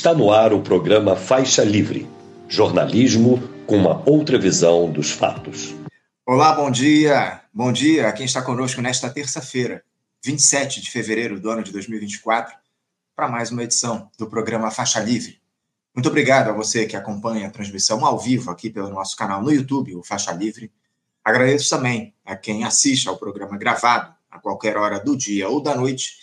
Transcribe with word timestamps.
Está 0.00 0.14
no 0.14 0.32
ar 0.32 0.54
o 0.54 0.62
programa 0.62 1.14
Faixa 1.14 1.62
Livre 1.62 2.08
jornalismo 2.48 3.38
com 3.66 3.76
uma 3.76 4.02
outra 4.08 4.38
visão 4.38 4.90
dos 4.90 5.10
fatos. 5.10 5.74
Olá, 6.24 6.54
bom 6.54 6.70
dia. 6.70 7.42
Bom 7.52 7.70
dia 7.70 8.08
a 8.08 8.12
quem 8.12 8.24
está 8.24 8.40
conosco 8.40 8.80
nesta 8.80 9.10
terça-feira, 9.10 9.84
27 10.24 10.80
de 10.80 10.90
fevereiro 10.90 11.38
do 11.38 11.50
ano 11.50 11.62
de 11.62 11.70
2024, 11.70 12.54
para 13.14 13.28
mais 13.28 13.50
uma 13.50 13.62
edição 13.62 14.10
do 14.18 14.26
programa 14.26 14.70
Faixa 14.70 15.00
Livre. 15.00 15.38
Muito 15.94 16.08
obrigado 16.08 16.48
a 16.48 16.54
você 16.54 16.86
que 16.86 16.96
acompanha 16.96 17.48
a 17.48 17.50
transmissão 17.50 18.02
ao 18.02 18.18
vivo 18.18 18.50
aqui 18.50 18.70
pelo 18.70 18.88
nosso 18.88 19.14
canal 19.14 19.42
no 19.42 19.52
YouTube, 19.52 19.94
o 19.96 20.02
Faixa 20.02 20.32
Livre. 20.32 20.72
Agradeço 21.22 21.68
também 21.68 22.14
a 22.24 22.34
quem 22.34 22.64
assiste 22.64 23.06
ao 23.06 23.18
programa 23.18 23.58
gravado 23.58 24.14
a 24.30 24.38
qualquer 24.38 24.78
hora 24.78 24.98
do 24.98 25.14
dia 25.14 25.46
ou 25.46 25.62
da 25.62 25.74
noite 25.74 26.14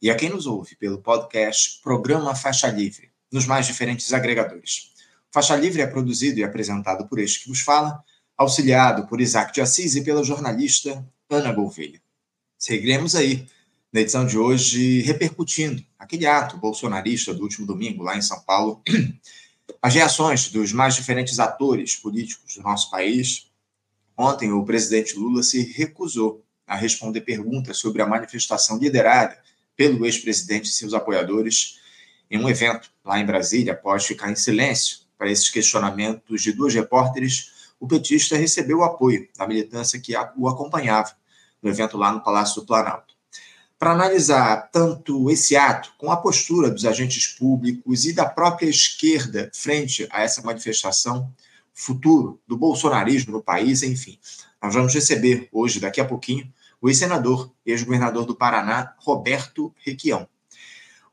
e 0.00 0.08
a 0.08 0.14
quem 0.14 0.30
nos 0.30 0.46
ouve 0.46 0.76
pelo 0.76 1.02
podcast 1.02 1.80
Programa 1.82 2.32
Faixa 2.36 2.68
Livre, 2.68 3.12
nos 3.34 3.46
mais 3.46 3.66
diferentes 3.66 4.12
agregadores. 4.12 4.92
Faixa 5.32 5.56
Livre 5.56 5.82
é 5.82 5.86
produzido 5.88 6.38
e 6.38 6.44
apresentado 6.44 7.08
por 7.08 7.18
este 7.18 7.40
que 7.40 7.48
vos 7.48 7.58
fala, 7.58 8.00
auxiliado 8.36 9.08
por 9.08 9.20
Isaac 9.20 9.52
de 9.52 9.60
Assis 9.60 9.96
e 9.96 10.04
pela 10.04 10.22
jornalista 10.22 11.04
Ana 11.28 11.52
Gouveia. 11.52 12.00
Seguiremos 12.56 13.16
aí, 13.16 13.48
na 13.92 14.02
edição 14.02 14.24
de 14.24 14.38
hoje, 14.38 15.00
repercutindo 15.00 15.84
aquele 15.98 16.26
ato 16.26 16.56
bolsonarista 16.58 17.34
do 17.34 17.42
último 17.42 17.66
domingo, 17.66 18.04
lá 18.04 18.16
em 18.16 18.22
São 18.22 18.40
Paulo, 18.40 18.80
as 19.82 19.92
reações 19.92 20.48
dos 20.50 20.72
mais 20.72 20.94
diferentes 20.94 21.40
atores 21.40 21.96
políticos 21.96 22.54
do 22.54 22.62
nosso 22.62 22.88
país. 22.88 23.50
Ontem, 24.16 24.52
o 24.52 24.64
presidente 24.64 25.16
Lula 25.16 25.42
se 25.42 25.60
recusou 25.72 26.44
a 26.68 26.76
responder 26.76 27.22
perguntas 27.22 27.78
sobre 27.78 28.00
a 28.00 28.06
manifestação 28.06 28.78
liderada 28.78 29.36
pelo 29.76 30.06
ex-presidente 30.06 30.66
e 30.66 30.72
seus 30.72 30.94
apoiadores 30.94 31.82
em 32.30 32.38
um 32.38 32.48
evento 32.48 32.90
lá 33.04 33.18
em 33.18 33.26
Brasília, 33.26 33.72
após 33.72 34.04
ficar 34.04 34.30
em 34.30 34.36
silêncio 34.36 34.98
para 35.16 35.30
esses 35.30 35.50
questionamentos 35.50 36.42
de 36.42 36.52
duas 36.52 36.74
repórteres, 36.74 37.52
o 37.78 37.86
petista 37.86 38.36
recebeu 38.36 38.78
o 38.78 38.84
apoio 38.84 39.28
da 39.36 39.46
militância 39.46 40.00
que 40.00 40.14
o 40.36 40.48
acompanhava 40.48 41.12
no 41.62 41.70
evento 41.70 41.96
lá 41.96 42.12
no 42.12 42.22
Palácio 42.22 42.60
do 42.60 42.66
Planalto. 42.66 43.14
Para 43.78 43.92
analisar 43.92 44.70
tanto 44.70 45.30
esse 45.30 45.56
ato, 45.56 45.92
com 45.98 46.10
a 46.10 46.16
postura 46.16 46.70
dos 46.70 46.86
agentes 46.86 47.26
públicos 47.26 48.04
e 48.04 48.12
da 48.12 48.24
própria 48.24 48.68
esquerda 48.68 49.50
frente 49.52 50.06
a 50.10 50.22
essa 50.22 50.42
manifestação, 50.42 51.30
futuro 51.72 52.40
do 52.46 52.56
bolsonarismo 52.56 53.32
no 53.32 53.42
país, 53.42 53.82
enfim, 53.82 54.18
nós 54.62 54.74
vamos 54.74 54.94
receber 54.94 55.48
hoje, 55.52 55.80
daqui 55.80 56.00
a 56.00 56.04
pouquinho, 56.04 56.50
o 56.80 56.88
ex-senador, 56.88 57.50
ex-governador 57.66 58.24
do 58.24 58.34
Paraná, 58.34 58.94
Roberto 58.98 59.74
Requião. 59.78 60.28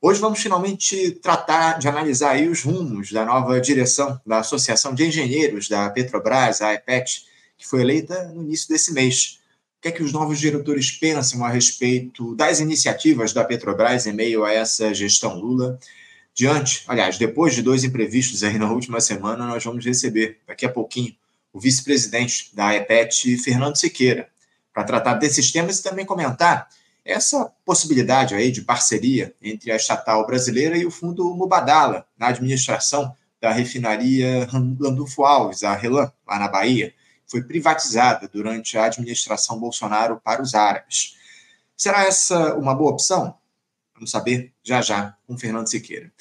Hoje 0.03 0.19
vamos 0.19 0.41
finalmente 0.41 1.11
tratar 1.21 1.77
de 1.77 1.87
analisar 1.87 2.31
aí 2.31 2.49
os 2.49 2.63
rumos 2.63 3.11
da 3.11 3.23
nova 3.23 3.61
direção 3.61 4.19
da 4.25 4.39
Associação 4.39 4.95
de 4.95 5.05
Engenheiros 5.05 5.69
da 5.69 5.87
Petrobras, 5.91 6.59
a 6.59 6.73
EPET, 6.73 7.23
que 7.55 7.67
foi 7.67 7.81
eleita 7.81 8.29
no 8.29 8.41
início 8.41 8.67
desse 8.67 8.91
mês. 8.93 9.39
O 9.77 9.81
que 9.83 9.89
é 9.89 9.91
que 9.91 10.01
os 10.01 10.11
novos 10.11 10.39
diretores 10.39 10.89
pensam 10.89 11.45
a 11.45 11.49
respeito 11.49 12.35
das 12.35 12.59
iniciativas 12.59 13.31
da 13.31 13.43
Petrobras 13.43 14.07
em 14.07 14.13
meio 14.13 14.43
a 14.43 14.51
essa 14.51 14.91
gestão 14.91 15.35
Lula? 15.35 15.77
Diante, 16.33 16.83
aliás, 16.87 17.19
depois 17.19 17.53
de 17.53 17.61
dois 17.61 17.83
imprevistos 17.83 18.43
aí 18.43 18.57
na 18.57 18.71
última 18.71 18.99
semana, 18.99 19.45
nós 19.45 19.63
vamos 19.63 19.85
receber 19.85 20.39
daqui 20.47 20.65
a 20.65 20.69
pouquinho 20.69 21.15
o 21.53 21.59
vice-presidente 21.59 22.49
da 22.55 22.73
EPET, 22.73 23.37
Fernando 23.37 23.77
Siqueira, 23.77 24.29
para 24.73 24.83
tratar 24.83 25.13
desses 25.13 25.51
temas 25.51 25.77
e 25.77 25.83
também 25.83 26.07
comentar 26.07 26.67
essa 27.03 27.51
possibilidade 27.65 28.35
aí 28.35 28.51
de 28.51 28.61
parceria 28.61 29.33
entre 29.41 29.71
a 29.71 29.75
estatal 29.75 30.25
brasileira 30.25 30.77
e 30.77 30.85
o 30.85 30.91
fundo 30.91 31.33
Mubadala 31.33 32.05
na 32.17 32.27
administração 32.27 33.15
da 33.39 33.51
refinaria 33.51 34.47
Landulfo 34.79 35.23
Alves, 35.23 35.63
a 35.63 35.73
Relan, 35.73 36.11
lá 36.27 36.37
na 36.37 36.47
Bahia, 36.47 36.93
foi 37.25 37.41
privatizada 37.41 38.27
durante 38.27 38.77
a 38.77 38.85
administração 38.85 39.59
Bolsonaro 39.59 40.21
para 40.23 40.41
os 40.41 40.53
árabes. 40.53 41.17
Será 41.75 42.03
essa 42.03 42.53
uma 42.55 42.75
boa 42.75 42.91
opção? 42.91 43.35
Vamos 43.95 44.11
saber 44.11 44.53
já 44.63 44.81
já 44.81 45.15
com 45.25 45.37
Fernando 45.37 45.67
Siqueira. 45.67 46.11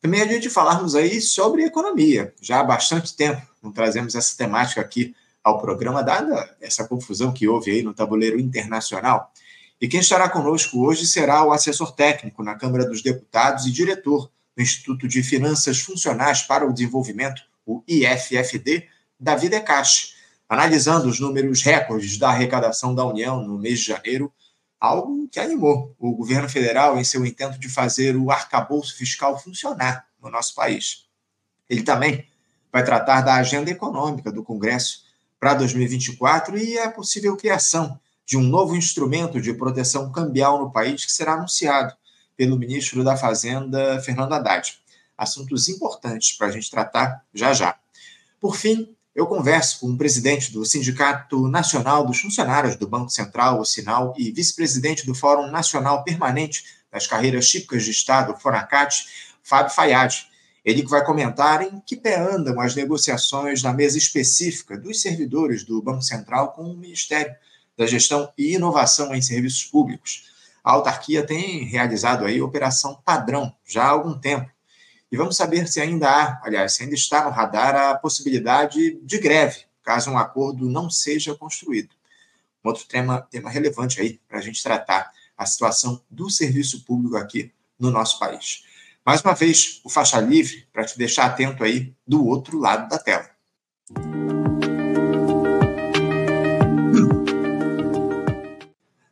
Também 0.00 0.22
a 0.22 0.26
gente 0.26 0.48
falarmos 0.48 0.94
aí 0.94 1.20
sobre 1.20 1.64
economia. 1.64 2.32
Já 2.40 2.60
há 2.60 2.64
bastante 2.64 3.16
tempo 3.16 3.42
não 3.62 3.72
trazemos 3.72 4.14
essa 4.14 4.36
temática 4.36 4.80
aqui 4.80 5.14
ao 5.42 5.60
programa, 5.60 6.02
dada 6.02 6.56
essa 6.60 6.86
confusão 6.86 7.32
que 7.32 7.48
houve 7.48 7.70
aí 7.70 7.82
no 7.82 7.94
tabuleiro 7.94 8.38
internacional. 8.38 9.32
E 9.80 9.88
quem 9.88 10.00
estará 10.00 10.28
conosco 10.28 10.84
hoje 10.84 11.06
será 11.06 11.42
o 11.42 11.52
assessor 11.52 11.92
técnico 11.92 12.42
na 12.42 12.54
Câmara 12.54 12.86
dos 12.86 13.00
Deputados 13.02 13.64
e 13.64 13.70
diretor 13.70 14.30
do 14.54 14.62
Instituto 14.62 15.08
de 15.08 15.22
Finanças 15.22 15.80
Funcionais 15.80 16.42
para 16.42 16.66
o 16.66 16.72
Desenvolvimento, 16.72 17.40
o 17.64 17.82
IFFD, 17.88 18.86
Davi 19.18 19.48
Decache, 19.48 20.12
analisando 20.46 21.08
os 21.08 21.18
números 21.18 21.62
recordes 21.62 22.18
da 22.18 22.28
arrecadação 22.28 22.94
da 22.94 23.06
União 23.06 23.42
no 23.42 23.58
mês 23.58 23.78
de 23.80 23.86
janeiro, 23.86 24.30
algo 24.78 25.26
que 25.28 25.40
animou 25.40 25.94
o 25.98 26.12
governo 26.12 26.48
federal 26.48 26.98
em 26.98 27.04
seu 27.04 27.24
intento 27.24 27.58
de 27.58 27.68
fazer 27.70 28.16
o 28.16 28.30
arcabouço 28.30 28.94
fiscal 28.94 29.38
funcionar 29.38 30.06
no 30.22 30.28
nosso 30.28 30.54
país. 30.54 31.06
Ele 31.70 31.82
também 31.82 32.26
vai 32.70 32.84
tratar 32.84 33.22
da 33.22 33.36
agenda 33.36 33.70
econômica 33.70 34.30
do 34.30 34.42
Congresso 34.42 35.04
para 35.38 35.54
2024 35.54 36.58
e 36.58 36.78
a 36.78 36.90
possível 36.90 37.34
criação 37.34 37.98
de 38.30 38.36
um 38.36 38.44
novo 38.44 38.76
instrumento 38.76 39.40
de 39.40 39.52
proteção 39.52 40.12
cambial 40.12 40.60
no 40.60 40.70
país 40.70 41.04
que 41.04 41.10
será 41.10 41.32
anunciado 41.32 41.92
pelo 42.36 42.56
ministro 42.56 43.02
da 43.02 43.16
Fazenda, 43.16 44.00
Fernando 44.02 44.32
Haddad. 44.32 44.72
Assuntos 45.18 45.68
importantes 45.68 46.38
para 46.38 46.46
a 46.46 46.50
gente 46.52 46.70
tratar 46.70 47.24
já 47.34 47.52
já. 47.52 47.76
Por 48.40 48.54
fim, 48.54 48.94
eu 49.16 49.26
converso 49.26 49.80
com 49.80 49.88
o 49.88 49.98
presidente 49.98 50.52
do 50.52 50.64
Sindicato 50.64 51.48
Nacional 51.48 52.06
dos 52.06 52.20
Funcionários 52.20 52.76
do 52.76 52.86
Banco 52.86 53.10
Central, 53.10 53.58
o 53.58 53.64
Sinal, 53.64 54.14
e 54.16 54.30
vice-presidente 54.30 55.04
do 55.04 55.12
Fórum 55.12 55.50
Nacional 55.50 56.04
Permanente 56.04 56.62
das 56.88 57.08
Carreiras 57.08 57.48
Típicas 57.48 57.82
de 57.82 57.90
Estado, 57.90 58.36
FONACAT, 58.36 59.06
Fábio 59.42 59.74
Fayad. 59.74 60.14
Ele 60.64 60.84
que 60.84 60.88
vai 60.88 61.04
comentar 61.04 61.62
em 61.62 61.80
que 61.84 61.96
pé 61.96 62.16
andam 62.16 62.60
as 62.60 62.76
negociações 62.76 63.60
na 63.60 63.72
mesa 63.72 63.98
específica 63.98 64.78
dos 64.78 65.02
servidores 65.02 65.64
do 65.64 65.82
Banco 65.82 66.02
Central 66.02 66.52
com 66.52 66.62
o 66.62 66.76
Ministério 66.76 67.34
da 67.80 67.86
Gestão 67.86 68.30
e 68.36 68.56
Inovação 68.56 69.14
em 69.14 69.22
Serviços 69.22 69.64
Públicos. 69.64 70.24
A 70.62 70.72
autarquia 70.72 71.26
tem 71.26 71.64
realizado 71.64 72.26
aí 72.26 72.42
operação 72.42 73.00
padrão 73.02 73.56
já 73.66 73.84
há 73.84 73.88
algum 73.88 74.12
tempo. 74.12 74.50
E 75.10 75.16
vamos 75.16 75.34
saber 75.34 75.66
se 75.66 75.80
ainda 75.80 76.06
há, 76.10 76.42
aliás, 76.44 76.74
se 76.74 76.82
ainda 76.82 76.94
está 76.94 77.24
no 77.24 77.30
radar 77.30 77.74
a 77.74 77.94
possibilidade 77.94 79.00
de 79.02 79.18
greve, 79.18 79.64
caso 79.82 80.10
um 80.10 80.18
acordo 80.18 80.68
não 80.68 80.90
seja 80.90 81.34
construído. 81.34 81.88
Um 82.62 82.68
outro 82.68 82.84
tema, 82.84 83.22
tema 83.30 83.48
relevante 83.48 83.98
aí 83.98 84.20
para 84.28 84.40
a 84.40 84.42
gente 84.42 84.62
tratar 84.62 85.10
a 85.34 85.46
situação 85.46 86.02
do 86.10 86.28
serviço 86.28 86.84
público 86.84 87.16
aqui 87.16 87.50
no 87.78 87.90
nosso 87.90 88.18
país. 88.18 88.62
Mais 89.06 89.22
uma 89.22 89.34
vez, 89.34 89.80
o 89.82 89.88
faixa 89.88 90.20
livre 90.20 90.68
para 90.70 90.84
te 90.84 90.98
deixar 90.98 91.24
atento 91.24 91.64
aí 91.64 91.94
do 92.06 92.26
outro 92.26 92.58
lado 92.58 92.90
da 92.90 92.98
tela. 92.98 93.30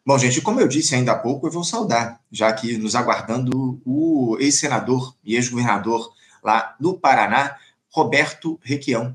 Bom, 0.08 0.16
gente, 0.16 0.40
como 0.40 0.58
eu 0.58 0.66
disse 0.66 0.94
ainda 0.94 1.12
há 1.12 1.18
pouco, 1.18 1.46
eu 1.46 1.50
vou 1.50 1.62
saudar, 1.62 2.18
já 2.32 2.50
que 2.50 2.78
nos 2.78 2.94
aguardando 2.94 3.78
o 3.84 4.38
ex-senador 4.40 5.14
e 5.22 5.34
ex-governador 5.34 6.14
lá 6.42 6.74
do 6.80 6.98
Paraná, 6.98 7.58
Roberto 7.90 8.58
Requião. 8.62 9.14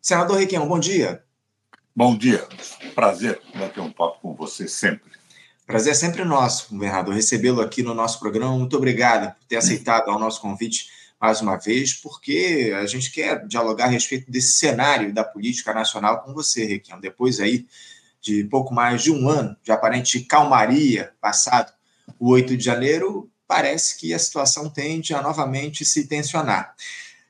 Senador 0.00 0.40
Requião, 0.40 0.66
bom 0.66 0.80
dia. 0.80 1.22
Bom 1.94 2.18
dia. 2.18 2.44
Prazer 2.92 3.40
bater 3.54 3.78
um 3.78 3.92
papo 3.92 4.18
com 4.20 4.34
você 4.34 4.66
sempre. 4.66 5.12
Prazer 5.64 5.92
é 5.92 5.94
sempre 5.94 6.24
nosso, 6.24 6.70
governador, 6.70 7.14
recebê-lo 7.14 7.60
aqui 7.60 7.80
no 7.80 7.94
nosso 7.94 8.18
programa. 8.18 8.58
Muito 8.58 8.76
obrigado 8.76 9.32
por 9.36 9.44
ter 9.46 9.58
aceitado 9.58 10.08
o 10.08 10.18
nosso 10.18 10.40
convite 10.40 10.88
mais 11.20 11.40
uma 11.40 11.56
vez, 11.56 11.94
porque 11.94 12.72
a 12.76 12.86
gente 12.86 13.12
quer 13.12 13.46
dialogar 13.46 13.84
a 13.84 13.90
respeito 13.90 14.28
desse 14.28 14.56
cenário 14.56 15.14
da 15.14 15.22
política 15.22 15.72
nacional 15.72 16.20
com 16.22 16.34
você, 16.34 16.64
Requião. 16.64 16.98
Depois 16.98 17.38
aí 17.38 17.64
de 18.22 18.44
pouco 18.44 18.72
mais 18.72 19.02
de 19.02 19.10
um 19.10 19.28
ano 19.28 19.56
de 19.62 19.72
aparente 19.72 20.20
calmaria 20.20 21.12
passado 21.20 21.72
o 22.18 22.30
8 22.30 22.56
de 22.56 22.64
janeiro, 22.64 23.28
parece 23.46 23.98
que 23.98 24.14
a 24.14 24.18
situação 24.18 24.70
tende 24.70 25.12
a 25.12 25.20
novamente 25.20 25.84
se 25.84 26.06
tensionar. 26.06 26.74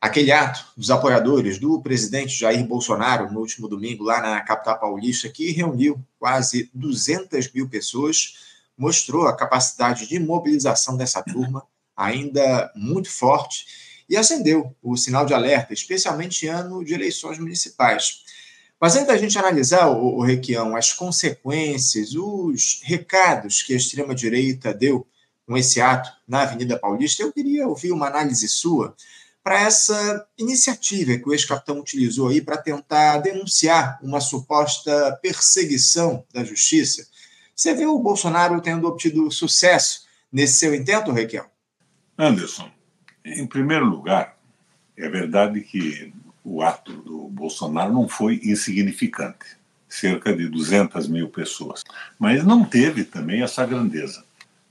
Aquele 0.01 0.33
ato 0.33 0.65
dos 0.77 0.91
apoiadores 0.91 1.59
do 1.59 1.81
presidente 1.81 2.37
Jair 2.37 2.65
Bolsonaro 2.67 3.33
no 3.33 3.41
último 3.41 3.69
domingo, 3.69 4.05
lá 4.05 4.21
na 4.21 4.41
capital 4.41 4.79
paulista, 4.79 5.29
que 5.29 5.51
reuniu 5.53 5.99
quase 6.19 6.69
200 6.75 7.51
mil 7.53 7.69
pessoas, 7.69 8.35
mostrou 8.77 9.27
a 9.27 9.37
capacidade 9.37 10.07
de 10.07 10.19
mobilização 10.19 10.97
dessa 10.97 11.23
turma 11.23 11.65
ainda 11.97 12.71
muito 12.75 13.11
forte 13.11 13.65
e 14.09 14.17
acendeu 14.17 14.75
o 14.83 14.97
sinal 14.97 15.25
de 15.25 15.33
alerta, 15.33 15.73
especialmente 15.73 16.47
em 16.47 16.49
ano 16.49 16.85
de 16.85 16.93
eleições 16.93 17.39
municipais. 17.39 18.22
Mas 18.83 18.97
antes 18.97 19.07
da 19.07 19.17
gente 19.17 19.39
analisar, 19.39 19.87
o, 19.91 20.17
o 20.17 20.23
Requião, 20.25 20.75
as 20.75 20.93
consequências, 20.93 22.17
os 22.17 22.81
recados 22.83 23.63
que 23.63 23.73
a 23.73 23.77
extrema-direita 23.77 24.75
deu 24.75 25.07
com 25.47 25.57
esse 25.57 25.81
ato 25.81 26.11
na 26.27 26.43
Avenida 26.43 26.77
Paulista, 26.77 27.23
eu 27.23 27.33
queria 27.33 27.69
ouvir 27.69 27.93
uma 27.93 28.09
análise 28.09 28.49
sua 28.49 28.93
para 29.41 29.61
essa 29.61 30.27
iniciativa 30.37 31.17
que 31.17 31.29
o 31.29 31.33
ex-capitão 31.33 31.79
utilizou 31.79 32.29
aí 32.29 32.43
para 32.43 32.57
tentar 32.57 33.19
denunciar 33.19 34.01
uma 34.03 34.21
suposta 34.21 35.17
perseguição 35.23 36.25
da 36.35 36.43
justiça. 36.43 37.07
Você 37.55 37.75
vê 37.75 37.87
o 37.87 38.01
Bolsonaro 38.01 38.61
tendo 38.61 38.89
obtido 38.89 39.31
sucesso 39.31 40.09
nesse 40.33 40.55
seu 40.59 40.75
intento, 40.75 41.13
Raquel? 41.13 41.47
Anderson, 42.19 42.69
em 43.25 43.47
primeiro 43.47 43.85
lugar, 43.85 44.37
é 44.97 45.09
verdade 45.09 45.61
que 45.61 46.13
o 46.45 46.63
ato 46.63 46.93
do 46.93 47.29
Bolsonaro 47.29 47.93
não 47.93 48.09
foi 48.09 48.41
insignificante 48.45 49.63
cerca 49.93 50.35
de 50.35 50.49
200 50.49 51.07
mil 51.07 51.29
pessoas. 51.29 51.85
Mas 52.19 52.45
não 52.45 52.65
teve 52.65 53.05
também 53.05 53.43
essa 53.43 53.65
grandeza. 53.67 54.25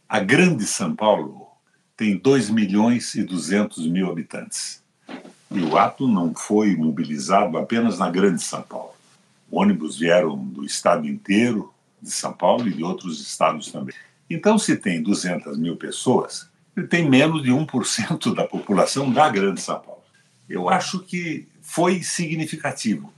A 0.09 0.19
grande 0.19 0.65
São 0.65 0.95
Paulo 0.95 1.47
tem 1.95 2.17
2 2.17 2.49
milhões 2.49 3.13
e 3.13 3.23
200 3.23 3.85
mil 3.85 4.09
habitantes. 4.09 4.81
E 5.51 5.61
o 5.61 5.77
ato 5.77 6.07
não 6.07 6.33
foi 6.33 6.75
mobilizado 6.75 7.55
apenas 7.57 7.99
na 7.99 8.09
grande 8.09 8.41
São 8.41 8.63
Paulo. 8.63 8.93
Ônibus 9.51 9.99
vieram 9.99 10.35
do 10.35 10.65
estado 10.65 11.07
inteiro 11.07 11.71
de 12.01 12.09
São 12.09 12.33
Paulo 12.33 12.67
e 12.67 12.73
de 12.73 12.83
outros 12.83 13.21
estados 13.21 13.71
também. 13.71 13.93
Então, 14.27 14.57
se 14.57 14.75
tem 14.75 15.03
200 15.03 15.57
mil 15.57 15.75
pessoas, 15.75 16.49
ele 16.75 16.87
tem 16.87 17.07
menos 17.07 17.43
de 17.43 17.51
1% 17.51 18.33
da 18.33 18.45
população 18.45 19.11
da 19.11 19.29
grande 19.29 19.61
São 19.61 19.79
Paulo. 19.79 20.01
Eu 20.49 20.67
acho 20.67 20.99
que 21.01 21.47
foi 21.73 22.03
significativo 22.03 23.11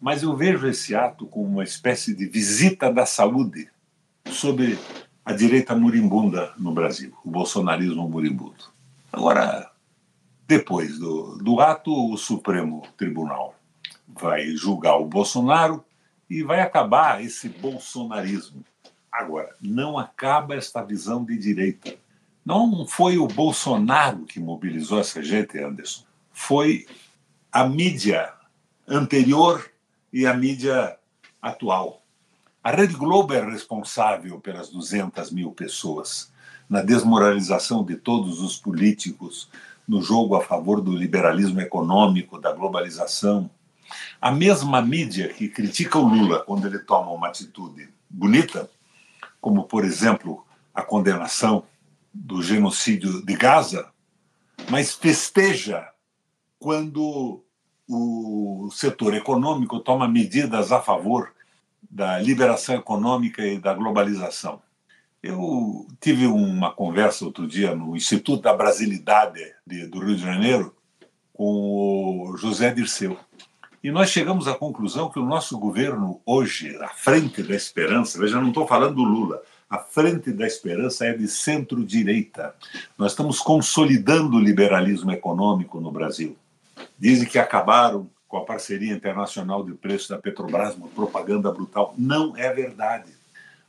mas 0.00 0.22
eu 0.22 0.36
vejo 0.36 0.66
esse 0.66 0.94
ato 0.94 1.26
como 1.26 1.46
uma 1.46 1.64
espécie 1.64 2.14
de 2.14 2.26
visita 2.26 2.92
da 2.92 3.06
saúde 3.06 3.68
sobre 4.30 4.78
a 5.24 5.32
direita 5.32 5.74
morimbunda 5.74 6.52
no 6.58 6.72
Brasil, 6.72 7.12
o 7.24 7.30
bolsonarismo 7.30 8.08
moribundo. 8.08 8.64
Agora, 9.12 9.70
depois 10.46 10.98
do, 10.98 11.38
do 11.38 11.60
ato, 11.60 12.12
o 12.12 12.16
Supremo 12.16 12.86
Tribunal 12.96 13.56
vai 14.06 14.48
julgar 14.50 14.96
o 14.96 15.06
Bolsonaro 15.06 15.84
e 16.28 16.42
vai 16.42 16.60
acabar 16.60 17.24
esse 17.24 17.48
bolsonarismo. 17.48 18.64
Agora, 19.10 19.54
não 19.60 19.98
acaba 19.98 20.54
esta 20.54 20.82
visão 20.82 21.24
de 21.24 21.36
direita. 21.36 21.96
Não 22.44 22.86
foi 22.86 23.18
o 23.18 23.26
Bolsonaro 23.26 24.24
que 24.24 24.38
mobilizou 24.38 25.00
essa 25.00 25.22
gente, 25.22 25.58
Anderson. 25.58 26.04
Foi 26.32 26.86
a 27.56 27.66
mídia 27.66 28.34
anterior 28.86 29.64
e 30.12 30.26
a 30.26 30.34
mídia 30.34 30.98
atual. 31.40 32.02
A 32.62 32.70
Rede 32.70 32.92
Globo 32.92 33.32
é 33.32 33.42
responsável 33.42 34.38
pelas 34.38 34.68
200 34.68 35.30
mil 35.30 35.52
pessoas, 35.52 36.30
na 36.68 36.82
desmoralização 36.82 37.82
de 37.82 37.96
todos 37.96 38.42
os 38.42 38.58
políticos, 38.58 39.48
no 39.88 40.02
jogo 40.02 40.36
a 40.36 40.42
favor 40.42 40.82
do 40.82 40.94
liberalismo 40.94 41.58
econômico, 41.58 42.38
da 42.38 42.52
globalização. 42.52 43.48
A 44.20 44.30
mesma 44.30 44.82
mídia 44.82 45.32
que 45.32 45.48
critica 45.48 45.98
o 45.98 46.06
Lula 46.06 46.40
quando 46.40 46.66
ele 46.66 46.80
toma 46.80 47.10
uma 47.10 47.28
atitude 47.28 47.88
bonita, 48.10 48.68
como, 49.40 49.64
por 49.64 49.82
exemplo, 49.82 50.44
a 50.74 50.82
condenação 50.82 51.64
do 52.12 52.42
genocídio 52.42 53.24
de 53.24 53.34
Gaza, 53.34 53.88
mas 54.68 54.92
festeja 54.92 55.88
quando 56.58 57.45
o 57.88 58.68
setor 58.72 59.14
econômico 59.14 59.80
toma 59.80 60.08
medidas 60.08 60.72
a 60.72 60.80
favor 60.80 61.32
da 61.88 62.18
liberação 62.18 62.74
econômica 62.74 63.46
e 63.46 63.58
da 63.58 63.72
globalização. 63.72 64.60
Eu 65.22 65.86
tive 66.00 66.26
uma 66.26 66.72
conversa 66.72 67.24
outro 67.24 67.46
dia 67.46 67.74
no 67.74 67.96
Instituto 67.96 68.42
da 68.42 68.54
Brasilidade 68.54 69.40
de, 69.66 69.86
do 69.86 70.00
Rio 70.00 70.16
de 70.16 70.22
Janeiro 70.22 70.74
com 71.32 72.30
o 72.30 72.36
José 72.36 72.72
Dirceu. 72.72 73.18
E 73.82 73.90
nós 73.90 74.10
chegamos 74.10 74.48
à 74.48 74.54
conclusão 74.54 75.10
que 75.10 75.18
o 75.18 75.24
nosso 75.24 75.58
governo 75.58 76.20
hoje, 76.26 76.76
à 76.82 76.88
frente 76.88 77.42
da 77.42 77.54
esperança, 77.54 78.18
veja, 78.18 78.40
não 78.40 78.48
estou 78.48 78.66
falando 78.66 78.96
do 78.96 79.04
Lula, 79.04 79.42
a 79.68 79.78
frente 79.78 80.32
da 80.32 80.46
esperança 80.46 81.06
é 81.06 81.12
de 81.12 81.28
centro-direita. 81.28 82.54
Nós 82.96 83.12
estamos 83.12 83.40
consolidando 83.40 84.36
o 84.36 84.40
liberalismo 84.40 85.10
econômico 85.10 85.80
no 85.80 85.90
Brasil. 85.90 86.36
Dizem 86.98 87.28
que 87.28 87.38
acabaram 87.38 88.10
com 88.28 88.38
a 88.38 88.44
parceria 88.44 88.92
internacional 88.92 89.64
de 89.64 89.72
preços 89.72 90.08
da 90.08 90.18
Petrobras, 90.18 90.74
uma 90.74 90.88
propaganda 90.88 91.52
brutal. 91.52 91.94
Não 91.96 92.36
é 92.36 92.52
verdade. 92.52 93.14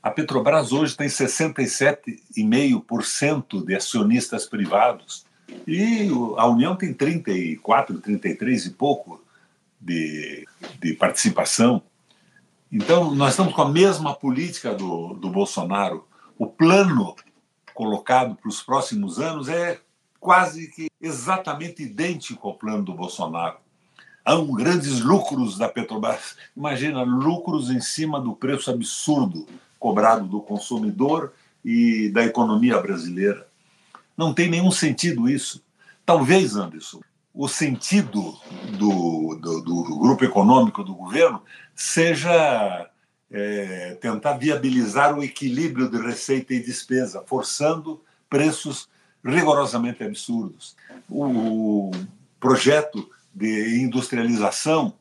A 0.01 0.09
Petrobras 0.09 0.71
hoje 0.71 0.95
tem 0.95 1.07
67,5% 1.07 3.65
de 3.65 3.75
acionistas 3.75 4.45
privados 4.45 5.27
e 5.65 6.09
a 6.38 6.45
União 6.48 6.75
tem 6.75 6.94
34, 6.94 8.00
33 8.00 8.65
e 8.65 8.69
pouco 8.71 9.24
de, 9.80 10.45
de 10.80 10.94
participação. 10.94 11.81
Então, 12.71 13.13
nós 13.15 13.31
estamos 13.31 13.54
com 13.54 13.62
a 13.62 13.69
mesma 13.69 14.13
política 14.13 14.74
do, 14.74 15.13
do 15.13 15.30
Bolsonaro. 15.30 16.06
O 16.38 16.48
plano 16.48 17.15
colocado 17.74 18.36
para 18.36 18.50
os 18.50 18.62
próximos 18.62 19.19
anos 19.19 19.48
é 19.48 19.80
quase 20.19 20.67
que 20.67 20.89
exatamente 21.01 21.83
idêntico 21.83 22.47
ao 22.47 22.55
plano 22.55 22.83
do 22.83 22.93
Bolsonaro. 22.93 23.57
Há 24.23 24.35
um 24.35 24.53
grandes 24.53 24.99
lucros 24.99 25.57
da 25.57 25.69
Petrobras. 25.69 26.35
Imagina, 26.55 27.01
lucros 27.03 27.69
em 27.69 27.79
cima 27.79 28.19
do 28.19 28.35
preço 28.35 28.69
absurdo 28.69 29.47
cobrado 29.79 30.25
do 30.25 30.41
consumidor 30.41 31.33
e 31.63 32.09
da 32.09 32.25
economia 32.25 32.79
brasileira. 32.79 33.47
Não 34.17 34.33
tem 34.33 34.49
nenhum 34.49 34.71
sentido 34.71 35.29
isso. 35.29 35.63
Talvez, 36.05 36.55
Anderson, 36.55 36.99
o 37.33 37.47
sentido 37.47 38.35
do, 38.77 39.35
do, 39.35 39.61
do 39.61 39.99
grupo 39.99 40.25
econômico 40.25 40.83
do 40.83 40.95
governo 40.95 41.41
seja 41.75 42.89
é, 43.31 43.95
tentar 44.01 44.33
viabilizar 44.33 45.17
o 45.17 45.23
equilíbrio 45.23 45.89
de 45.89 45.97
receita 45.97 46.53
e 46.53 46.59
despesa, 46.59 47.23
forçando 47.25 48.01
preços 48.29 48.89
rigorosamente 49.27 50.03
absurdos. 50.03 50.75
O 51.09 51.91
projeto 52.39 53.09
de 53.33 53.81
industrialização, 53.81 54.94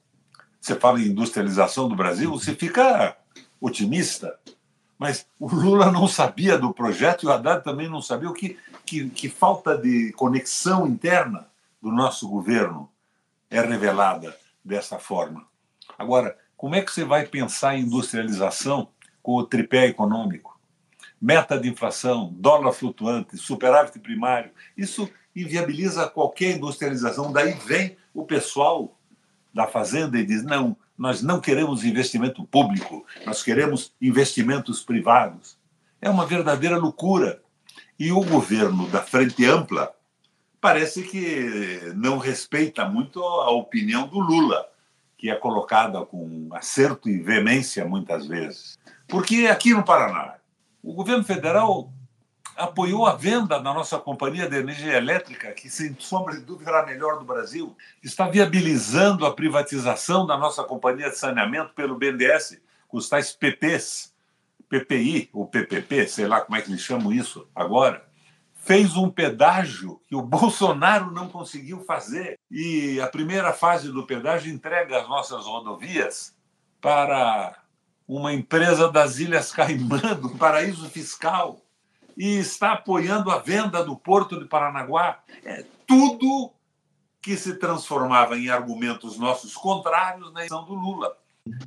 você 0.61 0.75
fala 0.75 1.01
em 1.01 1.07
industrialização 1.07 1.89
do 1.89 1.97
Brasil, 1.97 2.31
você 2.31 2.55
fica 2.55 3.17
otimista, 3.61 4.39
mas 4.99 5.27
o 5.39 5.49
Lula 5.49 5.91
não 5.91 6.09
sabia 6.09 6.59
do 6.59 6.73
projeto 6.73 7.23
e 7.23 7.27
o 7.27 7.33
Haddad 7.33 7.63
também 7.63 7.89
não 7.89 8.03
sabia 8.03 8.29
o 8.29 8.35
que, 8.35 8.59
que, 8.85 9.09
que 9.11 9.29
falta 9.29 9.77
de 9.77 10.13
conexão 10.13 10.87
interna 10.87 11.47
do 11.81 11.91
nosso 11.91 12.29
governo 12.29 12.91
é 13.51 13.61
revelada 13.61 14.37
dessa 14.65 14.99
forma. 14.99 15.47
Agora, 15.99 16.37
como 16.57 16.75
é 16.75 16.83
que 16.83 16.93
você 16.93 17.05
vai 17.05 17.27
pensar 17.27 17.77
em 17.77 17.83
industrialização 17.83 18.89
com 19.23 19.35
o 19.35 19.45
tripé 19.45 19.87
econômico? 19.87 20.56
Meta 21.21 21.59
de 21.59 21.69
inflação, 21.69 22.33
dólar 22.37 22.73
flutuante, 22.73 23.37
superávit 23.37 23.99
primário. 23.99 24.51
Isso 24.77 25.09
inviabiliza 25.35 26.09
qualquer 26.09 26.57
industrialização. 26.57 27.33
Daí 27.33 27.53
vem 27.53 27.97
o 28.15 28.25
pessoal 28.25 28.97
da 29.53 29.67
Fazenda 29.67 30.19
e 30.19 30.25
diz: 30.25 30.43
não, 30.43 30.77
nós 30.97 31.23
não 31.23 31.41
queremos 31.41 31.85
investimento 31.85 32.45
público, 32.45 33.05
nós 33.25 33.43
queremos 33.43 33.93
investimentos 34.01 34.83
privados. 34.83 35.59
É 36.01 36.09
uma 36.09 36.27
verdadeira 36.27 36.77
loucura. 36.77 37.43
E 37.99 38.13
o 38.13 38.21
governo 38.23 38.87
da 38.89 39.03
Frente 39.03 39.45
Ampla 39.47 39.95
parece 40.61 41.03
que 41.03 41.93
não 41.95 42.19
respeita 42.19 42.85
muito 42.87 43.23
a 43.23 43.51
opinião 43.51 44.07
do 44.07 44.19
Lula, 44.19 44.67
que 45.17 45.31
é 45.31 45.35
colocada 45.35 46.05
com 46.05 46.49
acerto 46.53 47.09
e 47.09 47.19
veemência 47.19 47.85
muitas 47.87 48.27
vezes. 48.27 48.79
Porque 49.09 49.47
aqui 49.47 49.73
no 49.73 49.83
Paraná, 49.83 50.35
o 50.87 50.93
governo 50.93 51.25
federal 51.25 51.93
apoiou 52.57 53.07
a 53.07 53.17
venda 53.17 53.59
da 53.59 53.75
nossa 53.75 53.99
companhia 53.99 54.49
de 54.49 54.57
energia 54.57 54.97
elétrica, 54.97 55.51
que, 55.51 55.69
sem 55.69 55.97
sombra 55.99 56.37
de 56.37 56.43
dúvida, 56.43 56.71
era 56.71 56.83
a 56.85 56.87
melhor 56.87 57.19
do 57.19 57.25
Brasil. 57.25 57.77
Está 58.01 58.29
viabilizando 58.29 59.27
a 59.27 59.35
privatização 59.35 60.25
da 60.25 60.39
nossa 60.39 60.63
companhia 60.63 61.11
de 61.11 61.19
saneamento 61.19 61.75
pelo 61.75 61.99
BNDES, 61.99 62.61
com 62.87 62.99
os 62.99 63.09
tais 63.09 63.33
PPs, 63.33 64.15
PPI 64.69 65.29
ou 65.33 65.49
PPP, 65.49 66.07
sei 66.07 66.29
lá 66.29 66.41
como 66.41 66.57
é 66.57 66.63
que 66.63 66.71
eles 66.71 66.83
chamam 66.83 67.13
isso 67.13 67.49
agora. 67.53 68.07
Fez 68.55 68.97
um 68.97 69.11
pedágio 69.11 70.01
que 70.07 70.15
o 70.15 70.23
Bolsonaro 70.25 71.11
não 71.11 71.29
conseguiu 71.29 71.81
fazer. 71.81 72.39
E 72.49 73.01
a 73.01 73.09
primeira 73.09 73.53
fase 73.53 73.91
do 73.91 74.07
pedágio 74.07 74.55
entrega 74.55 75.01
as 75.01 75.09
nossas 75.09 75.47
rodovias 75.47 76.33
para 76.81 77.66
uma 78.09 78.33
empresa 78.33 78.91
das 78.91 79.19
Ilhas 79.19 79.53
Caimã, 79.53 79.99
do 80.21 80.31
paraíso 80.31 80.89
fiscal, 80.89 81.61
e 82.17 82.39
está 82.39 82.73
apoiando 82.73 83.31
a 83.31 83.39
venda 83.39 83.85
do 83.85 83.97
Porto 83.97 84.39
de 84.39 84.47
Paranaguá. 84.47 85.19
É 85.45 85.65
tudo 85.87 86.53
que 87.21 87.37
se 87.37 87.55
transformava 87.55 88.39
em 88.39 88.49
argumentos 88.49 89.19
nossos 89.19 89.55
contrários 89.55 90.33
na 90.33 90.41
eleição 90.41 90.65
do 90.65 90.75
Lula. 90.75 91.17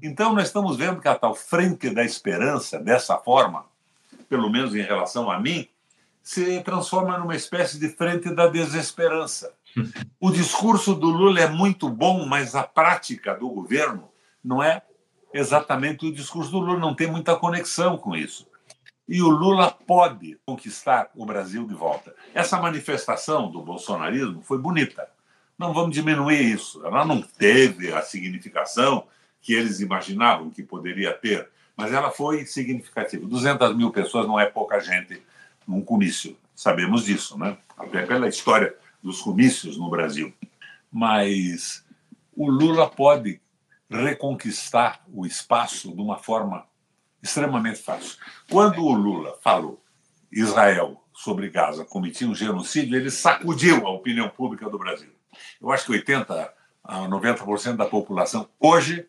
Então, 0.01 0.33
nós 0.33 0.47
estamos 0.47 0.77
vendo 0.77 1.01
que 1.01 1.07
a 1.07 1.15
tal 1.15 1.35
frente 1.35 1.89
da 1.89 2.03
esperança, 2.03 2.79
dessa 2.79 3.17
forma, 3.17 3.65
pelo 4.27 4.49
menos 4.49 4.73
em 4.73 4.81
relação 4.81 5.29
a 5.29 5.39
mim, 5.39 5.67
se 6.23 6.61
transforma 6.61 7.17
numa 7.17 7.35
espécie 7.35 7.79
de 7.79 7.89
frente 7.89 8.33
da 8.33 8.47
desesperança. 8.47 9.53
O 10.19 10.31
discurso 10.31 10.95
do 10.95 11.07
Lula 11.07 11.39
é 11.39 11.47
muito 11.47 11.87
bom, 11.89 12.25
mas 12.25 12.55
a 12.55 12.63
prática 12.63 13.35
do 13.35 13.47
governo 13.49 14.09
não 14.43 14.61
é 14.61 14.81
exatamente 15.33 16.05
o 16.05 16.13
discurso 16.13 16.51
do 16.51 16.59
Lula, 16.59 16.79
não 16.79 16.95
tem 16.95 17.07
muita 17.07 17.35
conexão 17.35 17.97
com 17.97 18.15
isso. 18.15 18.47
E 19.07 19.21
o 19.21 19.29
Lula 19.29 19.71
pode 19.71 20.37
conquistar 20.45 21.09
o 21.15 21.25
Brasil 21.25 21.65
de 21.65 21.73
volta. 21.73 22.13
Essa 22.33 22.59
manifestação 22.59 23.49
do 23.49 23.61
bolsonarismo 23.61 24.41
foi 24.43 24.59
bonita. 24.59 25.09
Não 25.57 25.73
vamos 25.73 25.95
diminuir 25.95 26.41
isso. 26.41 26.85
Ela 26.85 27.03
não 27.03 27.21
teve 27.21 27.91
a 27.91 28.01
significação 28.01 29.07
que 29.41 29.53
eles 29.53 29.79
imaginavam 29.79 30.49
que 30.49 30.61
poderia 30.61 31.11
ter, 31.11 31.49
mas 31.75 31.91
ela 31.91 32.11
foi 32.11 32.45
significativa. 32.45 33.25
200 33.25 33.75
mil 33.75 33.89
pessoas 33.89 34.27
não 34.27 34.39
é 34.39 34.45
pouca 34.45 34.79
gente 34.79 35.21
num 35.67 35.81
comício. 35.81 36.37
Sabemos 36.55 37.05
disso, 37.05 37.37
né? 37.37 37.57
Até 37.77 38.05
pela 38.05 38.27
história 38.27 38.75
dos 39.01 39.21
comícios 39.21 39.77
no 39.77 39.89
Brasil. 39.89 40.33
Mas 40.91 41.83
o 42.35 42.49
Lula 42.49 42.89
pode 42.89 43.41
reconquistar 43.89 45.03
o 45.11 45.25
espaço 45.25 45.93
de 45.95 46.01
uma 46.01 46.17
forma 46.17 46.65
extremamente 47.21 47.79
fácil. 47.79 48.17
Quando 48.49 48.83
o 48.83 48.93
Lula 48.93 49.37
falou 49.41 49.81
Israel 50.31 51.03
sobre 51.13 51.49
Gaza 51.49 51.83
cometia 51.83 52.27
um 52.27 52.35
genocídio, 52.35 52.95
ele 52.95 53.11
sacudiu 53.11 53.85
a 53.85 53.91
opinião 53.91 54.29
pública 54.29 54.69
do 54.69 54.77
Brasil. 54.77 55.11
Eu 55.61 55.71
acho 55.71 55.85
que 55.85 55.91
80 55.91 56.53
a 56.83 57.07
90% 57.07 57.75
da 57.75 57.85
população 57.85 58.47
hoje 58.59 59.07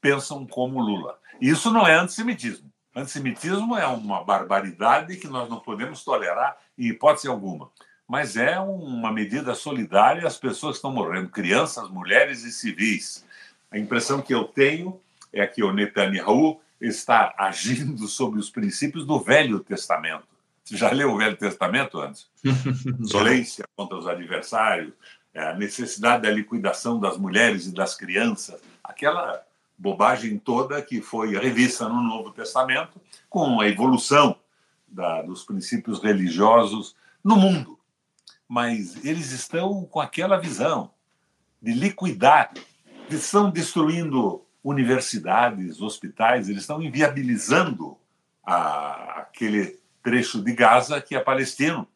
pensam 0.00 0.46
como 0.46 0.80
Lula. 0.80 1.18
Isso 1.40 1.70
não 1.70 1.86
é 1.86 1.94
antissemitismo. 1.94 2.70
Antissemitismo 2.94 3.76
é 3.76 3.86
uma 3.86 4.24
barbaridade 4.24 5.16
que 5.16 5.28
nós 5.28 5.48
não 5.48 5.60
podemos 5.60 6.04
tolerar 6.04 6.56
em 6.78 6.86
hipótese 6.86 7.28
alguma. 7.28 7.70
Mas 8.08 8.36
é 8.36 8.58
uma 8.60 9.12
medida 9.12 9.54
solidária 9.54 10.26
às 10.26 10.36
pessoas 10.36 10.72
que 10.72 10.78
estão 10.78 10.92
morrendo, 10.92 11.28
crianças, 11.28 11.90
mulheres 11.90 12.44
e 12.44 12.52
civis. 12.52 13.25
A 13.70 13.78
impressão 13.78 14.22
que 14.22 14.34
eu 14.34 14.44
tenho 14.44 15.00
é 15.32 15.46
que 15.46 15.62
o 15.62 15.72
Netanyahu 15.72 16.60
está 16.80 17.34
agindo 17.38 18.06
sobre 18.06 18.38
os 18.38 18.50
princípios 18.50 19.06
do 19.06 19.18
Velho 19.18 19.60
Testamento. 19.60 20.24
Você 20.64 20.76
já 20.76 20.90
leu 20.90 21.12
o 21.12 21.16
Velho 21.16 21.36
Testamento 21.36 22.00
antes? 22.00 22.28
Violência 22.98 23.64
contra 23.76 23.96
os 23.96 24.06
adversários, 24.06 24.92
é, 25.32 25.50
a 25.50 25.54
necessidade 25.54 26.22
da 26.22 26.30
liquidação 26.30 26.98
das 26.98 27.16
mulheres 27.16 27.66
e 27.66 27.74
das 27.74 27.94
crianças, 27.94 28.60
aquela 28.82 29.44
bobagem 29.78 30.38
toda 30.38 30.80
que 30.82 31.00
foi 31.00 31.36
revista 31.36 31.88
no 31.88 32.02
Novo 32.02 32.30
Testamento, 32.30 33.00
com 33.28 33.60
a 33.60 33.68
evolução 33.68 34.36
da, 34.88 35.22
dos 35.22 35.44
princípios 35.44 36.02
religiosos 36.02 36.96
no 37.22 37.36
mundo. 37.36 37.78
Mas 38.48 39.04
eles 39.04 39.32
estão 39.32 39.84
com 39.84 40.00
aquela 40.00 40.38
visão 40.38 40.90
de 41.60 41.72
liquidar, 41.72 42.52
estão 43.10 43.50
destruindo 43.50 44.44
universidades, 44.62 45.80
hospitais, 45.80 46.48
eles 46.48 46.62
estão 46.62 46.82
inviabilizando 46.82 47.96
a, 48.44 49.20
aquele 49.20 49.78
trecho 50.02 50.42
de 50.42 50.52
Gaza 50.52 51.00
que 51.00 51.14
é 51.14 51.20
palestino, 51.20 51.86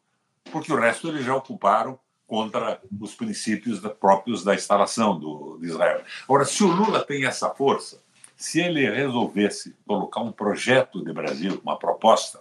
porque 0.51 0.71
o 0.71 0.79
resto 0.79 1.09
eles 1.09 1.25
já 1.25 1.35
ocuparam 1.35 1.99
contra 2.25 2.81
os 2.99 3.13
princípios 3.13 3.81
da, 3.81 3.89
próprios 3.89 4.43
da 4.43 4.55
instalação 4.55 5.19
do, 5.19 5.57
de 5.59 5.67
Israel. 5.67 6.01
Agora, 6.23 6.45
se 6.45 6.63
o 6.63 6.67
Lula 6.67 7.03
tem 7.03 7.25
essa 7.25 7.49
força, 7.49 8.01
se 8.37 8.59
ele 8.59 8.89
resolvesse 8.89 9.75
colocar 9.85 10.21
um 10.21 10.31
projeto 10.31 11.03
de 11.03 11.13
Brasil, 11.13 11.59
uma 11.63 11.77
proposta 11.77 12.39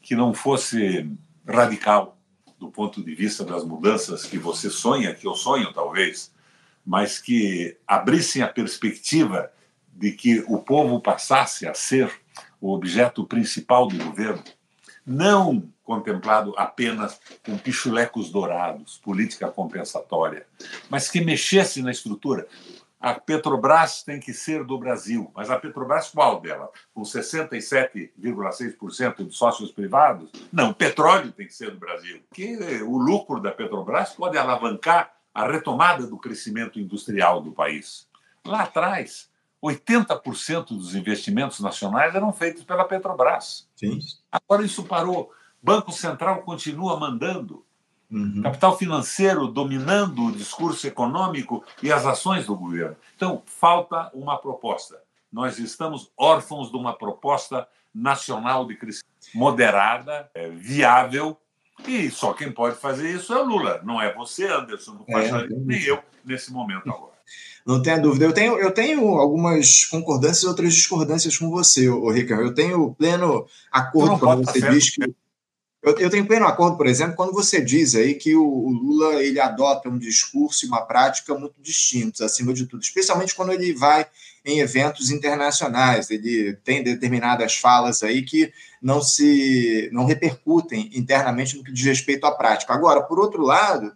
que 0.00 0.14
não 0.14 0.32
fosse 0.32 1.10
radical 1.46 2.16
do 2.58 2.70
ponto 2.70 3.02
de 3.02 3.14
vista 3.14 3.44
das 3.44 3.64
mudanças 3.64 4.24
que 4.24 4.38
você 4.38 4.70
sonha, 4.70 5.12
que 5.12 5.26
eu 5.26 5.34
sonho 5.34 5.72
talvez, 5.72 6.31
mas 6.84 7.18
que 7.18 7.76
abrissem 7.86 8.42
a 8.42 8.48
perspectiva 8.48 9.52
de 9.92 10.12
que 10.12 10.44
o 10.48 10.58
povo 10.58 11.00
passasse 11.00 11.66
a 11.66 11.74
ser 11.74 12.12
o 12.60 12.72
objeto 12.72 13.24
principal 13.24 13.86
do 13.86 14.04
governo, 14.04 14.42
não 15.04 15.68
contemplado 15.82 16.54
apenas 16.56 17.20
com 17.44 17.58
pichulecos 17.58 18.30
dourados, 18.30 18.98
política 18.98 19.50
compensatória, 19.50 20.46
mas 20.88 21.10
que 21.10 21.20
mexesse 21.20 21.82
na 21.82 21.90
estrutura. 21.90 22.46
A 23.00 23.14
Petrobras 23.14 24.04
tem 24.04 24.20
que 24.20 24.32
ser 24.32 24.62
do 24.62 24.78
Brasil, 24.78 25.28
mas 25.34 25.50
a 25.50 25.58
Petrobras 25.58 26.10
qual 26.10 26.40
dela? 26.40 26.70
Com 26.94 27.02
67,6% 27.02 29.26
de 29.26 29.34
sócios 29.34 29.72
privados? 29.72 30.30
Não, 30.52 30.70
o 30.70 30.74
petróleo 30.74 31.32
tem 31.32 31.48
que 31.48 31.54
ser 31.54 31.72
do 31.72 31.80
Brasil. 31.80 32.22
Que 32.32 32.56
o 32.84 32.96
lucro 32.96 33.40
da 33.40 33.50
Petrobras 33.50 34.10
pode 34.10 34.38
alavancar 34.38 35.12
a 35.34 35.46
retomada 35.46 36.06
do 36.06 36.18
crescimento 36.18 36.78
industrial 36.78 37.40
do 37.40 37.52
país. 37.52 38.08
Lá 38.44 38.62
atrás, 38.62 39.30
80% 39.62 40.68
dos 40.68 40.94
investimentos 40.94 41.60
nacionais 41.60 42.14
eram 42.14 42.32
feitos 42.32 42.64
pela 42.64 42.84
Petrobras. 42.84 43.68
Sim. 43.76 43.98
Agora 44.30 44.64
isso 44.64 44.84
parou. 44.84 45.32
Banco 45.62 45.92
Central 45.92 46.42
continua 46.42 46.98
mandando. 46.98 47.64
Uhum. 48.10 48.42
Capital 48.42 48.76
financeiro 48.76 49.46
dominando 49.46 50.26
o 50.26 50.32
discurso 50.32 50.86
econômico 50.86 51.64
e 51.82 51.90
as 51.90 52.04
ações 52.04 52.46
do 52.46 52.54
governo. 52.54 52.96
Então, 53.16 53.42
falta 53.46 54.10
uma 54.12 54.36
proposta. 54.36 55.00
Nós 55.32 55.58
estamos 55.58 56.12
órfãos 56.14 56.70
de 56.70 56.76
uma 56.76 56.92
proposta 56.92 57.66
nacional 57.94 58.66
de 58.66 58.76
crescimento 58.76 59.12
moderada, 59.34 60.30
é, 60.34 60.48
viável, 60.50 61.38
e 61.86 62.10
só 62.10 62.32
quem 62.32 62.52
pode 62.52 62.76
fazer 62.76 63.10
isso 63.10 63.32
é 63.32 63.40
o 63.40 63.44
Lula. 63.44 63.80
Não 63.84 64.00
é 64.00 64.14
você, 64.14 64.46
Anderson, 64.46 65.04
não 65.08 65.18
é, 65.18 65.48
nem 65.48 65.82
eu 65.82 65.98
nesse 66.24 66.52
momento 66.52 66.88
agora. 66.88 67.12
Não 67.64 67.80
tenha 67.80 67.98
dúvida. 67.98 68.24
Eu 68.24 68.32
tenho, 68.32 68.58
eu 68.58 68.72
tenho 68.72 69.06
algumas 69.16 69.84
concordâncias 69.84 70.42
e 70.42 70.46
outras 70.46 70.74
discordâncias 70.74 71.36
com 71.38 71.48
você, 71.50 71.88
o 71.88 72.10
Ricardo. 72.10 72.44
Eu 72.44 72.54
tenho 72.54 72.94
pleno 72.94 73.46
acordo 73.70 74.18
quando 74.18 74.44
você 74.44 74.60
diz 74.70 74.90
que 74.90 75.14
eu, 75.82 75.98
eu, 75.98 76.08
tenho 76.10 76.26
pleno 76.26 76.46
acordo, 76.46 76.76
por 76.76 76.86
exemplo, 76.86 77.16
quando 77.16 77.32
você 77.32 77.60
diz 77.60 77.96
aí 77.96 78.14
que 78.14 78.36
o, 78.36 78.44
o, 78.44 78.70
Lula 78.70 79.22
ele 79.22 79.40
adota 79.40 79.88
um 79.88 79.98
discurso 79.98 80.64
e 80.64 80.68
uma 80.68 80.82
prática 80.82 81.34
muito 81.34 81.60
distintos, 81.60 82.20
acima 82.20 82.54
de 82.54 82.66
tudo, 82.66 82.82
especialmente 82.82 83.34
quando 83.34 83.52
ele 83.52 83.72
vai 83.74 84.06
em 84.44 84.60
eventos 84.60 85.10
internacionais. 85.10 86.08
Ele 86.08 86.54
tem 86.64 86.84
determinadas 86.84 87.56
falas 87.56 88.04
aí 88.04 88.22
que 88.22 88.52
não 88.80 89.02
se 89.02 89.90
não 89.92 90.04
repercutem 90.04 90.88
internamente 90.94 91.56
no 91.56 91.64
que 91.64 91.72
diz 91.72 91.84
respeito 91.84 92.26
à 92.26 92.30
prática. 92.30 92.72
Agora, 92.72 93.02
por 93.02 93.18
outro 93.18 93.42
lado, 93.42 93.92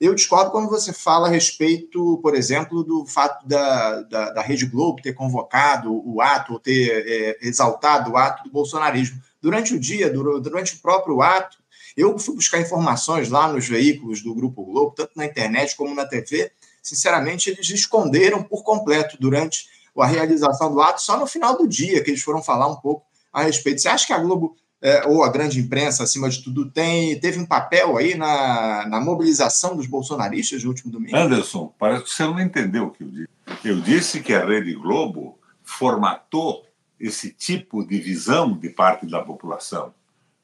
eu 0.00 0.14
discordo 0.14 0.50
quando 0.50 0.70
você 0.70 0.90
fala 0.90 1.28
a 1.28 1.30
respeito, 1.30 2.18
por 2.22 2.34
exemplo, 2.34 2.82
do 2.82 3.04
fato 3.04 3.46
da, 3.46 4.00
da, 4.02 4.30
da 4.30 4.42
Rede 4.42 4.64
Globo 4.64 5.02
ter 5.02 5.12
convocado 5.12 5.92
o 6.06 6.22
ato, 6.22 6.54
ou 6.54 6.58
ter 6.58 7.04
é, 7.06 7.38
exaltado 7.46 8.12
o 8.12 8.16
ato 8.16 8.44
do 8.44 8.50
bolsonarismo 8.50 9.20
durante 9.40 9.74
o 9.74 9.80
dia, 9.80 10.10
durante 10.10 10.74
o 10.74 10.78
próprio 10.78 11.22
ato, 11.22 11.58
eu 11.96 12.18
fui 12.18 12.34
buscar 12.34 12.60
informações 12.60 13.30
lá 13.30 13.50
nos 13.50 13.66
veículos 13.66 14.22
do 14.22 14.34
Grupo 14.34 14.64
Globo, 14.64 14.94
tanto 14.94 15.12
na 15.16 15.24
internet 15.24 15.74
como 15.76 15.94
na 15.94 16.04
TV. 16.04 16.52
Sinceramente, 16.82 17.50
eles 17.50 17.70
esconderam 17.70 18.42
por 18.42 18.62
completo 18.62 19.16
durante 19.18 19.66
a 19.98 20.06
realização 20.06 20.70
do 20.72 20.80
ato, 20.80 21.00
só 21.00 21.18
no 21.18 21.26
final 21.26 21.56
do 21.56 21.66
dia 21.66 22.02
que 22.04 22.10
eles 22.10 22.22
foram 22.22 22.42
falar 22.42 22.66
um 22.66 22.76
pouco 22.76 23.06
a 23.32 23.42
respeito. 23.42 23.80
Você 23.80 23.88
acha 23.88 24.06
que 24.06 24.12
a 24.12 24.18
Globo, 24.18 24.54
é, 24.82 25.06
ou 25.06 25.24
a 25.24 25.30
grande 25.30 25.58
imprensa, 25.58 26.02
acima 26.02 26.28
de 26.28 26.44
tudo, 26.44 26.70
tem, 26.70 27.18
teve 27.18 27.38
um 27.38 27.46
papel 27.46 27.96
aí 27.96 28.14
na, 28.14 28.86
na 28.86 29.00
mobilização 29.00 29.74
dos 29.74 29.86
bolsonaristas 29.86 30.62
no 30.62 30.68
último 30.68 30.92
domingo? 30.92 31.16
Anderson, 31.16 31.72
parece 31.78 32.04
que 32.04 32.10
você 32.10 32.24
não 32.24 32.38
entendeu 32.38 32.84
o 32.84 32.90
que 32.90 33.02
eu 33.02 33.08
disse. 33.08 33.28
Eu 33.64 33.80
disse 33.80 34.20
que 34.20 34.34
a 34.34 34.44
Rede 34.44 34.74
Globo 34.74 35.38
formatou 35.62 36.65
esse 36.98 37.30
tipo 37.30 37.86
de 37.86 37.98
visão 37.98 38.56
de 38.56 38.70
parte 38.70 39.06
da 39.06 39.22
população. 39.22 39.94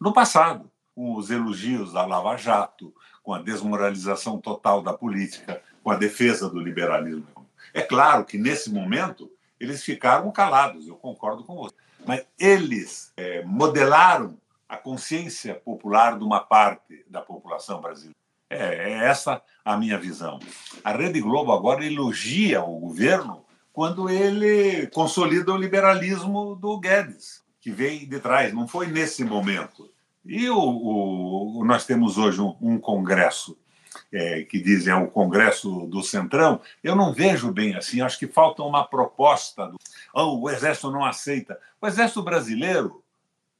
No 0.00 0.12
passado, 0.12 0.70
com 0.94 1.16
os 1.16 1.30
elogios 1.30 1.92
da 1.92 2.04
Lava 2.04 2.36
Jato, 2.36 2.94
com 3.22 3.32
a 3.32 3.40
desmoralização 3.40 4.38
total 4.38 4.82
da 4.82 4.92
política, 4.92 5.62
com 5.82 5.90
a 5.90 5.96
defesa 5.96 6.48
do 6.48 6.60
liberalismo. 6.60 7.26
É 7.72 7.80
claro 7.80 8.24
que, 8.24 8.36
nesse 8.36 8.70
momento, 8.70 9.30
eles 9.58 9.82
ficaram 9.82 10.30
calados, 10.30 10.86
eu 10.86 10.96
concordo 10.96 11.44
com 11.44 11.56
você. 11.56 11.74
Mas 12.04 12.26
eles 12.38 13.12
é, 13.16 13.42
modelaram 13.44 14.36
a 14.68 14.76
consciência 14.76 15.54
popular 15.54 16.18
de 16.18 16.24
uma 16.24 16.40
parte 16.40 17.04
da 17.08 17.20
população 17.20 17.80
brasileira. 17.80 18.16
É, 18.50 18.90
é 18.90 19.04
essa 19.04 19.40
a 19.64 19.76
minha 19.76 19.98
visão. 19.98 20.40
A 20.82 20.92
Rede 20.92 21.20
Globo 21.20 21.52
agora 21.52 21.84
elogia 21.84 22.62
o 22.62 22.78
governo 22.78 23.44
quando 23.72 24.08
ele 24.08 24.86
consolida 24.88 25.52
o 25.52 25.56
liberalismo 25.56 26.54
do 26.56 26.78
Guedes, 26.78 27.42
que 27.60 27.70
vem 27.70 28.06
de 28.08 28.20
trás. 28.20 28.52
Não 28.52 28.68
foi 28.68 28.86
nesse 28.86 29.24
momento. 29.24 29.90
E 30.24 30.48
o, 30.50 30.58
o 30.58 31.64
nós 31.64 31.84
temos 31.86 32.18
hoje 32.18 32.40
um, 32.40 32.56
um 32.60 32.78
congresso 32.78 33.56
é, 34.12 34.42
que 34.42 34.60
dizem 34.60 34.92
é 34.92 34.96
o 34.96 35.08
Congresso 35.08 35.86
do 35.86 36.02
Centrão, 36.02 36.60
eu 36.82 36.94
não 36.94 37.12
vejo 37.12 37.52
bem 37.52 37.74
assim. 37.74 38.00
Acho 38.00 38.18
que 38.18 38.26
falta 38.26 38.62
uma 38.62 38.84
proposta. 38.84 39.66
Do... 39.66 39.76
Oh, 40.14 40.40
o 40.40 40.50
Exército 40.50 40.90
não 40.90 41.04
aceita. 41.04 41.58
O 41.80 41.86
Exército 41.86 42.22
brasileiro 42.22 43.02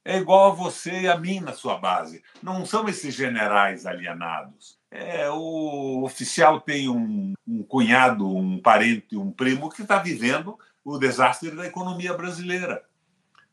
é 0.05 0.17
igual 0.17 0.51
a 0.51 0.55
você 0.55 1.01
e 1.01 1.07
a 1.07 1.17
mim 1.17 1.39
na 1.39 1.53
sua 1.53 1.77
base. 1.77 2.23
Não 2.41 2.65
são 2.65 2.87
esses 2.87 3.13
generais 3.13 3.85
alienados. 3.85 4.77
É, 4.95 5.27
o 5.27 6.03
oficial 6.03 6.61
tem 6.61 6.87
um, 6.87 7.33
um 7.47 7.63
cunhado, 7.63 8.27
um 8.27 8.61
parente, 8.61 9.17
um 9.17 9.31
primo 9.31 9.67
que 9.67 9.81
está 9.81 9.97
vivendo 9.97 10.55
o 10.85 10.99
desastre 10.99 11.49
da 11.49 11.65
economia 11.65 12.13
brasileira. 12.13 12.85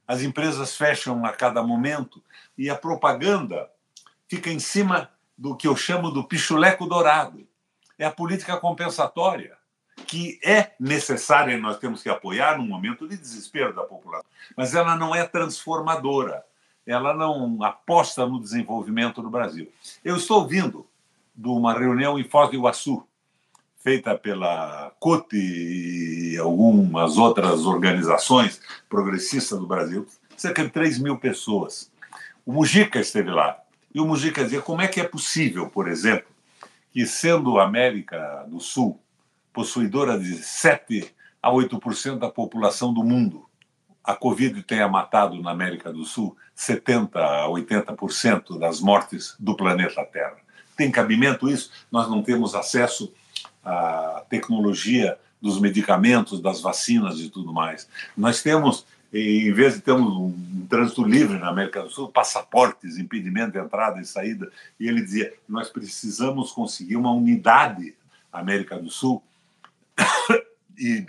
As 0.07 0.21
empresas 0.21 0.77
fecham 0.77 1.25
a 1.25 1.33
cada 1.33 1.63
momento 1.63 2.23
e 2.59 2.69
a 2.69 2.77
propaganda 2.77 3.71
fica 4.29 4.51
em 4.51 4.59
cima 4.59 5.09
do 5.37 5.57
que 5.57 5.67
eu 5.67 5.75
chamo 5.75 6.11
do 6.11 6.25
pichuleco 6.25 6.85
dourado. 6.85 7.49
É 7.99 8.05
a 8.05 8.13
política 8.13 8.59
compensatória, 8.59 9.57
que 10.07 10.39
é 10.45 10.73
necessária 10.79 11.55
e 11.55 11.61
nós 11.61 11.79
temos 11.79 12.03
que 12.03 12.11
apoiar 12.11 12.59
num 12.59 12.67
momento 12.67 13.09
de 13.09 13.17
desespero 13.17 13.75
da 13.75 13.85
população. 13.85 14.29
Mas 14.55 14.75
ela 14.75 14.95
não 14.95 15.15
é 15.15 15.25
transformadora, 15.25 16.45
ela 16.85 17.15
não 17.15 17.63
aposta 17.63 18.27
no 18.27 18.39
desenvolvimento 18.39 19.23
do 19.23 19.31
Brasil. 19.31 19.73
Eu 20.05 20.17
estou 20.17 20.47
vindo 20.47 20.90
de 21.41 21.49
uma 21.49 21.73
reunião 21.73 22.19
em 22.19 22.25
Foz 22.25 22.51
do 22.51 22.57
Iguaçu, 22.57 23.03
feita 23.83 24.15
pela 24.15 24.93
CUT 25.01 25.35
e 25.35 26.37
algumas 26.37 27.17
outras 27.17 27.65
organizações 27.65 28.61
progressistas 28.91 29.59
do 29.59 29.67
Brasil, 29.67 30.07
cerca 30.37 30.63
de 30.63 30.69
3 30.69 30.99
mil 30.99 31.17
pessoas. 31.17 31.91
O 32.45 32.53
Mujica 32.53 33.01
esteve 33.01 33.31
lá. 33.31 33.59
E 33.95 34.01
o 34.01 34.05
Mujica 34.05 34.45
dizia 34.45 34.61
como 34.61 34.83
é 34.83 34.89
que 34.89 35.01
é 35.01 35.05
possível, 35.05 35.71
por 35.71 35.89
exemplo, 35.89 36.29
que 36.93 37.07
sendo 37.07 37.59
a 37.59 37.65
América 37.65 38.45
do 38.47 38.61
Sul 38.61 39.01
possuidora 39.51 40.19
de 40.19 40.35
7 40.35 41.11
a 41.43 41.51
8% 41.51 42.19
da 42.19 42.29
população 42.29 42.93
do 42.93 43.03
mundo, 43.03 43.47
a 44.05 44.15
Covid 44.15 44.63
tenha 44.65 44.87
matado 44.89 45.41
na 45.41 45.53
América 45.53 45.91
do 45.91 46.05
Sul 46.05 46.37
70 46.55 47.19
a 47.19 47.49
80% 47.49 48.59
das 48.59 48.79
mortes 48.83 49.35
do 49.41 49.57
planeta 49.57 50.05
Terra. 50.05 50.37
Tem 50.81 50.91
cabimento 50.91 51.47
isso? 51.47 51.71
Nós 51.93 52.09
não 52.09 52.23
temos 52.23 52.55
acesso 52.55 53.13
à 53.63 54.25
tecnologia 54.31 55.19
dos 55.39 55.61
medicamentos, 55.61 56.41
das 56.41 56.63
vacinas 56.63 57.21
e 57.21 57.29
tudo 57.29 57.53
mais. 57.53 57.87
Nós 58.17 58.43
temos, 58.43 58.87
em 59.13 59.53
vez 59.53 59.75
de 59.75 59.83
termos 59.83 60.11
um 60.17 60.67
trânsito 60.71 61.05
livre 61.05 61.39
na 61.39 61.51
América 61.51 61.83
do 61.83 61.91
Sul, 61.91 62.09
passaportes, 62.09 62.97
impedimento 62.97 63.53
de 63.53 63.59
entrada 63.59 64.01
e 64.01 64.07
saída, 64.07 64.51
e 64.81 64.89
ele 64.89 65.03
dizia: 65.03 65.31
nós 65.47 65.69
precisamos 65.69 66.51
conseguir 66.51 66.97
uma 66.97 67.13
unidade 67.13 67.95
América 68.33 68.79
do 68.79 68.89
Sul 68.89 69.23
e 70.79 71.05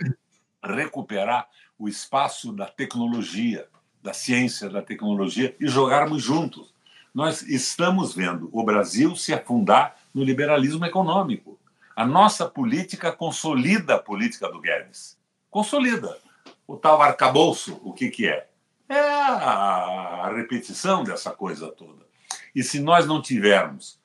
recuperar 0.62 1.48
o 1.78 1.88
espaço 1.88 2.52
da 2.52 2.66
tecnologia, 2.66 3.66
da 4.02 4.12
ciência, 4.12 4.68
da 4.68 4.82
tecnologia 4.82 5.56
e 5.58 5.66
jogarmos 5.66 6.22
juntos 6.22 6.71
nós 7.14 7.42
estamos 7.42 8.14
vendo 8.14 8.48
o 8.52 8.64
Brasil 8.64 9.14
se 9.14 9.34
afundar 9.34 9.96
no 10.14 10.24
liberalismo 10.24 10.84
econômico. 10.84 11.58
A 11.94 12.06
nossa 12.06 12.48
política 12.48 13.12
consolida 13.12 13.96
a 13.96 13.98
política 13.98 14.48
do 14.48 14.60
Guedes. 14.60 15.18
Consolida. 15.50 16.18
O 16.66 16.76
tal 16.76 17.02
arcabouço, 17.02 17.78
o 17.84 17.92
que, 17.92 18.08
que 18.08 18.26
é? 18.26 18.48
É 18.88 18.98
a, 18.98 20.32
repetição 20.34 21.04
dessa 21.04 21.30
coisa 21.30 21.70
toda. 21.70 22.06
E 22.54 22.62
se 22.62 22.80
nós 22.80 23.06
não 23.06 23.20
tivermos 23.20 24.00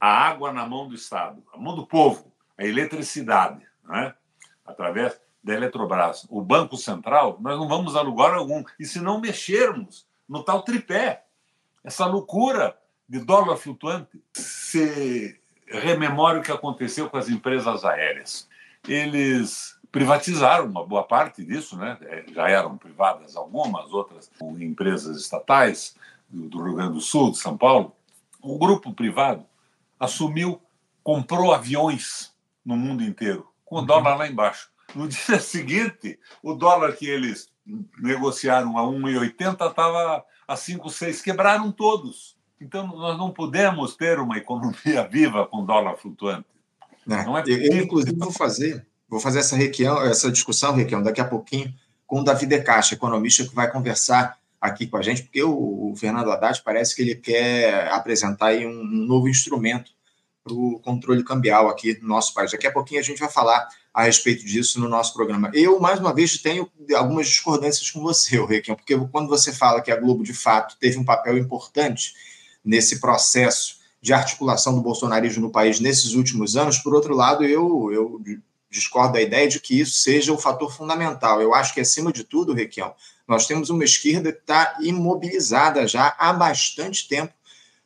a 0.00 0.08
água 0.08 0.52
na 0.52 0.66
mão 0.66 0.88
do 0.88 0.94
Estado, 0.94 1.42
a 1.52 1.58
mão 1.58 1.74
do 1.74 1.86
povo, 1.86 2.32
a 2.56 2.64
eletricidade, 2.64 3.66
né? 3.84 4.14
através 4.64 5.20
da 5.42 5.54
Eletrobras, 5.54 6.26
o 6.30 6.40
Banco 6.40 6.76
Central, 6.76 7.36
nós 7.40 7.58
não 7.58 7.68
vamos 7.68 7.96
a 7.96 8.00
lugar 8.00 8.32
algum. 8.34 8.64
E 8.78 8.86
se 8.86 9.00
não 9.00 9.20
mexermos 9.20 10.06
no 10.28 10.42
tal 10.42 10.62
tripé, 10.62 11.23
essa 11.84 12.06
loucura 12.06 12.76
de 13.08 13.20
dólar 13.20 13.56
flutuante. 13.56 14.20
Se 14.32 15.38
rememora 15.66 16.38
o 16.38 16.42
que 16.42 16.50
aconteceu 16.50 17.08
com 17.10 17.16
as 17.16 17.28
empresas 17.28 17.84
aéreas. 17.84 18.48
Eles 18.88 19.78
privatizaram 19.92 20.66
uma 20.66 20.84
boa 20.84 21.04
parte 21.04 21.44
disso, 21.44 21.76
né? 21.76 21.96
É, 22.02 22.24
já 22.32 22.48
eram 22.48 22.76
privadas 22.76 23.36
algumas, 23.36 23.92
outras 23.92 24.30
empresas 24.58 25.20
estatais 25.20 25.94
do 26.28 26.62
Rio 26.62 26.74
Grande 26.74 26.94
do 26.94 27.00
Sul, 27.00 27.30
de 27.30 27.38
São 27.38 27.56
Paulo. 27.56 27.94
O 28.42 28.58
grupo 28.58 28.92
privado 28.92 29.46
assumiu, 29.98 30.60
comprou 31.02 31.52
aviões 31.52 32.34
no 32.64 32.76
mundo 32.76 33.04
inteiro, 33.04 33.46
com 33.64 33.76
o 33.76 33.78
uhum. 33.80 33.86
dólar 33.86 34.16
lá 34.16 34.28
embaixo. 34.28 34.68
No 34.94 35.06
dia 35.08 35.38
seguinte, 35.38 36.18
o 36.42 36.54
dólar 36.54 36.96
que 36.96 37.06
eles 37.06 37.48
negociaram 37.98 38.76
a 38.76 38.82
1,80 38.82 39.70
estava 39.70 40.24
a 40.46 40.56
5, 40.56 40.88
6, 40.90 41.22
quebraram 41.22 41.70
todos. 41.72 42.36
Então, 42.60 42.86
nós 42.86 43.18
não 43.18 43.30
podemos 43.30 43.96
ter 43.96 44.18
uma 44.18 44.38
economia 44.38 45.06
viva 45.10 45.46
com 45.46 45.64
dólar 45.64 45.96
flutuante. 45.96 46.46
É. 47.08 47.24
Não 47.24 47.36
é 47.36 47.42
eu, 47.46 47.82
inclusive, 47.82 48.16
vou 48.16 48.32
fazer, 48.32 48.86
vou 49.08 49.20
fazer 49.20 49.40
essa, 49.40 49.56
requião, 49.56 50.00
essa 50.02 50.30
discussão, 50.30 50.74
Requião, 50.74 51.02
daqui 51.02 51.20
a 51.20 51.24
pouquinho, 51.24 51.72
com 52.06 52.20
o 52.20 52.24
Davi 52.24 52.46
De 52.46 52.60
Caixa, 52.62 52.94
economista, 52.94 53.44
que 53.44 53.54
vai 53.54 53.70
conversar 53.70 54.38
aqui 54.60 54.86
com 54.86 54.96
a 54.96 55.02
gente, 55.02 55.22
porque 55.24 55.42
o, 55.42 55.90
o 55.90 55.96
Fernando 55.96 56.30
Haddad 56.30 56.62
parece 56.64 56.96
que 56.96 57.02
ele 57.02 57.14
quer 57.14 57.88
apresentar 57.92 58.46
aí 58.46 58.66
um, 58.66 58.80
um 58.80 59.06
novo 59.06 59.28
instrumento 59.28 59.92
para 60.42 60.54
o 60.54 60.78
controle 60.80 61.22
cambial 61.22 61.68
aqui 61.68 61.98
no 62.00 62.08
nosso 62.08 62.32
país. 62.32 62.52
Daqui 62.52 62.66
a 62.66 62.72
pouquinho 62.72 63.00
a 63.00 63.04
gente 63.04 63.18
vai 63.18 63.30
falar 63.30 63.68
a 63.94 64.02
respeito 64.02 64.44
disso 64.44 64.80
no 64.80 64.88
nosso 64.88 65.14
programa. 65.14 65.52
Eu, 65.54 65.78
mais 65.78 66.00
uma 66.00 66.12
vez, 66.12 66.36
tenho 66.38 66.68
algumas 66.96 67.28
discordâncias 67.28 67.88
com 67.92 68.00
você, 68.00 68.44
Requião, 68.44 68.74
porque 68.74 68.98
quando 69.12 69.28
você 69.28 69.52
fala 69.52 69.80
que 69.80 69.92
a 69.92 69.96
Globo, 69.96 70.24
de 70.24 70.34
fato, 70.34 70.76
teve 70.80 70.98
um 70.98 71.04
papel 71.04 71.38
importante 71.38 72.12
nesse 72.64 72.98
processo 72.98 73.76
de 74.02 74.12
articulação 74.12 74.74
do 74.74 74.82
bolsonarismo 74.82 75.42
no 75.42 75.50
país 75.50 75.78
nesses 75.78 76.14
últimos 76.14 76.56
anos, 76.56 76.78
por 76.78 76.92
outro 76.92 77.14
lado, 77.14 77.44
eu, 77.44 77.90
eu 77.92 78.20
discordo 78.68 79.12
da 79.12 79.22
ideia 79.22 79.48
de 79.48 79.60
que 79.60 79.78
isso 79.78 79.94
seja 79.94 80.32
o 80.32 80.38
fator 80.38 80.74
fundamental. 80.74 81.40
Eu 81.40 81.54
acho 81.54 81.72
que, 81.72 81.80
acima 81.80 82.12
de 82.12 82.24
tudo, 82.24 82.52
Requião, 82.52 82.92
nós 83.28 83.46
temos 83.46 83.70
uma 83.70 83.84
esquerda 83.84 84.32
que 84.32 84.40
está 84.40 84.76
imobilizada 84.82 85.86
já 85.86 86.14
há 86.18 86.32
bastante 86.32 87.06
tempo 87.06 87.32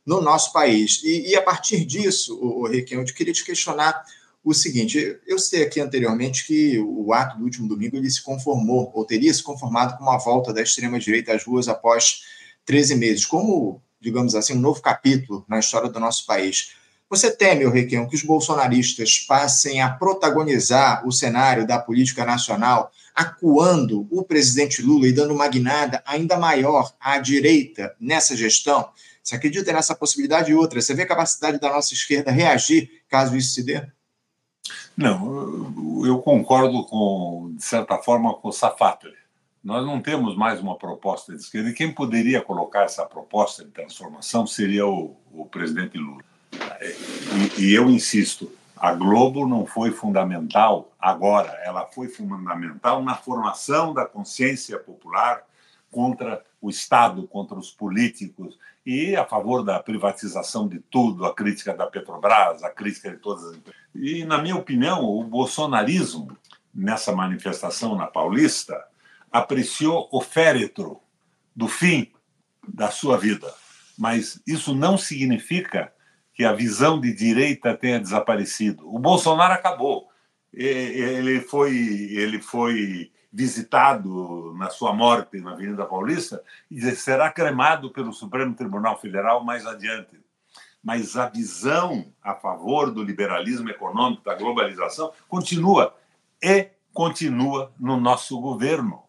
no 0.07 0.23
nosso 0.23 0.55
país. 0.55 1.03
E, 1.05 1.29
e 1.29 1.37
a 1.37 1.43
partir 1.43 1.85
disso, 1.85 2.35
o, 2.41 2.63
o 2.63 2.67
Requião, 2.67 3.03
eu 3.03 3.15
queria 3.15 3.35
te 3.35 3.45
questionar 3.45 4.03
o 4.45 4.55
seguinte: 4.55 5.19
eu 5.27 5.39
sei 5.39 5.63
aqui 5.63 5.81
anteriormente 5.81 6.47
que 6.47 6.79
o 6.79 7.13
ato 7.13 7.39
do 7.39 7.45
último 7.45 7.69
domingo 7.69 7.97
ele 7.97 8.11
se 8.11 8.23
conformou, 8.23 8.91
ou 8.95 9.05
teria 9.05 9.33
se 9.33 9.43
conformado 9.43 9.97
com 9.97 10.05
uma 10.05 10.19
volta 10.19 10.53
da 10.53 10.63
extrema-direita 10.63 11.35
às 11.35 11.45
ruas 11.45 11.69
após 11.69 12.23
13 12.65 12.97
meses, 12.97 13.25
como, 13.27 13.83
digamos 14.01 14.35
assim, 14.35 14.55
um 14.55 14.61
novo 14.61 14.81
capítulo 14.81 15.45
na 15.49 15.59
história 15.59 15.89
do 15.89 16.01
nosso 16.01 16.27
país. 16.27 16.73
Você 17.11 17.31
teme, 17.31 17.67
Requião, 17.67 18.07
que 18.07 18.15
os 18.15 18.23
bolsonaristas 18.23 19.21
passem 19.21 19.81
a 19.81 19.89
protagonizar 19.89 21.07
o 21.07 21.13
cenário 21.13 21.67
da 21.67 21.79
política 21.79 22.23
nacional, 22.23 22.93
acuando 23.15 24.07
o 24.11 24.23
presidente 24.23 24.83
Lula 24.83 25.09
e 25.09 25.13
dando 25.13 25.33
uma 25.33 25.49
guinada 25.49 26.03
ainda 26.05 26.37
maior 26.37 26.95
à 27.01 27.19
direita 27.19 27.97
nessa 27.99 28.37
gestão? 28.37 28.91
Você 29.23 29.35
acredita 29.35 29.73
nessa 29.73 29.95
possibilidade 29.95 30.51
e 30.51 30.55
outra? 30.55 30.83
Você 30.83 30.93
vê 30.93 31.03
a 31.03 31.07
capacidade 31.07 31.59
da 31.59 31.71
nossa 31.71 31.95
esquerda 31.95 32.31
reagir 32.31 32.91
caso 33.09 33.35
isso 33.35 33.55
se 33.55 33.63
dê? 33.63 33.87
Não, 34.99 36.05
eu 36.05 36.19
concordo 36.19 36.85
com, 36.87 37.53
de 37.55 37.63
certa 37.63 37.99
forma, 37.99 38.35
com 38.35 38.49
o 38.49 38.53
Safatli. 38.53 39.15
Nós 39.63 39.87
não 39.87 40.03
temos 40.03 40.37
mais 40.37 40.61
uma 40.61 40.75
proposta 40.75 41.33
de 41.33 41.41
esquerda 41.41 41.71
e 41.71 41.73
quem 41.73 41.93
poderia 41.93 42.43
colocar 42.43 42.83
essa 42.83 43.07
proposta 43.07 43.65
de 43.65 43.71
transformação 43.71 44.45
seria 44.45 44.89
o, 44.89 45.17
o 45.33 45.47
presidente 45.47 45.97
Lula. 45.97 46.25
E, 47.57 47.63
e 47.63 47.75
eu 47.75 47.89
insisto, 47.89 48.51
a 48.77 48.93
Globo 48.93 49.47
não 49.47 49.65
foi 49.65 49.93
fundamental 49.93 50.91
agora, 50.99 51.57
ela 51.65 51.87
foi 51.87 52.09
fundamental 52.09 53.01
na 53.01 53.15
formação 53.15 53.95
da 53.95 54.05
consciência 54.05 54.81
popular 54.81 55.45
contra 55.93 56.43
o 56.61 56.69
Estado, 56.71 57.27
contra 57.27 57.59
os 57.59 57.71
políticos 57.71 58.59
e 58.85 59.15
a 59.15 59.25
favor 59.25 59.63
da 59.63 59.79
privatização 59.79 60.67
de 60.67 60.81
tudo, 60.81 61.25
a 61.25 61.35
crítica 61.35 61.75
da 61.75 61.87
Petrobras, 61.87 62.63
a 62.63 62.71
crítica 62.71 63.11
de 63.11 63.19
todas 63.19 63.45
as 63.45 63.57
empresas. 63.57 63.81
E, 63.95 64.25
na 64.25 64.39
minha 64.39 64.57
opinião, 64.57 65.05
o 65.05 65.23
bolsonarismo, 65.25 66.37
nessa 66.75 67.13
manifestação 67.13 67.95
na 67.95 68.07
Paulista, 68.07 68.83
apreciou 69.31 70.09
o 70.11 70.21
féretro 70.21 71.01
do 71.55 71.69
fim 71.69 72.11
da 72.67 72.91
sua 72.91 73.17
vida. 73.17 73.53
Mas 73.97 74.41
isso 74.47 74.75
não 74.75 74.97
significa 74.97 75.93
que 76.33 76.45
a 76.45 76.53
visão 76.53 77.01
de 77.01 77.13
direita 77.13 77.75
tenha 77.75 77.99
desaparecido. 77.99 78.89
O 78.89 78.99
Bolsonaro 78.99 79.53
acabou. 79.53 80.09
Ele 80.53 81.41
foi, 81.41 81.77
ele 81.77 82.41
foi 82.41 83.11
visitado 83.33 84.55
na 84.57 84.71
sua 84.71 84.93
morte 84.93 85.41
na 85.41 85.53
Avenida 85.53 85.85
Paulista 85.85 86.43
e 86.71 86.81
será 86.93 87.31
cremado 87.31 87.91
pelo 87.91 88.13
Supremo 88.13 88.55
Tribunal 88.55 88.99
Federal 88.99 89.45
mais 89.45 89.67
adiante. 89.67 90.19
Mas 90.83 91.17
a 91.17 91.29
visão 91.29 92.13
a 92.23 92.35
favor 92.35 92.91
do 92.91 93.03
liberalismo 93.03 93.69
econômico, 93.69 94.25
da 94.25 94.35
globalização, 94.35 95.13
continua 95.29 95.95
e 96.43 96.69
continua 96.93 97.73
no 97.79 98.01
nosso 98.01 98.41
governo. 98.41 99.03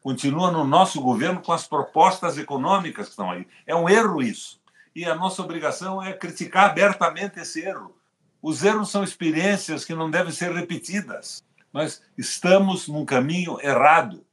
Continua 0.00 0.50
no 0.50 0.64
nosso 0.64 1.00
governo 1.00 1.42
com 1.42 1.52
as 1.52 1.66
propostas 1.66 2.38
econômicas 2.38 3.06
que 3.06 3.10
estão 3.10 3.30
aí. 3.30 3.46
É 3.66 3.74
um 3.74 3.88
erro 3.88 4.22
isso. 4.22 4.60
E 4.94 5.04
a 5.04 5.14
nossa 5.14 5.42
obrigação 5.42 6.02
é 6.02 6.12
criticar 6.12 6.70
abertamente 6.70 7.38
esse 7.38 7.60
erro. 7.60 7.94
Os 8.40 8.64
erros 8.64 8.90
são 8.90 9.02
experiências 9.02 9.84
que 9.84 9.94
não 9.94 10.10
devem 10.10 10.32
ser 10.32 10.52
repetidas. 10.52 11.42
Nós 11.78 12.02
estamos 12.18 12.88
num 12.88 13.04
caminho 13.04 13.56
errado. 13.62 14.26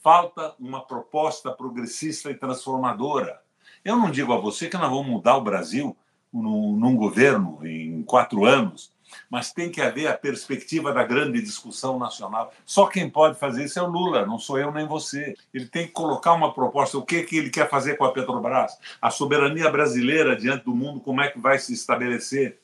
Falta 0.00 0.54
uma 0.60 0.80
proposta 0.80 1.50
progressista 1.50 2.30
e 2.30 2.36
transformadora. 2.36 3.40
Eu 3.84 3.96
não 3.96 4.12
digo 4.12 4.32
a 4.32 4.38
você 4.38 4.68
que 4.68 4.76
nós 4.76 4.88
vamos 4.88 5.08
mudar 5.08 5.36
o 5.36 5.42
Brasil 5.42 5.96
num, 6.32 6.94
governo 6.94 7.58
em 7.66 8.04
quatro 8.04 8.44
anos, 8.44 8.92
mas 9.28 9.52
tem 9.52 9.72
que 9.72 9.80
haver 9.80 10.06
a 10.06 10.16
perspectiva 10.16 10.92
da 10.92 11.02
grande 11.02 11.42
discussão 11.42 11.98
nacional. 11.98 12.52
Só 12.64 12.86
quem 12.86 13.10
pode 13.10 13.40
fazer 13.40 13.64
isso 13.64 13.80
é 13.80 13.82
o 13.82 13.90
Lula, 13.90 14.24
não 14.24 14.38
sou 14.38 14.56
eu 14.56 14.70
nem 14.70 14.86
você. 14.86 15.34
Ele 15.52 15.66
tem 15.66 15.88
que 15.88 15.92
colocar 15.92 16.32
uma 16.32 16.54
proposta. 16.54 16.96
O 16.96 17.04
que, 17.04 17.24
que 17.24 17.38
ele 17.38 17.50
quer 17.50 17.68
fazer 17.68 17.96
com 17.96 18.04
a 18.04 18.12
Petrobras? 18.12 18.78
A 19.02 19.10
soberania 19.10 19.68
brasileira 19.68 20.36
diante 20.36 20.64
do 20.64 20.76
mundo, 20.76 21.00
como 21.00 21.20
é 21.20 21.28
que 21.28 21.40
vai 21.40 21.58
se 21.58 21.72
estabelecer? 21.72 22.60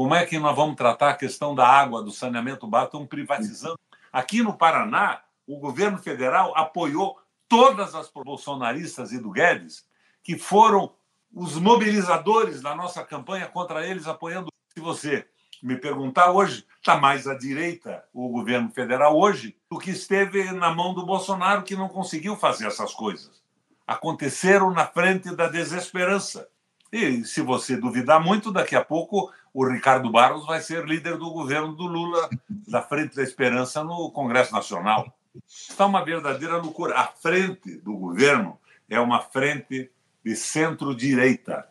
Como 0.00 0.14
é 0.14 0.24
que 0.24 0.38
nós 0.38 0.56
vamos 0.56 0.76
tratar 0.76 1.10
a 1.10 1.14
questão 1.14 1.54
da 1.54 1.68
água, 1.68 2.02
do 2.02 2.10
saneamento 2.10 2.66
básico? 2.66 2.96
Estão 2.96 3.06
privatizando. 3.06 3.78
Aqui 4.10 4.42
no 4.42 4.56
Paraná, 4.56 5.20
o 5.46 5.58
governo 5.58 5.98
federal 5.98 6.56
apoiou 6.56 7.20
todas 7.46 7.94
as 7.94 8.10
bolsonaristas 8.10 9.12
e 9.12 9.18
do 9.18 9.30
Guedes, 9.30 9.84
que 10.22 10.38
foram 10.38 10.94
os 11.30 11.56
mobilizadores 11.56 12.62
da 12.62 12.74
nossa 12.74 13.04
campanha 13.04 13.46
contra 13.46 13.86
eles, 13.86 14.06
apoiando. 14.06 14.50
Se 14.74 14.80
você 14.80 15.28
me 15.62 15.76
perguntar 15.76 16.32
hoje, 16.32 16.64
está 16.78 16.96
mais 16.96 17.28
à 17.28 17.34
direita 17.34 18.02
o 18.14 18.30
governo 18.30 18.70
federal 18.70 19.18
hoje 19.18 19.54
do 19.70 19.78
que 19.78 19.90
esteve 19.90 20.50
na 20.50 20.74
mão 20.74 20.94
do 20.94 21.04
Bolsonaro, 21.04 21.62
que 21.62 21.76
não 21.76 21.90
conseguiu 21.90 22.36
fazer 22.36 22.68
essas 22.68 22.94
coisas. 22.94 23.42
Aconteceram 23.86 24.70
na 24.70 24.86
frente 24.86 25.36
da 25.36 25.46
desesperança. 25.46 26.48
E 26.90 27.22
se 27.22 27.42
você 27.42 27.76
duvidar 27.76 28.18
muito, 28.18 28.50
daqui 28.50 28.74
a 28.74 28.82
pouco 28.84 29.30
o 29.52 29.66
Ricardo 29.66 30.10
Barros 30.10 30.46
vai 30.46 30.60
ser 30.60 30.84
líder 30.84 31.16
do 31.16 31.30
governo 31.30 31.74
do 31.74 31.86
Lula, 31.86 32.28
da 32.68 32.82
Frente 32.82 33.16
da 33.16 33.22
Esperança, 33.22 33.82
no 33.82 34.10
Congresso 34.10 34.52
Nacional. 34.52 35.12
Está 35.46 35.86
uma 35.86 36.04
verdadeira 36.04 36.56
loucura. 36.56 36.98
A 36.98 37.06
frente 37.06 37.76
do 37.78 37.96
governo 37.96 38.58
é 38.88 38.98
uma 39.00 39.20
frente 39.20 39.90
de 40.24 40.36
centro-direita 40.36 41.70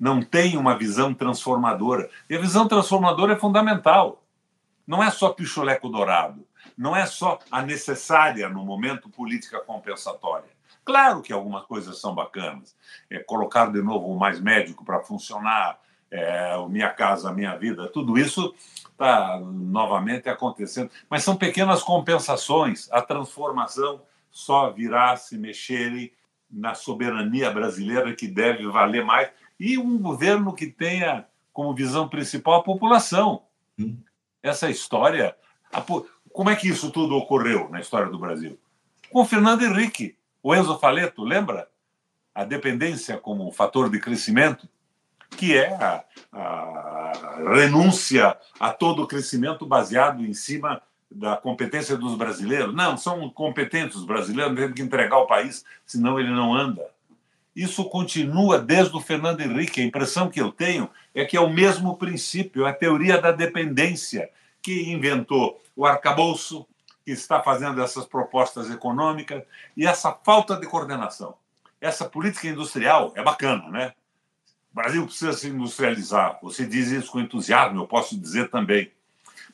não 0.00 0.22
tem 0.22 0.56
uma 0.56 0.74
visão 0.78 1.12
transformadora. 1.12 2.08
E 2.28 2.34
a 2.34 2.40
visão 2.40 2.66
transformadora 2.66 3.34
é 3.34 3.38
fundamental. 3.38 4.24
Não 4.86 5.02
é 5.02 5.10
só 5.10 5.28
pichuleco 5.28 5.90
dourado, 5.90 6.44
não 6.76 6.96
é 6.96 7.04
só 7.04 7.38
a 7.50 7.62
necessária 7.62 8.48
no 8.48 8.64
momento 8.64 9.10
política 9.10 9.60
compensatória. 9.60 10.48
Claro 10.84 11.20
que 11.20 11.32
algumas 11.32 11.64
coisas 11.66 12.00
são 12.00 12.14
bacanas. 12.14 12.74
É, 13.10 13.18
colocar 13.18 13.70
de 13.70 13.82
novo 13.82 14.18
mais 14.18 14.40
médico 14.40 14.84
para 14.84 15.00
funcionar, 15.00 15.78
é, 16.10 16.56
Minha 16.68 16.90
Casa 16.90 17.32
Minha 17.32 17.56
Vida, 17.56 17.88
tudo 17.88 18.18
isso 18.18 18.54
está 18.90 19.38
novamente 19.40 20.28
acontecendo. 20.28 20.90
Mas 21.08 21.22
são 21.22 21.36
pequenas 21.36 21.82
compensações. 21.82 22.90
A 22.92 23.00
transformação 23.00 24.02
só 24.30 24.70
virá 24.70 25.16
se 25.16 25.38
mexerem 25.38 26.12
na 26.50 26.74
soberania 26.74 27.50
brasileira, 27.50 28.14
que 28.14 28.26
deve 28.26 28.66
valer 28.66 29.04
mais 29.04 29.30
e 29.58 29.78
um 29.78 29.98
governo 29.98 30.54
que 30.54 30.66
tenha 30.66 31.26
como 31.52 31.74
visão 31.74 32.08
principal 32.08 32.54
a 32.54 32.62
população. 32.62 33.42
Hum. 33.78 33.96
Essa 34.42 34.70
história. 34.70 35.36
A, 35.72 35.84
como 36.32 36.50
é 36.50 36.56
que 36.56 36.68
isso 36.68 36.90
tudo 36.90 37.16
ocorreu 37.16 37.68
na 37.68 37.80
história 37.80 38.10
do 38.10 38.18
Brasil? 38.18 38.58
Com 39.10 39.24
Fernando 39.24 39.62
Henrique, 39.62 40.16
o 40.42 40.54
Enzo 40.54 40.78
Faleto, 40.78 41.22
lembra? 41.22 41.68
A 42.34 42.44
dependência 42.44 43.18
como 43.18 43.50
fator 43.52 43.90
de 43.90 44.00
crescimento, 44.00 44.68
que 45.40 45.56
é 45.56 45.72
a, 45.72 46.04
a 46.34 47.54
renúncia 47.54 48.36
a 48.60 48.68
todo 48.68 49.04
o 49.04 49.06
crescimento 49.06 49.64
baseado 49.64 50.22
em 50.22 50.34
cima 50.34 50.82
da 51.10 51.34
competência 51.34 51.96
dos 51.96 52.14
brasileiros. 52.14 52.74
Não, 52.74 52.98
são 52.98 53.30
competentes 53.30 53.96
os 53.96 54.04
brasileiros, 54.04 54.54
temos 54.54 54.74
que 54.74 54.82
entregar 54.82 55.16
o 55.16 55.26
país, 55.26 55.64
senão 55.86 56.20
ele 56.20 56.28
não 56.28 56.54
anda. 56.54 56.86
Isso 57.56 57.86
continua 57.86 58.58
desde 58.58 58.94
o 58.94 59.00
Fernando 59.00 59.40
Henrique. 59.40 59.80
A 59.80 59.84
impressão 59.84 60.28
que 60.28 60.42
eu 60.42 60.52
tenho 60.52 60.90
é 61.14 61.24
que 61.24 61.38
é 61.38 61.40
o 61.40 61.48
mesmo 61.48 61.96
princípio, 61.96 62.66
a 62.66 62.72
teoria 62.74 63.18
da 63.18 63.32
dependência, 63.32 64.28
que 64.60 64.92
inventou 64.92 65.58
o 65.74 65.86
arcabouço, 65.86 66.66
que 67.02 67.12
está 67.12 67.42
fazendo 67.42 67.82
essas 67.82 68.04
propostas 68.04 68.70
econômicas, 68.70 69.42
e 69.74 69.86
essa 69.86 70.12
falta 70.12 70.54
de 70.54 70.66
coordenação. 70.66 71.34
Essa 71.80 72.04
política 72.04 72.46
industrial 72.46 73.14
é 73.16 73.22
bacana, 73.22 73.70
né? 73.70 73.94
O 74.72 74.74
Brasil 74.74 75.04
precisa 75.04 75.32
se 75.32 75.48
industrializar. 75.48 76.38
Você 76.42 76.66
diz 76.66 76.88
isso 76.88 77.10
com 77.10 77.20
entusiasmo, 77.20 77.80
eu 77.80 77.86
posso 77.86 78.18
dizer 78.18 78.50
também. 78.50 78.92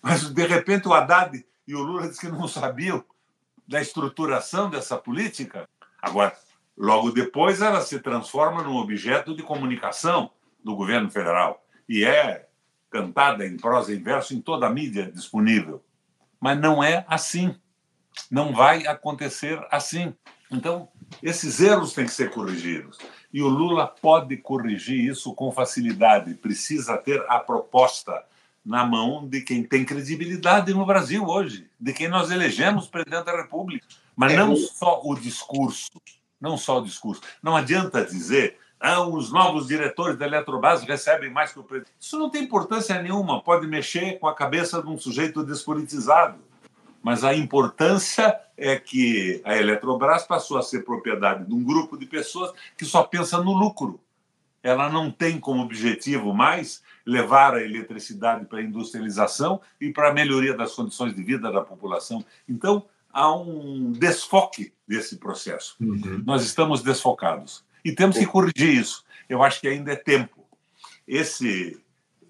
Mas, 0.03 0.29
de 0.29 0.47
repente, 0.47 0.87
o 0.87 0.95
Haddad 0.95 1.45
e 1.67 1.75
o 1.75 1.83
Lula 1.83 2.09
dizem 2.09 2.31
que 2.31 2.37
não 2.37 2.47
sabiam 2.47 3.05
da 3.67 3.81
estruturação 3.81 4.69
dessa 4.71 4.97
política. 4.97 5.69
Agora, 6.01 6.37
Logo 6.77 7.11
depois, 7.11 7.63
ela 7.63 7.81
se 7.81 7.99
transforma 8.01 8.63
num 8.63 8.77
objeto 8.77 9.35
de 9.35 9.43
comunicação 9.43 10.31
do 10.63 10.77
governo 10.77 11.11
federal 11.11 11.65
e 11.89 12.05
é 12.05 12.49
cantada 12.91 13.47
em 13.47 13.57
prosa 13.57 13.93
e 13.95 13.97
verso 13.97 14.35
em 14.35 14.43
toda 14.43 14.67
a 14.67 14.71
mídia 14.71 15.11
disponível. 15.11 15.83
Mas 16.39 16.61
não 16.61 16.85
é 16.85 17.05
assim. 17.09 17.57
Não 18.31 18.53
vai 18.53 18.87
acontecer 18.87 19.59
assim. 19.71 20.15
Então, 20.51 20.89
esses 21.23 21.61
erros 21.61 21.93
têm 21.93 22.07
que 22.07 22.13
ser 22.13 22.31
corrigidos. 22.31 22.99
E 23.33 23.43
o 23.43 23.49
Lula 23.49 23.87
pode 23.87 24.37
corrigir 24.37 25.05
isso 25.05 25.35
com 25.35 25.51
facilidade. 25.51 26.35
Precisa 26.35 26.97
ter 26.97 27.25
a 27.29 27.39
proposta 27.39 28.25
na 28.65 28.85
mão 28.85 29.27
de 29.29 29.43
quem 29.43 29.63
tem 29.63 29.85
credibilidade 29.85 30.73
no 30.73 30.87
Brasil 30.87 31.25
hoje, 31.25 31.69
de 31.79 31.93
quem 31.93 32.09
nós 32.09 32.31
elegemos 32.31 32.89
presidente 32.89 33.25
da 33.25 33.37
República. 33.37 33.87
Mas 34.15 34.33
é, 34.33 34.37
não 34.37 34.57
só 34.57 35.01
o 35.05 35.15
discurso 35.15 35.91
não 36.41 36.57
só 36.57 36.79
o 36.79 36.85
discurso. 36.85 37.23
Não 37.43 37.57
adianta 37.57 38.05
dizer 38.05 38.59
ah, 38.79 39.01
os 39.03 39.33
novos 39.33 39.67
diretores 39.67 40.19
da 40.19 40.27
Eletrobras 40.27 40.83
recebem 40.83 41.31
mais 41.31 41.53
que 41.53 41.59
o 41.59 41.65
presidente. 41.65 41.95
Isso 41.99 42.19
não 42.19 42.31
tem 42.31 42.45
importância 42.45 43.01
nenhuma, 43.01 43.43
pode 43.43 43.67
mexer 43.67 44.19
com 44.19 44.29
a 44.29 44.35
cabeça 44.35 44.83
de 44.83 44.89
um 44.89 44.99
sujeito 44.99 45.43
despolitizado. 45.43 46.39
Mas 47.07 47.23
a 47.23 47.33
importância 47.33 48.37
é 48.57 48.75
que 48.75 49.41
a 49.45 49.57
Eletrobras 49.57 50.25
passou 50.25 50.59
a 50.59 50.63
ser 50.63 50.85
propriedade 50.85 51.47
de 51.47 51.55
um 51.55 51.63
grupo 51.63 51.97
de 51.97 52.05
pessoas 52.05 52.53
que 52.77 52.85
só 52.85 53.05
pensa 53.05 53.39
no 53.39 53.53
lucro. 53.53 54.01
Ela 54.61 54.91
não 54.91 55.09
tem 55.09 55.39
como 55.39 55.63
objetivo 55.63 56.35
mais 56.35 56.83
levar 57.07 57.55
a 57.55 57.63
eletricidade 57.63 58.47
para 58.47 58.59
a 58.59 58.63
industrialização 58.63 59.61
e 59.81 59.93
para 59.93 60.09
a 60.09 60.13
melhoria 60.13 60.53
das 60.53 60.75
condições 60.75 61.15
de 61.15 61.23
vida 61.23 61.53
da 61.53 61.61
população. 61.61 62.25
Então, 62.49 62.85
há 63.13 63.33
um 63.33 63.93
desfoque 63.93 64.73
desse 64.85 65.17
processo. 65.19 65.77
Uhum. 65.81 66.25
Nós 66.27 66.43
estamos 66.43 66.83
desfocados 66.83 67.65
e 67.85 67.93
temos 67.93 68.19
que 68.19 68.27
corrigir 68.27 68.81
isso. 68.81 69.05
Eu 69.29 69.45
acho 69.45 69.61
que 69.61 69.69
ainda 69.69 69.93
é 69.93 69.97
tempo. 69.97 70.45
Esse 71.07 71.81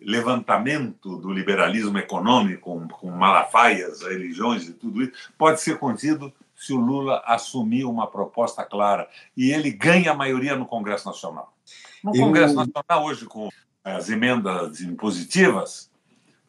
levantamento 0.01 1.17
do 1.17 1.33
liberalismo 1.33 1.99
econômico, 1.99 2.87
com, 2.89 3.11
malafaias, 3.11 4.03
religiões 4.03 4.69
e 4.69 4.73
tudo 4.73 5.03
isso, 5.03 5.13
pode 5.37 5.61
ser 5.61 5.79
contido 5.79 6.33
se 6.55 6.73
o 6.73 6.81
Lula 6.81 7.23
assumir 7.27 7.85
uma 7.85 8.07
proposta 8.07 8.65
clara 8.65 9.09
e 9.37 9.53
ele 9.53 9.71
ganha 9.71 10.13
a 10.13 10.15
maioria 10.15 10.57
no 10.57 10.67
Congresso 10.67 11.07
Nacional. 11.07 11.55
No 12.03 12.13
Congresso 12.13 12.55
Nacional, 12.55 13.05
hoje, 13.05 13.27
com 13.27 13.49
as 13.85 14.09
emendas 14.09 14.81
impositivas, 14.81 15.91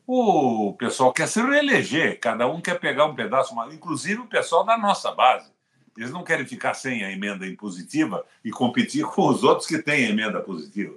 o 0.06 0.74
pessoal 0.80 1.12
quer 1.12 1.28
se 1.28 1.42
reeleger, 1.42 2.20
cada 2.20 2.48
um 2.48 2.62
quer 2.62 2.80
pegar 2.80 3.06
um 3.06 3.16
pedaço, 3.16 3.54
inclusive 3.72 4.22
o 4.22 4.28
pessoal 4.28 4.64
da 4.64 4.78
nossa 4.78 5.12
base. 5.12 5.52
Eles 5.98 6.12
não 6.12 6.24
querem 6.24 6.46
ficar 6.46 6.76
sem 6.76 7.04
a 7.04 7.12
emenda 7.12 7.46
impositiva 7.46 8.24
e 8.46 8.52
competir 8.52 9.04
com 9.06 9.28
os 9.28 9.44
outros 9.44 9.68
que 9.68 9.80
têm 9.80 10.06
a 10.06 10.10
emenda 10.10 10.40
positiva. 10.40 10.96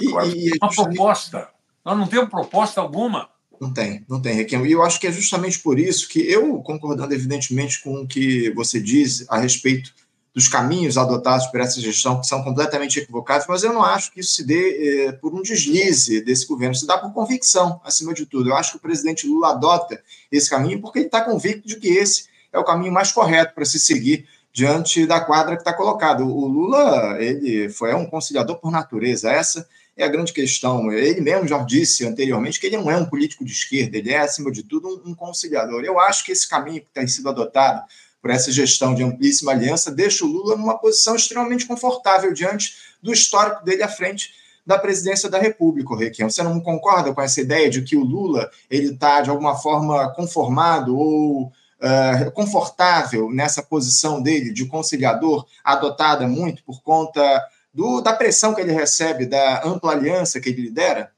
E, 0.00 0.08
Agora, 0.08 0.26
e 0.28 0.50
uma 0.62 0.70
proposta. 0.70 1.50
Nós 1.88 1.96
não 1.96 2.06
temos 2.06 2.28
proposta 2.28 2.82
alguma. 2.82 3.30
Não 3.58 3.72
tem, 3.72 4.04
não 4.06 4.20
tem, 4.20 4.34
Requiem. 4.34 4.66
E 4.66 4.72
eu 4.72 4.82
acho 4.82 5.00
que 5.00 5.06
é 5.06 5.10
justamente 5.10 5.58
por 5.60 5.78
isso 5.78 6.06
que 6.06 6.20
eu, 6.20 6.58
concordando 6.58 7.14
evidentemente 7.14 7.82
com 7.82 8.02
o 8.02 8.06
que 8.06 8.50
você 8.50 8.78
diz 8.78 9.24
a 9.26 9.38
respeito 9.38 9.94
dos 10.34 10.48
caminhos 10.48 10.98
adotados 10.98 11.46
por 11.46 11.60
essa 11.60 11.80
gestão, 11.80 12.20
que 12.20 12.26
são 12.26 12.44
completamente 12.44 12.98
equivocados, 12.98 13.46
mas 13.48 13.62
eu 13.62 13.72
não 13.72 13.82
acho 13.82 14.12
que 14.12 14.20
isso 14.20 14.34
se 14.34 14.44
dê 14.44 15.06
eh, 15.06 15.12
por 15.12 15.34
um 15.34 15.40
deslize 15.40 16.20
desse 16.20 16.46
governo, 16.46 16.74
se 16.74 16.86
dá 16.86 16.98
por 16.98 17.10
convicção, 17.14 17.80
acima 17.82 18.12
de 18.12 18.26
tudo. 18.26 18.50
Eu 18.50 18.54
acho 18.54 18.72
que 18.72 18.76
o 18.76 18.82
presidente 18.82 19.26
Lula 19.26 19.52
adota 19.52 19.98
esse 20.30 20.50
caminho 20.50 20.82
porque 20.82 20.98
ele 20.98 21.06
está 21.06 21.22
convicto 21.22 21.66
de 21.66 21.76
que 21.76 21.88
esse 21.88 22.26
é 22.52 22.58
o 22.58 22.64
caminho 22.64 22.92
mais 22.92 23.12
correto 23.12 23.54
para 23.54 23.64
se 23.64 23.80
seguir 23.80 24.28
diante 24.52 25.06
da 25.06 25.20
quadra 25.20 25.56
que 25.56 25.62
está 25.62 25.72
colocada. 25.72 26.22
O 26.22 26.46
Lula 26.46 27.16
ele 27.18 27.70
foi 27.70 27.94
um 27.94 28.04
conciliador 28.04 28.58
por 28.58 28.70
natureza, 28.70 29.32
essa 29.32 29.66
é 29.98 30.04
a 30.04 30.08
grande 30.08 30.32
questão. 30.32 30.90
Ele 30.92 31.20
mesmo 31.20 31.48
já 31.48 31.58
disse 31.58 32.06
anteriormente 32.06 32.60
que 32.60 32.66
ele 32.66 32.76
não 32.76 32.90
é 32.90 32.96
um 32.96 33.04
político 33.04 33.44
de 33.44 33.52
esquerda, 33.52 33.98
ele 33.98 34.12
é, 34.12 34.20
acima 34.20 34.50
de 34.52 34.62
tudo, 34.62 35.02
um, 35.04 35.14
conciliador. 35.14 35.84
Eu 35.84 35.98
acho 35.98 36.24
que 36.24 36.30
esse 36.30 36.48
caminho 36.48 36.80
que 36.80 36.90
tem 36.94 37.06
sido 37.06 37.28
adotado 37.28 37.82
por 38.22 38.30
essa 38.30 38.50
gestão 38.50 38.94
de 38.94 39.02
amplíssima 39.02 39.52
aliança, 39.52 39.90
deixa 39.90 40.24
o 40.24 40.28
Lula 40.28 40.56
numa 40.56 40.78
posição 40.78 41.14
extremamente 41.14 41.66
confortável 41.66 42.32
diante 42.32 42.74
do 43.02 43.12
histórico 43.12 43.64
dele 43.64 43.82
à 43.82 43.88
frente 43.88 44.30
da 44.64 44.78
presidência 44.78 45.28
da 45.28 45.38
República, 45.38 45.96
Requião. 45.96 46.28
Você 46.28 46.42
não 46.42 46.60
concorda 46.60 47.12
com 47.12 47.22
essa 47.22 47.40
ideia 47.40 47.70
de 47.70 47.82
que 47.82 47.96
o 47.96 48.04
Lula 48.04 48.50
ele 48.70 48.92
está, 48.92 49.20
de 49.20 49.30
alguma 49.30 49.56
forma, 49.56 50.12
conformado 50.14 50.96
ou 50.96 51.44
uh, 51.44 52.30
confortável 52.32 53.30
nessa 53.30 53.62
posição 53.62 54.20
dele 54.20 54.52
de 54.52 54.66
conciliador, 54.66 55.46
adotada 55.64 56.26
muito 56.26 56.62
por 56.64 56.82
conta 56.82 57.42
do, 57.78 58.00
da 58.00 58.12
pressão 58.12 58.52
que 58.52 58.60
ele 58.60 58.72
recebe, 58.72 59.24
da 59.24 59.64
ampla 59.64 59.92
aliança 59.92 60.40
que 60.40 60.48
ele 60.48 60.62
lidera? 60.62 61.12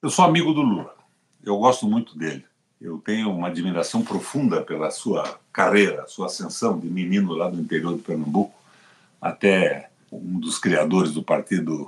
Eu 0.00 0.08
sou 0.08 0.24
amigo 0.24 0.54
do 0.54 0.62
Lula. 0.62 0.94
Eu 1.44 1.58
gosto 1.58 1.86
muito 1.86 2.16
dele. 2.16 2.42
Eu 2.80 2.96
tenho 3.04 3.30
uma 3.30 3.48
admiração 3.48 4.00
profunda 4.00 4.62
pela 4.62 4.90
sua 4.90 5.38
carreira, 5.52 6.06
sua 6.06 6.24
ascensão 6.24 6.78
de 6.78 6.86
menino 6.86 7.34
lá 7.34 7.50
do 7.50 7.60
interior 7.60 7.94
de 7.94 8.00
Pernambuco 8.00 8.54
até 9.20 9.90
um 10.10 10.40
dos 10.40 10.58
criadores 10.58 11.12
do 11.12 11.22
partido 11.22 11.86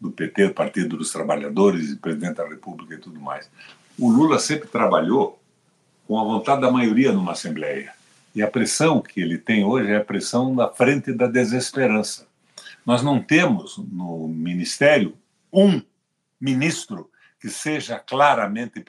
do 0.00 0.10
PT, 0.10 0.48
Partido 0.48 0.96
dos 0.96 1.12
Trabalhadores 1.12 1.90
e 1.90 1.96
presidente 1.96 2.36
da 2.36 2.48
República 2.48 2.94
e 2.94 2.98
tudo 2.98 3.20
mais. 3.20 3.50
O 3.98 4.10
Lula 4.10 4.38
sempre 4.38 4.68
trabalhou 4.68 5.38
com 6.08 6.18
a 6.18 6.24
vontade 6.24 6.62
da 6.62 6.70
maioria 6.70 7.12
numa 7.12 7.32
Assembleia. 7.32 7.92
E 8.34 8.42
a 8.42 8.48
pressão 8.48 9.02
que 9.02 9.20
ele 9.20 9.36
tem 9.36 9.66
hoje 9.66 9.90
é 9.90 9.96
a 9.96 10.04
pressão 10.04 10.56
da 10.56 10.66
frente 10.66 11.12
da 11.12 11.26
desesperança. 11.26 12.26
Nós 12.84 13.02
não 13.02 13.20
temos 13.20 13.78
no 13.78 14.28
Ministério 14.28 15.16
um 15.52 15.80
ministro 16.40 17.10
que 17.40 17.48
seja 17.48 17.98
claramente. 17.98 18.84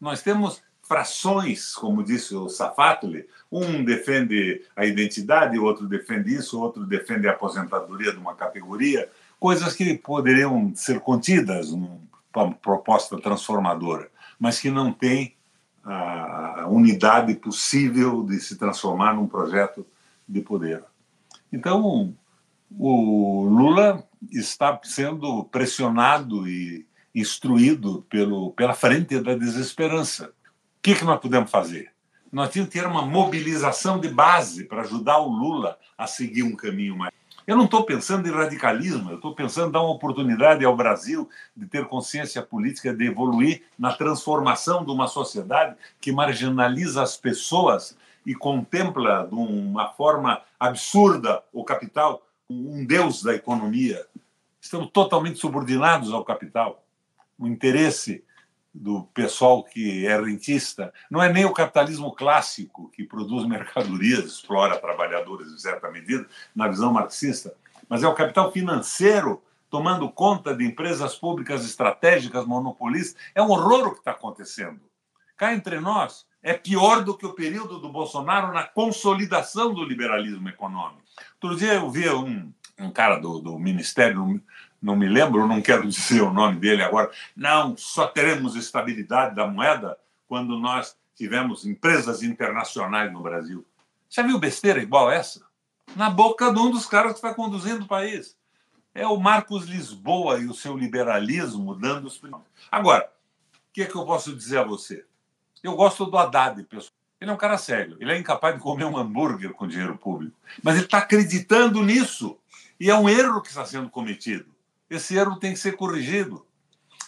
Nós 0.00 0.22
temos 0.22 0.62
frações, 0.82 1.74
como 1.74 2.02
disse 2.02 2.34
o 2.34 2.48
Safatli, 2.48 3.26
um 3.52 3.84
defende 3.84 4.62
a 4.74 4.86
identidade, 4.86 5.58
outro 5.58 5.86
defende 5.86 6.34
isso, 6.34 6.58
outro 6.58 6.86
defende 6.86 7.28
a 7.28 7.32
aposentadoria 7.32 8.12
de 8.12 8.18
uma 8.18 8.34
categoria, 8.34 9.08
coisas 9.38 9.74
que 9.74 9.96
poderiam 9.98 10.74
ser 10.74 11.00
contidas 11.00 11.70
numa 11.72 12.54
proposta 12.62 13.20
transformadora, 13.20 14.10
mas 14.38 14.58
que 14.58 14.70
não 14.70 14.92
tem 14.92 15.34
a 15.84 16.66
unidade 16.68 17.34
possível 17.34 18.22
de 18.22 18.40
se 18.40 18.56
transformar 18.56 19.14
num 19.14 19.26
projeto 19.26 19.86
de 20.26 20.40
poder. 20.40 20.82
Então, 21.52 22.14
o 22.70 23.44
Lula 23.44 24.04
está 24.30 24.78
sendo 24.82 25.44
pressionado 25.44 26.48
e 26.48 26.86
instruído 27.14 28.04
pelo, 28.08 28.52
pela 28.52 28.74
frente 28.74 29.18
da 29.20 29.34
desesperança. 29.34 30.26
O 30.28 30.82
que, 30.82 30.94
que 30.94 31.04
nós 31.04 31.20
podemos 31.20 31.50
fazer? 31.50 31.90
Nós 32.30 32.50
tínhamos 32.50 32.72
que 32.72 32.78
ter 32.78 32.86
uma 32.86 33.02
mobilização 33.02 33.98
de 33.98 34.08
base 34.08 34.64
para 34.64 34.82
ajudar 34.82 35.18
o 35.18 35.28
Lula 35.28 35.78
a 35.96 36.06
seguir 36.06 36.42
um 36.42 36.54
caminho 36.54 36.96
mais. 36.96 37.12
Eu 37.46 37.56
não 37.56 37.64
estou 37.64 37.82
pensando 37.84 38.28
em 38.28 38.30
radicalismo, 38.30 39.10
eu 39.10 39.16
estou 39.16 39.34
pensando 39.34 39.68
em 39.68 39.72
dar 39.72 39.80
uma 39.80 39.94
oportunidade 39.94 40.62
ao 40.66 40.76
Brasil 40.76 41.26
de 41.56 41.66
ter 41.66 41.86
consciência 41.86 42.42
política, 42.42 42.92
de 42.92 43.06
evoluir 43.06 43.62
na 43.78 43.90
transformação 43.94 44.84
de 44.84 44.90
uma 44.90 45.06
sociedade 45.06 45.74
que 45.98 46.12
marginaliza 46.12 47.02
as 47.02 47.16
pessoas 47.16 47.96
e 48.26 48.34
contempla 48.34 49.26
de 49.26 49.34
uma 49.34 49.88
forma 49.88 50.42
absurda 50.60 51.42
o 51.50 51.64
capital, 51.64 52.22
um 52.48 52.84
deus 52.84 53.22
da 53.22 53.34
economia. 53.34 54.06
Estamos 54.60 54.90
totalmente 54.90 55.38
subordinados 55.38 56.12
ao 56.12 56.24
capital. 56.24 56.84
O 57.38 57.46
interesse 57.46 58.24
do 58.72 59.02
pessoal 59.14 59.64
que 59.64 60.06
é 60.06 60.20
rentista 60.20 60.92
não 61.10 61.22
é 61.22 61.32
nem 61.32 61.44
o 61.44 61.52
capitalismo 61.52 62.12
clássico 62.12 62.90
que 62.90 63.04
produz 63.04 63.46
mercadorias, 63.46 64.24
explora 64.24 64.78
trabalhadores 64.78 65.52
em 65.52 65.58
certa 65.58 65.90
medida, 65.90 66.26
na 66.54 66.68
visão 66.68 66.92
marxista, 66.92 67.54
mas 67.88 68.02
é 68.02 68.08
o 68.08 68.14
capital 68.14 68.52
financeiro 68.52 69.42
tomando 69.70 70.10
conta 70.10 70.54
de 70.54 70.64
empresas 70.64 71.14
públicas 71.16 71.64
estratégicas, 71.64 72.46
monopolistas. 72.46 73.20
É 73.34 73.42
um 73.42 73.50
horror 73.50 73.88
o 73.88 73.92
que 73.92 73.98
está 73.98 74.12
acontecendo. 74.12 74.80
Cá 75.36 75.54
entre 75.54 75.78
nós, 75.78 76.26
é 76.42 76.54
pior 76.54 77.04
do 77.04 77.16
que 77.16 77.26
o 77.26 77.34
período 77.34 77.78
do 77.78 77.88
Bolsonaro 77.88 78.52
na 78.52 78.64
consolidação 78.64 79.74
do 79.74 79.84
liberalismo 79.84 80.48
econômico. 80.48 81.02
Outro 81.42 81.58
dia 81.58 81.74
eu 81.74 81.90
vi 81.90 82.08
um, 82.08 82.52
um 82.78 82.90
cara 82.90 83.18
do, 83.18 83.40
do 83.40 83.58
Ministério 83.58 84.40
não 84.80 84.94
me 84.94 85.08
lembro, 85.08 85.46
não 85.46 85.60
quero 85.60 85.86
dizer 85.88 86.22
o 86.22 86.32
nome 86.32 86.58
dele 86.58 86.82
agora. 86.82 87.10
Não, 87.36 87.76
só 87.76 88.06
teremos 88.06 88.56
estabilidade 88.56 89.34
da 89.34 89.46
moeda 89.46 89.98
quando 90.26 90.58
nós 90.58 90.96
tivermos 91.16 91.66
empresas 91.66 92.22
internacionais 92.22 93.12
no 93.12 93.20
Brasil. 93.20 93.66
Já 94.08 94.22
viu 94.22 94.38
besteira 94.38 94.80
igual 94.80 95.10
essa? 95.10 95.46
Na 95.96 96.08
boca 96.08 96.52
de 96.52 96.58
um 96.58 96.70
dos 96.70 96.86
caras 96.86 97.12
que 97.12 97.18
está 97.18 97.34
conduzindo 97.34 97.84
o 97.84 97.88
país. 97.88 98.36
É 98.94 99.06
o 99.06 99.18
Marcos 99.18 99.66
Lisboa 99.66 100.38
e 100.38 100.46
o 100.46 100.54
seu 100.54 100.76
liberalismo 100.76 101.74
dando 101.74 102.06
os. 102.06 102.20
Agora, 102.70 103.10
o 103.54 103.72
que, 103.72 103.82
é 103.82 103.86
que 103.86 103.94
eu 103.94 104.04
posso 104.04 104.34
dizer 104.34 104.58
a 104.58 104.64
você? 104.64 105.04
Eu 105.62 105.74
gosto 105.74 106.06
do 106.06 106.16
Haddad, 106.16 106.62
pessoal. 106.64 106.92
Ele 107.20 107.30
é 107.30 107.34
um 107.34 107.38
cara 107.38 107.58
sério. 107.58 107.96
Ele 108.00 108.12
é 108.12 108.18
incapaz 108.18 108.54
de 108.54 108.60
comer 108.60 108.84
um 108.84 108.96
hambúrguer 108.96 109.52
com 109.52 109.66
dinheiro 109.66 109.96
público. 109.96 110.36
Mas 110.62 110.76
ele 110.76 110.84
está 110.84 110.98
acreditando 110.98 111.82
nisso. 111.82 112.38
E 112.78 112.90
é 112.90 112.94
um 112.94 113.08
erro 113.08 113.42
que 113.42 113.48
está 113.48 113.64
sendo 113.64 113.90
cometido. 113.90 114.46
Esse 114.88 115.16
erro 115.16 115.36
tem 115.36 115.52
que 115.52 115.58
ser 115.58 115.76
corrigido. 115.76 116.46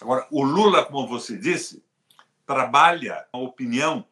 Agora, 0.01 0.27
o 0.31 0.43
Lula, 0.43 0.85
como 0.85 1.07
você 1.07 1.37
disse, 1.37 1.83
trabalha 2.45 3.25
a 3.33 3.39
opinião 3.39 4.05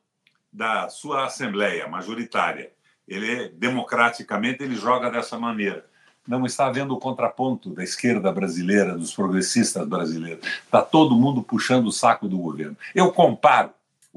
da 0.53 0.88
sua 0.88 1.27
assembleia 1.27 1.88
majoritária. 1.88 2.72
Ele 3.07 3.48
democraticamente 3.48 4.62
ele 4.62 4.77
joga 4.77 5.11
dessa 5.11 5.38
maneira. 5.38 5.85
Não 6.27 6.44
está 6.44 6.66
havendo 6.66 6.94
o 6.94 6.98
contraponto 6.98 7.70
da 7.70 7.83
esquerda 7.83 8.31
brasileira, 8.31 8.96
dos 8.96 9.14
progressistas 9.14 9.87
brasileiros. 9.88 10.46
Está 10.46 10.83
todo 10.83 11.16
mundo 11.16 11.42
puxando 11.42 11.87
o 11.87 11.92
saco 11.92 12.29
do 12.29 12.38
governo. 12.38 12.77
Eu 12.94 13.11
comparo 13.11 13.70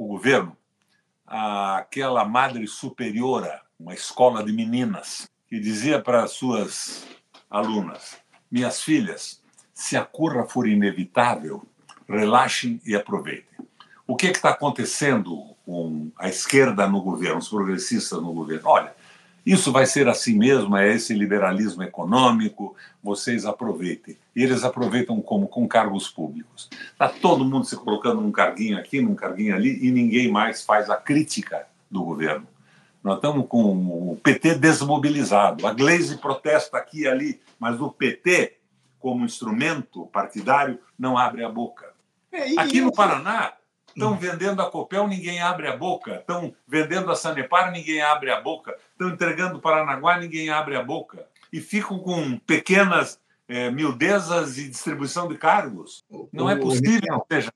o 0.03 0.07
governo 0.07 0.57
àquela 1.27 2.25
madre 2.25 2.65
superiora, 2.65 3.61
uma 3.79 3.93
escola 3.93 4.43
de 4.43 4.51
meninas, 4.51 5.29
que 5.47 5.59
dizia 5.59 6.01
para 6.01 6.23
as 6.23 6.31
suas 6.31 7.07
alunas: 7.49 8.17
Minhas 8.49 8.81
filhas, 8.81 9.43
se 9.73 9.95
a 9.95 10.03
curva 10.03 10.47
for 10.47 10.67
inevitável, 10.67 11.63
relaxem 12.07 12.81
e 12.83 12.95
aproveitem. 12.95 13.45
O 14.07 14.15
que 14.15 14.27
é 14.27 14.31
está 14.31 14.49
acontecendo 14.49 15.55
com 15.63 16.11
a 16.17 16.27
esquerda 16.27 16.87
no 16.87 17.01
governo, 17.01 17.37
os 17.37 17.47
progressistas 17.47 18.19
no 18.21 18.33
governo? 18.33 18.67
Olha, 18.67 18.95
isso 19.45 19.71
vai 19.71 19.85
ser 19.85 20.07
assim 20.07 20.37
mesmo, 20.37 20.75
é 20.77 20.93
esse 20.93 21.13
liberalismo 21.13 21.83
econômico, 21.83 22.75
vocês 23.03 23.45
aproveitem. 23.45 24.17
E 24.35 24.43
eles 24.43 24.63
aproveitam 24.63 25.19
como? 25.21 25.47
Com 25.47 25.67
cargos 25.67 26.09
públicos. 26.09 26.69
Está 26.91 27.09
todo 27.09 27.45
mundo 27.45 27.65
se 27.65 27.75
colocando 27.75 28.21
num 28.21 28.31
carguinho 28.31 28.77
aqui, 28.77 29.01
num 29.01 29.15
carguinho 29.15 29.55
ali, 29.55 29.85
e 29.85 29.91
ninguém 29.91 30.31
mais 30.31 30.63
faz 30.63 30.89
a 30.89 30.95
crítica 30.95 31.65
do 31.89 32.03
governo. 32.03 32.47
Nós 33.03 33.15
estamos 33.15 33.47
com 33.47 34.11
o 34.11 34.19
PT 34.21 34.55
desmobilizado. 34.55 35.65
A 35.65 35.73
Glaze 35.73 36.17
protesta 36.17 36.77
aqui 36.77 37.01
e 37.01 37.07
ali, 37.07 37.41
mas 37.59 37.81
o 37.81 37.89
PT 37.89 38.61
como 39.01 39.25
instrumento 39.25 40.05
partidário, 40.05 40.79
não 40.97 41.17
abre 41.17 41.43
a 41.43 41.49
boca. 41.49 41.91
É, 42.31 42.57
Aqui 42.57 42.79
no 42.79 42.93
Paraná, 42.93 43.51
estão 43.93 44.13
hum. 44.13 44.17
vendendo 44.17 44.61
a 44.61 44.69
Copel, 44.69 45.07
ninguém 45.07 45.41
abre 45.41 45.67
a 45.67 45.75
boca. 45.75 46.15
Estão 46.15 46.53
vendendo 46.67 47.11
a 47.11 47.15
Sanepar, 47.15 47.71
ninguém 47.71 48.01
abre 48.01 48.31
a 48.31 48.39
boca. 48.39 48.75
Estão 48.91 49.09
entregando 49.09 49.57
o 49.57 49.61
Paranaguá, 49.61 50.17
ninguém 50.17 50.49
abre 50.49 50.75
a 50.75 50.83
boca. 50.83 51.25
E 51.51 51.59
ficam 51.59 51.99
com 51.99 52.37
pequenas 52.39 53.19
é, 53.47 53.69
miudezas 53.69 54.57
e 54.57 54.69
distribuição 54.69 55.27
de 55.27 55.37
cargos. 55.37 56.05
Não 56.31 56.49
é 56.49 56.55
possível 56.55 57.19
que 57.21 57.35
seja. 57.35 57.51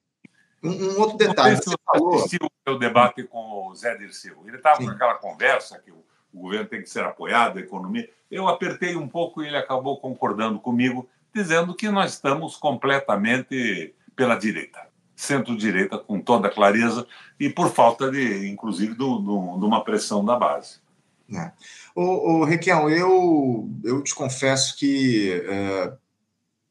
Um, 0.61 0.71
um, 0.71 0.99
outro 0.99 1.17
detalhe. 1.17 1.55
Você 1.55 1.75
falou... 1.85 2.15
assistiu 2.15 2.49
o 2.67 2.75
debate 2.75 3.23
com 3.23 3.67
o 3.67 3.75
Zé 3.75 3.95
Dirceu. 3.95 4.43
Ele 4.45 4.57
estava 4.57 4.81
naquela 4.83 5.15
conversa 5.15 5.79
que 5.79 5.91
o, 5.91 6.03
o 6.33 6.41
governo 6.41 6.65
tem 6.65 6.81
que 6.81 6.89
ser 6.89 7.03
apoiado, 7.03 7.57
a 7.57 7.61
economia. 7.61 8.09
Eu 8.29 8.47
apertei 8.47 8.95
um 8.95 9.07
pouco 9.07 9.41
e 9.41 9.47
ele 9.47 9.57
acabou 9.57 9.99
concordando 9.99 10.59
comigo 10.59 11.07
dizendo 11.33 11.75
que 11.75 11.89
nós 11.89 12.13
estamos 12.13 12.55
completamente 12.55 13.93
pela 14.15 14.35
direita, 14.35 14.84
centro-direita 15.15 15.97
com 15.97 16.19
toda 16.19 16.49
clareza 16.49 17.07
e 17.39 17.49
por 17.49 17.71
falta 17.71 18.11
de, 18.11 18.49
inclusive, 18.49 18.93
do, 18.93 19.19
do, 19.19 19.57
de 19.57 19.65
uma 19.65 19.83
pressão 19.83 20.23
da 20.23 20.35
base. 20.35 20.79
É. 21.33 21.51
O, 21.95 22.39
o 22.39 22.43
Requião, 22.43 22.89
eu, 22.89 23.69
eu 23.83 24.01
te 24.03 24.13
confesso 24.13 24.77
que 24.77 25.41
é, 25.47 25.93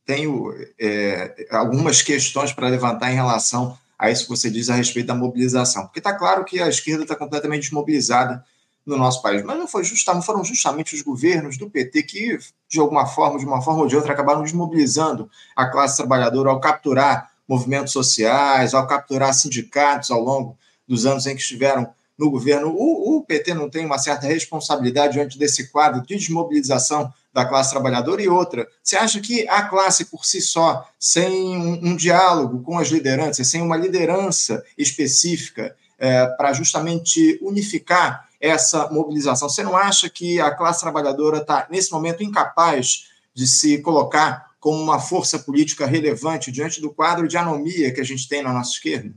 tenho 0.04 0.52
é, 0.78 1.46
algumas 1.50 2.02
questões 2.02 2.52
para 2.52 2.68
levantar 2.68 3.10
em 3.10 3.16
relação 3.16 3.76
a 3.98 4.10
isso 4.10 4.24
que 4.24 4.30
você 4.30 4.50
diz 4.50 4.68
a 4.68 4.74
respeito 4.74 5.06
da 5.06 5.14
mobilização, 5.14 5.84
porque 5.84 5.98
está 5.98 6.12
claro 6.12 6.44
que 6.44 6.60
a 6.60 6.68
esquerda 6.68 7.02
está 7.02 7.16
completamente 7.16 7.62
desmobilizada 7.62 8.44
no 8.84 8.98
nosso 8.98 9.22
país. 9.22 9.42
Mas 9.42 9.58
não, 9.58 9.66
foi 9.66 9.82
não 10.08 10.22
foram 10.22 10.44
justamente 10.44 10.94
os 10.94 11.02
governos 11.02 11.56
do 11.56 11.70
PT 11.70 12.02
que, 12.02 12.38
de 12.68 12.78
alguma 12.78 13.06
forma, 13.06 13.38
de 13.38 13.46
uma 13.46 13.62
forma 13.62 13.82
ou 13.82 13.88
de 13.88 13.96
outra, 13.96 14.12
acabaram 14.12 14.42
desmobilizando 14.42 15.30
a 15.56 15.66
classe 15.66 15.96
trabalhadora 15.96 16.50
ao 16.50 16.60
capturar 16.60 17.30
movimentos 17.48 17.92
sociais, 17.92 18.74
ao 18.74 18.86
capturar 18.86 19.34
sindicatos 19.34 20.10
ao 20.10 20.20
longo 20.20 20.58
dos 20.86 21.06
anos 21.06 21.26
em 21.26 21.34
que 21.34 21.42
estiveram 21.42 21.92
no 22.18 22.30
governo. 22.30 22.68
O, 22.68 23.16
o, 23.16 23.22
PT 23.24 23.54
não 23.54 23.68
tem 23.68 23.84
uma 23.84 23.98
certa 23.98 24.26
responsabilidade 24.26 25.14
diante 25.14 25.38
desse 25.38 25.70
quadro 25.70 26.02
de 26.02 26.16
desmobilização 26.16 27.12
da 27.32 27.44
classe 27.44 27.70
trabalhadora? 27.70 28.22
E 28.22 28.28
outra, 28.28 28.68
você 28.82 28.96
acha 28.96 29.20
que 29.20 29.48
a 29.48 29.62
classe 29.62 30.04
por 30.06 30.24
si 30.24 30.40
só, 30.40 30.88
sem 30.98 31.56
um, 31.56 31.90
um 31.90 31.96
diálogo 31.96 32.62
com 32.62 32.78
as 32.78 32.88
lideranças, 32.88 33.48
sem 33.48 33.60
uma 33.60 33.76
liderança 33.76 34.64
específica 34.78 35.74
é, 35.98 36.26
para 36.26 36.52
justamente 36.52 37.38
unificar 37.42 38.28
essa 38.40 38.90
mobilização, 38.90 39.48
você 39.48 39.62
não 39.62 39.76
acha 39.76 40.08
que 40.10 40.38
a 40.40 40.50
classe 40.50 40.80
trabalhadora 40.80 41.38
está, 41.38 41.66
nesse 41.70 41.90
momento, 41.90 42.22
incapaz 42.22 43.06
de 43.32 43.48
se 43.48 43.78
colocar 43.78 44.50
como 44.64 44.82
uma 44.82 44.98
força 44.98 45.38
política 45.38 45.84
relevante 45.84 46.50
diante 46.50 46.80
do 46.80 46.90
quadro 46.90 47.28
de 47.28 47.36
anomia 47.36 47.92
que 47.92 48.00
a 48.00 48.04
gente 48.04 48.26
tem 48.26 48.42
na 48.42 48.50
nossa 48.50 48.70
esquerda? 48.70 49.14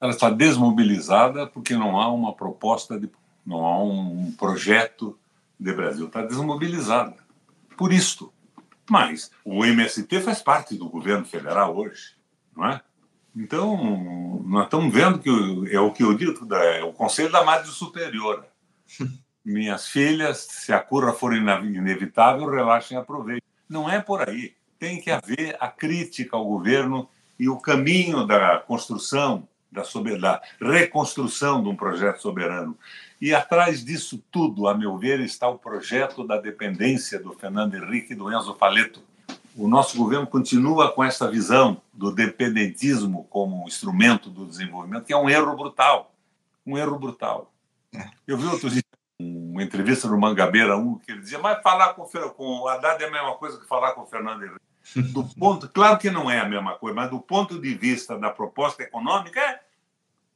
ela 0.00 0.12
está 0.12 0.30
desmobilizada 0.30 1.46
porque 1.46 1.74
não 1.74 2.00
há 2.00 2.10
uma 2.10 2.34
proposta, 2.34 2.98
de, 2.98 3.10
não 3.44 3.64
há 3.64 3.82
um 3.82 4.32
projeto 4.32 5.18
de 5.58 5.72
Brasil. 5.72 6.06
Está 6.06 6.22
desmobilizada. 6.22 7.16
Por 7.76 7.92
isto. 7.92 8.32
Mas 8.88 9.30
o 9.44 9.64
MST 9.64 10.20
faz 10.20 10.40
parte 10.40 10.76
do 10.76 10.88
governo 10.88 11.26
federal 11.26 11.76
hoje, 11.76 12.16
não 12.56 12.66
é? 12.66 12.80
Então, 13.36 14.42
nós 14.46 14.64
estamos 14.64 14.92
vendo 14.92 15.18
que 15.18 15.28
é 15.70 15.78
o 15.78 15.92
que 15.92 16.02
eu 16.02 16.14
digo, 16.14 16.54
é 16.54 16.82
o 16.82 16.92
Conselho 16.92 17.30
da 17.30 17.44
Madre 17.44 17.68
Superior. 17.68 18.46
Minhas 19.44 19.86
filhas, 19.88 20.38
se 20.38 20.72
a 20.72 20.80
cura 20.80 21.12
for 21.12 21.34
inevitável, 21.34 22.48
relaxem 22.48 22.96
e 22.96 23.00
aproveitem. 23.00 23.48
Não 23.68 23.88
é 23.88 24.00
por 24.00 24.26
aí. 24.26 24.57
Tem 24.78 25.00
que 25.00 25.10
haver 25.10 25.56
a 25.60 25.68
crítica 25.68 26.36
ao 26.36 26.44
governo 26.44 27.08
e 27.38 27.48
o 27.48 27.58
caminho 27.58 28.26
da 28.26 28.58
construção 28.58 29.46
da, 29.70 29.82
da 30.18 30.42
reconstrução 30.60 31.62
de 31.62 31.68
um 31.68 31.76
projeto 31.76 32.20
soberano. 32.20 32.76
E 33.20 33.34
atrás 33.34 33.84
disso 33.84 34.22
tudo, 34.30 34.66
a 34.68 34.74
meu 34.74 34.96
ver, 34.96 35.20
está 35.20 35.48
o 35.48 35.58
projeto 35.58 36.26
da 36.26 36.38
dependência 36.38 37.18
do 37.18 37.32
Fernando 37.32 37.74
Henrique 37.74 38.12
e 38.12 38.16
do 38.16 38.32
Enzo 38.32 38.54
Faleto. 38.54 39.02
O 39.56 39.66
nosso 39.66 39.96
governo 39.96 40.26
continua 40.26 40.92
com 40.92 41.02
essa 41.02 41.28
visão 41.28 41.82
do 41.92 42.12
dependentismo 42.12 43.24
como 43.28 43.66
instrumento 43.66 44.30
do 44.30 44.46
desenvolvimento, 44.46 45.04
que 45.04 45.12
é 45.12 45.16
um 45.16 45.28
erro 45.28 45.56
brutal. 45.56 46.14
Um 46.64 46.78
erro 46.78 46.98
brutal. 46.98 47.52
É. 47.92 48.08
Eu 48.26 48.38
vi 48.38 48.46
outro 48.46 48.70
dia 48.70 48.82
uma 49.20 49.64
entrevista 49.64 50.06
no 50.06 50.16
Mangabeira 50.16 50.76
1 50.76 50.98
que 50.98 51.10
ele 51.10 51.20
dizia: 51.20 51.40
Mas 51.40 51.60
falar 51.60 51.94
com, 51.94 52.04
com 52.04 52.60
o 52.60 52.68
Haddad 52.68 53.02
é 53.02 53.08
a 53.08 53.10
mesma 53.10 53.34
coisa 53.34 53.58
que 53.58 53.66
falar 53.66 53.92
com 53.92 54.02
o 54.02 54.06
Fernando 54.06 54.44
Henrique. 54.44 54.67
Do 54.96 55.24
ponto, 55.24 55.68
claro 55.68 55.98
que 55.98 56.10
não 56.10 56.30
é 56.30 56.40
a 56.40 56.48
mesma 56.48 56.74
coisa, 56.76 56.96
mas 56.96 57.10
do 57.10 57.20
ponto 57.20 57.60
de 57.60 57.74
vista 57.74 58.18
da 58.18 58.30
proposta 58.30 58.82
econômica, 58.82 59.40
é, 59.40 59.60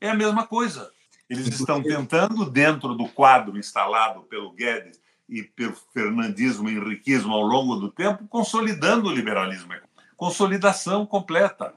é 0.01 0.11
a 0.11 0.15
mesma 0.15 0.47
coisa. 0.47 0.91
Eles 1.29 1.47
estão 1.49 1.83
tentando, 1.83 2.45
dentro 2.45 2.95
do 2.95 3.09
quadro 3.09 3.59
instalado 3.59 4.23
pelo 4.25 4.53
Guedes 4.53 5.01
e 5.29 5.43
pelo 5.43 5.75
fernandismo 5.95 6.69
e 6.69 6.77
henriquismo 6.77 7.33
ao 7.33 7.43
longo 7.43 7.77
do 7.77 7.91
tempo, 7.91 8.27
consolidando 8.29 9.09
o 9.09 9.13
liberalismo. 9.13 9.73
Consolidação 10.17 11.07
completa. 11.07 11.75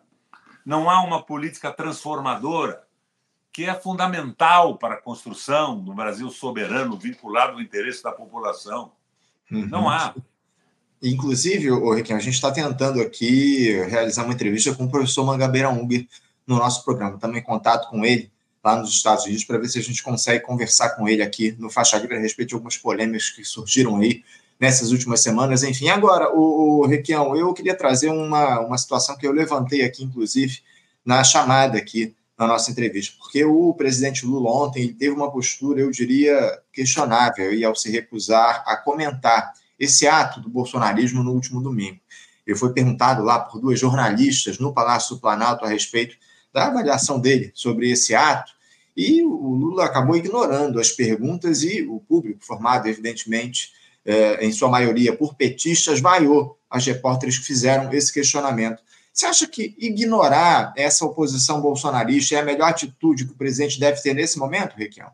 Não 0.66 0.90
há 0.90 1.02
uma 1.02 1.24
política 1.24 1.72
transformadora 1.72 2.86
que 3.56 3.64
é 3.64 3.74
fundamental 3.74 4.78
para 4.78 4.96
a 4.96 5.02
construção 5.02 5.80
do 5.80 5.94
Brasil 5.94 6.30
soberano 6.30 6.98
vinculado 6.98 7.54
ao 7.54 7.62
interesse 7.62 8.04
da 8.04 8.12
população. 8.12 8.92
Uhum. 9.50 9.66
Não 9.68 9.90
há. 9.90 10.14
Inclusive, 11.02 11.72
o 11.72 11.94
Riquinho, 11.94 12.18
a 12.18 12.22
gente 12.22 12.36
está 12.36 12.52
tentando 12.52 13.02
aqui 13.02 13.72
realizar 13.90 14.24
uma 14.24 14.34
entrevista 14.34 14.74
com 14.74 14.86
o 14.86 14.90
professor 14.90 15.26
Mangabeira 15.26 15.70
Unger 15.70 16.08
no 16.48 16.58
nosso 16.58 16.84
programa. 16.84 17.16
Estamos 17.16 17.38
em 17.38 17.44
contato 17.44 17.90
com 17.90 18.06
ele 18.06 18.32
lá 18.64 18.78
nos 18.78 18.90
Estados 18.90 19.26
Unidos 19.26 19.44
para 19.44 19.60
ver 19.60 19.68
se 19.68 19.78
a 19.78 19.82
gente 19.82 20.02
consegue 20.02 20.44
conversar 20.44 20.92
com 20.92 21.08
ele 21.08 21.22
aqui 21.22 21.56
no 21.60 21.70
Faixa 21.70 21.98
Livre 21.98 22.18
a 22.18 22.20
respeito 22.20 22.50
de 22.50 22.56
algumas 22.56 22.78
polêmicas 22.78 23.30
que 23.30 23.44
surgiram 23.44 23.98
aí 23.98 24.24
nessas 24.60 24.92
últimas 24.92 25.22
semanas. 25.22 25.64
Enfim, 25.64 25.90
agora, 25.90 26.34
o, 26.34 26.82
o 26.82 26.88
Requião, 26.88 27.36
eu 27.36 27.54
queria 27.54 27.76
trazer 27.76 28.10
uma, 28.10 28.62
uma 28.62 28.78
situação 28.78 29.18
que 29.18 29.28
eu 29.28 29.32
levantei 29.32 29.84
aqui, 29.84 30.04
inclusive, 30.04 30.60
na 31.06 31.24
chamada 31.24 31.78
aqui 31.78 32.16
na 32.38 32.48
nossa 32.48 32.70
entrevista, 32.70 33.16
porque 33.18 33.46
o 33.46 33.74
presidente 33.74 34.26
Lula 34.26 34.52
ontem 34.52 34.92
teve 34.92 35.16
uma 35.16 35.32
postura, 35.32 35.80
eu 35.80 35.90
diria, 35.90 36.36
questionável, 36.74 37.54
e 37.54 37.64
ao 37.64 37.74
se 37.76 37.90
recusar 37.90 38.62
a 38.68 38.76
comentar 38.76 39.54
esse 39.80 40.08
ato 40.08 40.40
do 40.40 40.50
bolsonarismo 40.50 41.24
no 41.24 41.32
último 41.32 41.62
domingo. 41.62 42.00
Ele 42.46 42.58
foi 42.58 42.74
perguntado 42.74 43.24
lá 43.24 43.40
por 43.40 43.60
duas 43.60 43.80
jornalistas 43.80 44.60
no 44.60 44.74
Palácio 44.74 45.16
do 45.16 45.22
Planalto 45.22 45.66
a 45.66 45.70
respeito 45.70 46.16
da 46.54 46.68
avaliação 46.68 47.20
dele 47.20 47.52
sobre 47.54 47.90
esse 47.90 48.16
ato, 48.16 48.54
e 48.96 49.22
o 49.24 49.54
Lula 49.54 49.84
acabou 49.86 50.16
ignorando 50.16 50.80
as 50.80 50.90
perguntas 50.90 51.64
e 51.64 51.82
o 51.82 52.00
público, 52.00 52.46
formado, 52.46 52.88
evidentemente, 52.88 53.72
é, 54.06 54.46
em 54.46 54.52
sua 54.54 54.70
maioria 54.70 55.16
por 55.16 55.36
petistas, 55.36 56.00
vaiou 56.00 56.58
as 56.70 56.86
repórteres 56.86 57.38
que 57.38 57.46
fizeram 57.46 57.92
esse 57.92 58.14
questionamento. 58.14 58.82
Você 59.12 59.26
acha 59.26 59.48
que 59.48 59.76
ignorar 59.78 60.74
essa 60.78 61.06
oposição 61.06 61.62
bolsonarista 61.62 62.36
é 62.36 62.40
a 62.40 62.46
melhor 62.46 62.70
atitude 62.70 63.26
que 63.26 63.32
o 63.34 63.38
presidente 63.38 63.80
deve 63.80 64.02
ter 64.02 64.14
nesse 64.14 64.38
momento, 64.38 64.76
Requião? 64.76 65.10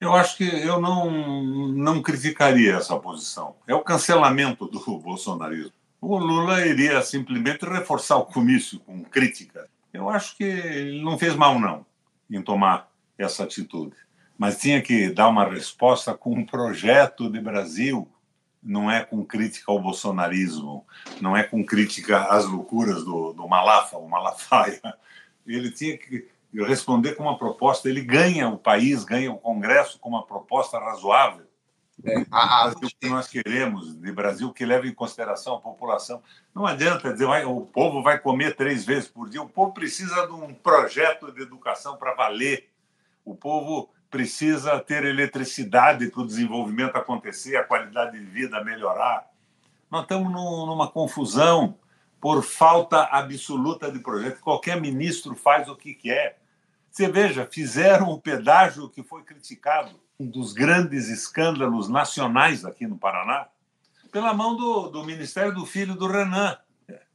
Eu 0.00 0.14
acho 0.14 0.36
que 0.36 0.44
eu 0.44 0.80
não, 0.80 1.10
não 1.10 2.00
criticaria 2.00 2.76
essa 2.76 2.96
posição. 2.98 3.56
É 3.66 3.74
o 3.74 3.82
cancelamento 3.82 4.66
do 4.66 4.78
bolsonarismo. 4.98 5.72
O 6.00 6.16
Lula 6.16 6.64
iria 6.64 7.02
simplesmente 7.02 7.64
reforçar 7.64 8.16
o 8.16 8.26
comício 8.26 8.78
com 8.80 9.02
crítica. 9.02 9.68
Eu 9.92 10.08
acho 10.08 10.36
que 10.36 10.44
ele 10.44 11.02
não 11.02 11.18
fez 11.18 11.34
mal, 11.34 11.58
não, 11.58 11.84
em 12.30 12.40
tomar 12.40 12.88
essa 13.18 13.42
atitude. 13.42 13.96
Mas 14.38 14.58
tinha 14.58 14.80
que 14.80 15.10
dar 15.10 15.28
uma 15.28 15.44
resposta 15.44 16.14
com 16.14 16.32
um 16.32 16.46
projeto 16.46 17.28
de 17.28 17.40
Brasil, 17.40 18.08
não 18.62 18.88
é 18.88 19.04
com 19.04 19.24
crítica 19.24 19.72
ao 19.72 19.80
bolsonarismo, 19.80 20.86
não 21.20 21.36
é 21.36 21.42
com 21.42 21.64
crítica 21.64 22.24
às 22.26 22.44
loucuras 22.44 23.04
do, 23.04 23.32
do 23.32 23.48
Malafa, 23.48 23.98
o 23.98 24.08
Malafaia. 24.08 24.80
Ele 25.44 25.72
tinha 25.72 25.98
que 25.98 26.28
responder 26.64 27.14
com 27.14 27.24
uma 27.24 27.38
proposta. 27.38 27.88
Ele 27.88 28.00
ganha 28.00 28.48
o 28.48 28.58
país, 28.58 29.04
ganha 29.04 29.30
o 29.30 29.38
Congresso 29.38 29.98
com 29.98 30.08
uma 30.08 30.26
proposta 30.26 30.78
razoável. 30.78 31.46
É, 32.04 32.24
a, 32.30 32.64
a, 32.64 32.70
Brasil 32.70 32.90
que 33.00 33.08
nós 33.08 33.26
queremos, 33.26 33.94
de 34.00 34.12
Brasil 34.12 34.52
que 34.52 34.64
leva 34.64 34.86
em 34.86 34.94
consideração 34.94 35.56
a 35.56 35.60
população. 35.60 36.22
Não 36.54 36.64
adianta 36.64 37.12
dizer 37.12 37.26
vai, 37.26 37.44
o 37.44 37.62
povo 37.62 38.02
vai 38.02 38.18
comer 38.18 38.54
três 38.54 38.84
vezes 38.84 39.08
por 39.08 39.28
dia. 39.28 39.42
O 39.42 39.48
povo 39.48 39.72
precisa 39.72 40.26
de 40.26 40.32
um 40.32 40.54
projeto 40.54 41.32
de 41.32 41.42
educação 41.42 41.96
para 41.96 42.14
valer. 42.14 42.70
O 43.24 43.34
povo 43.34 43.90
precisa 44.10 44.78
ter 44.80 45.04
eletricidade 45.04 46.08
para 46.08 46.22
o 46.22 46.26
desenvolvimento 46.26 46.96
acontecer, 46.96 47.56
a 47.56 47.64
qualidade 47.64 48.18
de 48.18 48.24
vida 48.24 48.62
melhorar. 48.64 49.28
Nós 49.90 50.02
estamos 50.02 50.30
numa 50.30 50.88
confusão 50.88 51.76
por 52.20 52.42
falta 52.42 53.04
absoluta 53.04 53.90
de 53.90 53.98
projeto. 53.98 54.40
Qualquer 54.40 54.80
ministro 54.80 55.34
faz 55.34 55.68
o 55.68 55.76
que 55.76 55.94
quer. 55.94 56.38
Você 56.98 57.06
veja, 57.06 57.46
fizeram 57.46 58.08
o 58.08 58.20
pedágio 58.20 58.88
que 58.88 59.04
foi 59.04 59.22
criticado, 59.22 60.00
um 60.18 60.26
dos 60.26 60.52
grandes 60.52 61.08
escândalos 61.08 61.88
nacionais 61.88 62.64
aqui 62.64 62.88
no 62.88 62.98
Paraná, 62.98 63.46
pela 64.10 64.34
mão 64.34 64.56
do, 64.56 64.88
do 64.88 65.04
Ministério 65.04 65.54
do 65.54 65.64
Filho 65.64 65.94
do 65.94 66.08
Renan. 66.08 66.58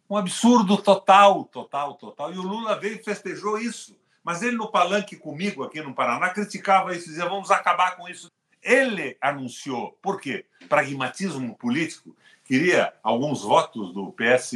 Um 0.09 0.15
absurdo 0.15 0.77
total, 0.77 1.43
total, 1.43 1.95
total. 1.95 2.33
E 2.33 2.37
o 2.37 2.41
Lula 2.41 2.79
veio 2.79 2.95
e 2.95 3.03
festejou 3.03 3.57
isso. 3.57 3.99
Mas 4.23 4.41
ele, 4.41 4.55
no 4.55 4.71
palanque 4.71 5.17
comigo 5.17 5.65
aqui 5.65 5.81
no 5.81 5.93
Paraná, 5.93 6.29
criticava 6.29 6.95
isso, 6.95 7.09
dizia: 7.09 7.27
vamos 7.27 7.51
acabar 7.51 7.97
com 7.97 8.07
isso. 8.07 8.31
Ele 8.61 9.17
anunciou. 9.19 9.99
Por 10.01 10.21
quê? 10.21 10.45
Pragmatismo 10.69 11.57
político. 11.57 12.15
Queria 12.45 12.93
alguns 13.03 13.41
votos 13.41 13.93
do 13.93 14.13
PS, 14.13 14.53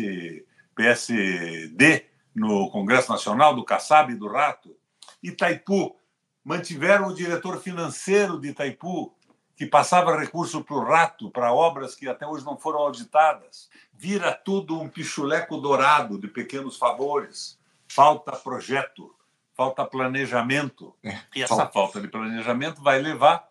PSD 0.73 2.05
no 2.33 2.71
Congresso 2.71 3.11
Nacional, 3.11 3.53
do 3.53 3.65
Kassab 3.65 4.13
e 4.13 4.15
do 4.15 4.29
Rato. 4.29 4.73
Itaipu, 5.21 5.95
mantiveram 6.43 7.08
o 7.08 7.13
diretor 7.13 7.60
financeiro 7.60 8.39
de 8.39 8.49
Itaipu, 8.49 9.13
que 9.56 9.65
passava 9.65 10.17
recurso 10.17 10.63
para 10.63 10.75
o 10.75 10.84
rato, 10.84 11.32
para 11.32 11.51
obras 11.51 11.95
que 11.95 12.08
até 12.08 12.27
hoje 12.27 12.45
não 12.45 12.58
foram 12.58 12.80
auditadas. 12.80 13.69
Vira 13.91 14.32
tudo 14.32 14.80
um 14.80 14.88
pichuleco 14.88 15.58
dourado 15.58 16.20
de 16.20 16.28
pequenos 16.28 16.78
favores. 16.78 17.59
Falta 17.88 18.34
projeto, 18.34 19.15
falta 19.55 19.84
planejamento. 19.84 20.95
É, 21.03 21.18
e 21.36 21.41
essa 21.41 21.55
falta. 21.55 21.74
falta 21.74 22.01
de 22.01 22.07
planejamento 22.07 22.84
vai 22.84 23.01
levar 23.01 23.49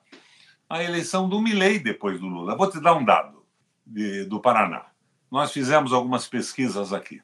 à 0.70 0.82
eleição 0.82 1.28
do 1.28 1.40
Milei 1.40 1.80
depois 1.80 2.20
do 2.20 2.26
Lula. 2.26 2.56
Vou 2.56 2.70
te 2.70 2.80
dar 2.80 2.94
um 2.94 3.04
dado 3.04 3.44
de, 3.84 4.24
do 4.24 4.40
Paraná. 4.40 4.86
Nós 5.28 5.50
fizemos 5.50 5.92
algumas 5.92 6.28
pesquisas 6.28 6.92
aqui. 6.92 7.20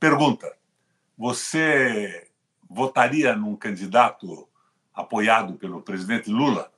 Pergunta: 0.00 0.56
você 1.18 2.31
votaria 2.72 3.36
num 3.36 3.54
candidato 3.54 4.48
apoiado 4.94 5.54
pelo 5.54 5.82
presidente 5.82 6.30
Lula? 6.30 6.72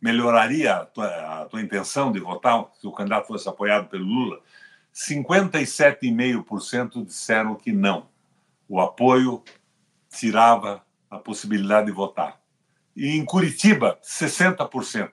Melhoraria 0.00 0.76
a 0.76 0.86
tua, 0.86 1.42
a 1.42 1.44
tua 1.44 1.60
intenção 1.60 2.10
de 2.10 2.20
votar 2.20 2.64
se 2.80 2.86
o 2.86 2.92
candidato 2.92 3.26
fosse 3.26 3.46
apoiado 3.48 3.88
pelo 3.88 4.04
Lula? 4.04 4.40
57,5% 4.94 7.04
disseram 7.04 7.54
que 7.54 7.72
não. 7.72 8.08
O 8.68 8.80
apoio 8.80 9.42
tirava 10.08 10.82
a 11.10 11.18
possibilidade 11.18 11.86
de 11.86 11.92
votar. 11.92 12.40
E 12.96 13.16
em 13.16 13.24
Curitiba, 13.24 13.98
60%. 14.02 15.10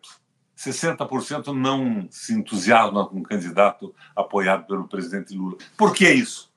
60% 0.57 1.53
não 1.53 2.07
se 2.09 2.33
entusiasma 2.33 3.07
com 3.07 3.17
um 3.17 3.23
candidato 3.23 3.93
apoiado 4.15 4.65
pelo 4.65 4.87
presidente 4.87 5.35
Lula. 5.35 5.57
Por 5.77 5.93
que 5.93 6.09
isso? 6.09 6.51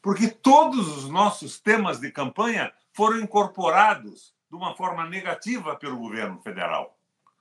Porque 0.00 0.28
todos 0.28 0.96
os 0.96 1.10
nossos 1.10 1.58
temas 1.58 1.98
de 1.98 2.12
campanha 2.12 2.72
foram 3.00 3.18
incorporados 3.18 4.34
de 4.50 4.54
uma 4.54 4.74
forma 4.74 5.08
negativa 5.08 5.74
pelo 5.74 5.96
governo 5.96 6.38
federal. 6.42 6.98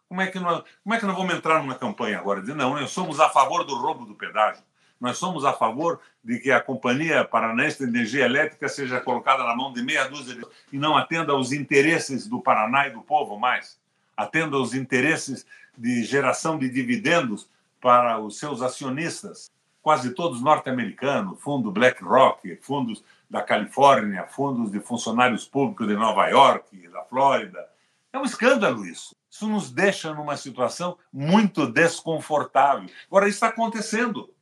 Como 0.08 0.22
é 0.22 0.28
que 0.28 0.40
nós, 0.40 0.64
como 0.82 0.96
é 0.96 0.98
que 0.98 1.06
nós 1.06 1.18
vamos 1.18 1.36
entrar 1.36 1.62
numa 1.62 1.76
campanha 1.76 2.18
agora? 2.18 2.40
Dizer, 2.40 2.56
não, 2.56 2.76
nós 2.76 2.90
somos 2.92 3.20
a 3.20 3.28
favor 3.28 3.66
do 3.66 3.76
roubo 3.76 4.06
do 4.06 4.16
pedágio. 4.16 4.64
Nós 5.02 5.18
somos 5.18 5.44
a 5.44 5.52
favor 5.52 6.00
de 6.24 6.40
que 6.40 6.50
a 6.50 6.62
Companhia 6.62 7.26
Paranaense 7.26 7.80
de 7.80 7.84
Energia 7.84 8.24
Elétrica 8.24 8.70
seja 8.70 9.02
colocada 9.02 9.44
na 9.44 9.54
mão 9.54 9.74
de 9.74 9.84
meia 9.84 10.08
dúzia 10.08 10.34
de... 10.34 10.46
e 10.72 10.78
não 10.78 10.96
atenda 10.96 11.34
aos 11.34 11.52
interesses 11.52 12.26
do 12.26 12.40
Paraná 12.40 12.88
e 12.88 12.92
do 12.92 13.02
povo 13.02 13.38
mais. 13.38 13.78
Atenda 14.16 14.56
aos 14.56 14.74
interesses 14.74 15.46
de 15.78 16.06
geração 16.06 16.58
de 16.58 16.70
dividendos 16.70 17.50
para 17.82 18.18
os 18.18 18.40
seus 18.40 18.62
acionistas, 18.62 19.52
quase 19.82 20.14
todos 20.14 20.42
norte-americanos, 20.42 21.38
fundo 21.42 21.70
BlackRock, 21.70 22.56
fundos 22.62 23.04
da 23.30 23.42
Califórnia, 23.42 24.26
fundos 24.26 24.72
de 24.72 24.80
funcionários 24.80 25.46
públicos 25.46 25.88
de 25.88 25.96
Nova 25.96 26.28
York, 26.28 26.88
da 26.88 27.04
Flórida. 27.04 27.70
É 28.12 28.18
um 28.18 28.26
escândalo 28.26 28.86
isso. 28.86 29.16
Isso 29.30 29.48
nos 29.48 29.70
deixa 29.70 30.14
numa 30.14 30.36
situação 30.36 30.98
muito 31.14 31.68
desconfortável. 31.68 32.90
Agora, 33.08 33.28
isso 33.28 33.36
está 33.36 33.50
acontecendo. 33.50 34.34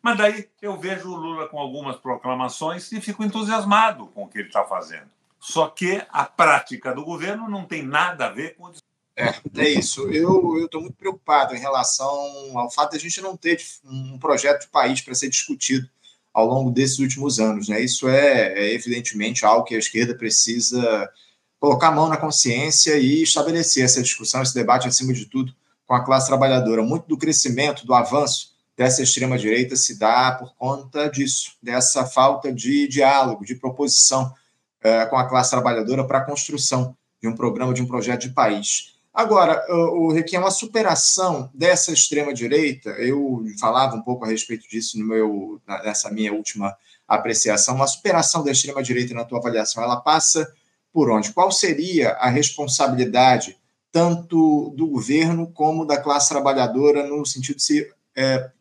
Mas 0.00 0.16
daí 0.16 0.48
eu 0.62 0.76
vejo 0.76 1.10
o 1.10 1.16
Lula 1.16 1.48
com 1.48 1.58
algumas 1.58 1.96
proclamações 1.96 2.92
e 2.92 3.00
fico 3.00 3.24
entusiasmado 3.24 4.06
com 4.08 4.22
o 4.22 4.28
que 4.28 4.38
ele 4.38 4.46
está 4.46 4.64
fazendo. 4.64 5.10
Só 5.40 5.68
que 5.68 6.04
a 6.10 6.24
prática 6.24 6.94
do 6.94 7.04
governo 7.04 7.48
não 7.48 7.64
tem 7.64 7.82
nada 7.82 8.26
a 8.26 8.30
ver 8.30 8.54
com 8.56 8.66
o 8.66 8.72
é, 9.16 9.34
é 9.56 9.68
isso. 9.70 10.08
Eu 10.12 10.64
estou 10.64 10.80
muito 10.80 10.94
preocupado 10.94 11.52
em 11.52 11.58
relação 11.58 12.08
ao 12.56 12.70
fato 12.70 12.92
de 12.92 12.98
a 12.98 13.00
gente 13.00 13.20
não 13.20 13.36
ter 13.36 13.60
um 13.84 14.16
projeto 14.16 14.60
de 14.60 14.68
país 14.68 15.00
para 15.00 15.12
ser 15.12 15.28
discutido 15.28 15.90
ao 16.32 16.46
longo 16.46 16.70
desses 16.70 16.98
últimos 16.98 17.40
anos. 17.40 17.68
Né? 17.68 17.80
Isso 17.80 18.08
é, 18.08 18.52
é, 18.54 18.74
evidentemente 18.74 19.44
algo 19.44 19.64
que 19.64 19.74
a 19.74 19.78
esquerda 19.78 20.14
precisa 20.14 21.10
colocar 21.58 21.88
a 21.88 21.92
mão 21.92 22.08
na 22.08 22.16
consciência 22.16 22.96
e 22.96 23.22
estabelecer 23.22 23.84
essa 23.84 24.02
discussão, 24.02 24.42
esse 24.42 24.54
debate, 24.54 24.86
acima 24.86 25.12
de 25.12 25.26
tudo, 25.26 25.52
com 25.86 25.94
a 25.94 26.04
classe 26.04 26.28
trabalhadora. 26.28 26.82
Muito 26.82 27.08
do 27.08 27.18
crescimento, 27.18 27.86
do 27.86 27.94
avanço 27.94 28.52
dessa 28.76 29.02
extrema-direita 29.02 29.74
se 29.74 29.98
dá 29.98 30.32
por 30.32 30.54
conta 30.54 31.08
disso, 31.10 31.52
dessa 31.60 32.06
falta 32.06 32.52
de 32.52 32.86
diálogo, 32.86 33.44
de 33.44 33.56
proposição 33.56 34.32
é, 34.80 35.04
com 35.06 35.16
a 35.16 35.28
classe 35.28 35.50
trabalhadora 35.50 36.06
para 36.06 36.18
a 36.18 36.24
construção 36.24 36.96
de 37.20 37.26
um 37.26 37.34
programa, 37.34 37.74
de 37.74 37.82
um 37.82 37.86
projeto 37.86 38.22
de 38.22 38.30
país. 38.30 38.97
Agora, 39.18 39.66
o 39.68 40.12
Requiem, 40.12 40.40
uma 40.40 40.48
superação 40.48 41.50
dessa 41.52 41.90
extrema-direita, 41.90 42.90
eu 42.90 43.44
falava 43.58 43.96
um 43.96 44.00
pouco 44.00 44.24
a 44.24 44.28
respeito 44.28 44.68
disso 44.68 44.96
no 44.96 45.04
meu, 45.04 45.60
nessa 45.84 46.08
minha 46.08 46.32
última 46.32 46.76
apreciação, 47.08 47.74
uma 47.74 47.88
superação 47.88 48.44
da 48.44 48.52
extrema-direita 48.52 49.12
na 49.14 49.24
tua 49.24 49.40
avaliação, 49.40 49.82
ela 49.82 50.00
passa 50.00 50.48
por 50.92 51.10
onde? 51.10 51.32
Qual 51.32 51.50
seria 51.50 52.10
a 52.10 52.30
responsabilidade 52.30 53.58
tanto 53.90 54.72
do 54.76 54.86
governo 54.86 55.50
como 55.50 55.84
da 55.84 56.00
classe 56.00 56.28
trabalhadora 56.28 57.04
no 57.04 57.26
sentido 57.26 57.56
de 57.56 57.62
se 57.64 57.90
é, 58.16 58.52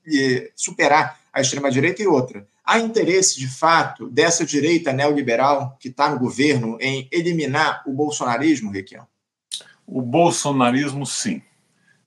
superar 0.55 1.19
a 1.31 1.39
extrema-direita 1.39 2.01
e 2.01 2.07
outra? 2.07 2.47
Há 2.65 2.79
interesse, 2.79 3.39
de 3.39 3.47
fato, 3.47 4.09
dessa 4.09 4.43
direita 4.43 4.91
neoliberal 4.91 5.77
que 5.79 5.89
está 5.89 6.09
no 6.09 6.17
governo 6.17 6.79
em 6.81 7.07
eliminar 7.11 7.83
o 7.85 7.93
bolsonarismo, 7.93 8.71
Requião? 8.71 9.05
O 9.87 10.01
bolsonarismo, 10.01 11.05
sim. 11.05 11.41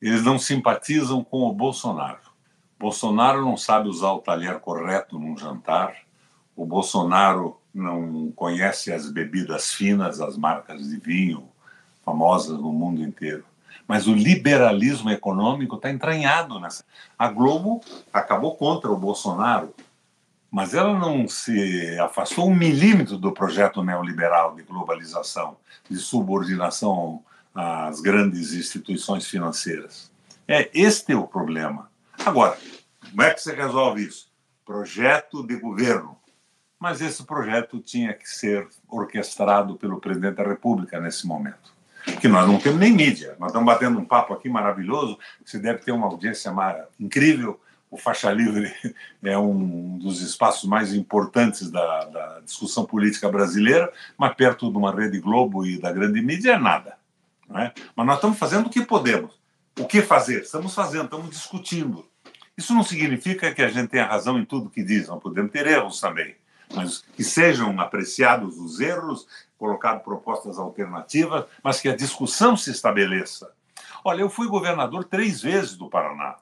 Eles 0.03 0.22
não 0.22 0.39
simpatizam 0.39 1.24
com 1.24 1.45
o 1.45 1.53
Bolsonaro. 1.53 2.20
Bolsonaro 2.78 3.43
não 3.43 3.57
sabe 3.57 3.89
usar 3.89 4.12
o 4.12 4.20
talher 4.20 4.61
correto 4.61 5.18
num 5.18 5.37
jantar. 5.37 5.97
O 6.55 6.66
Bolsonaro 6.66 7.59
não 7.74 8.31
conhece 8.33 8.93
as 8.93 9.11
bebidas 9.11 9.72
finas, 9.72 10.20
as 10.20 10.37
marcas 10.37 10.89
de 10.89 10.99
vinho 10.99 11.49
famosas 12.05 12.59
no 12.59 12.72
mundo 12.72 13.03
inteiro. 13.03 13.45
Mas 13.89 14.07
o 14.07 14.14
liberalismo 14.14 15.11
econômico 15.11 15.76
está 15.76 15.91
entranhado 15.91 16.61
nessa. 16.61 16.85
A 17.18 17.28
Globo 17.28 17.81
acabou 18.12 18.57
contra 18.57 18.91
o 18.91 18.97
Bolsonaro, 18.97 19.74
mas 20.51 20.74
ela 20.74 20.99
não 20.99 21.28
se 21.28 21.99
afastou 21.99 22.49
um 22.49 22.55
milímetro 22.55 23.16
do 23.16 23.33
projeto 23.33 23.83
neoliberal 23.83 24.55
de 24.55 24.62
globalização, 24.62 25.57
de 25.89 25.97
subordinação 25.97 27.22
às 27.55 28.01
grandes 28.01 28.53
instituições 28.53 29.26
financeiras. 29.26 30.11
É 30.46 30.70
este 30.74 31.12
é 31.12 31.16
o 31.16 31.26
problema. 31.26 31.90
Agora, 32.24 32.57
como 33.09 33.22
é 33.22 33.32
que 33.32 33.40
você 33.40 33.55
resolve 33.55 34.05
isso? 34.05 34.30
Projeto 34.64 35.46
de 35.46 35.57
governo. 35.57 36.16
Mas 36.78 37.01
esse 37.01 37.24
projeto 37.24 37.78
tinha 37.80 38.14
que 38.14 38.28
ser 38.28 38.66
orquestrado 38.88 39.76
pelo 39.76 40.01
presidente 40.01 40.36
da 40.36 40.44
República 40.44 40.98
nesse 40.98 41.26
momento. 41.26 41.74
Que 42.20 42.28
nós 42.28 42.46
não 42.46 42.59
temos 42.59 42.80
nem 42.80 42.92
mídia. 42.92 43.36
Nós 43.38 43.51
estamos 43.51 43.66
batendo 43.66 43.98
um 43.98 44.05
papo 44.05 44.32
aqui 44.32 44.48
maravilhoso. 44.48 45.18
Você 45.44 45.59
deve 45.59 45.80
ter 45.80 45.92
uma 45.92 46.07
audiência 46.07 46.51
incrível. 46.98 47.61
O 47.90 47.96
Faixa 47.96 48.30
Livre 48.32 48.72
é 49.22 49.36
um 49.36 49.98
dos 49.98 50.22
espaços 50.22 50.68
mais 50.68 50.94
importantes 50.94 51.70
da, 51.70 52.05
da 52.05 52.40
discussão 52.40 52.84
política 52.86 53.28
brasileira, 53.28 53.92
mas 54.16 54.34
perto 54.34 54.70
de 54.70 54.78
uma 54.78 54.94
Rede 54.94 55.20
Globo 55.20 55.66
e 55.66 55.78
da 55.78 55.92
grande 55.92 56.22
mídia 56.22 56.53
é 56.53 56.59
nada. 56.59 56.99
É? 57.55 57.72
Mas 57.96 58.07
nós 58.07 58.16
estamos 58.16 58.38
fazendo 58.38 58.66
o 58.66 58.70
que 58.70 58.84
podemos. 58.84 59.40
O 59.78 59.86
que 59.86 60.03
fazer? 60.03 60.42
Estamos 60.42 60.74
fazendo, 60.74 61.05
estamos 61.05 61.30
discutindo. 61.30 62.09
Isso 62.57 62.74
não 62.74 62.82
significa 62.82 63.53
que 63.53 63.62
a 63.62 63.68
gente 63.68 63.88
tenha 63.88 64.05
razão 64.05 64.38
em 64.38 64.44
tudo 64.44 64.70
que 64.70 64.84
diz, 64.84 65.09
não 65.09 65.18
podemos 65.18 65.51
ter 65.51 65.66
erros 65.66 65.98
também, 66.01 66.36
mas 66.74 66.98
que 66.98 67.24
sejam 67.24 67.80
apreciados 67.80 68.59
os 68.59 68.80
erros, 68.80 69.26
colocadas 69.57 70.03
propostas 70.03 70.59
alternativas, 70.59 71.44
mas 71.62 71.80
que 71.80 71.88
a 71.88 71.96
discussão 71.96 72.57
se 72.57 72.70
estabeleça. 72.70 73.51
Olha, 74.05 74.20
eu 74.20 74.30
fui 74.30 74.46
governador 74.46 75.05
três 75.05 75.40
vezes 75.40 75.76
do 75.76 75.88
Paraná. 75.88 76.36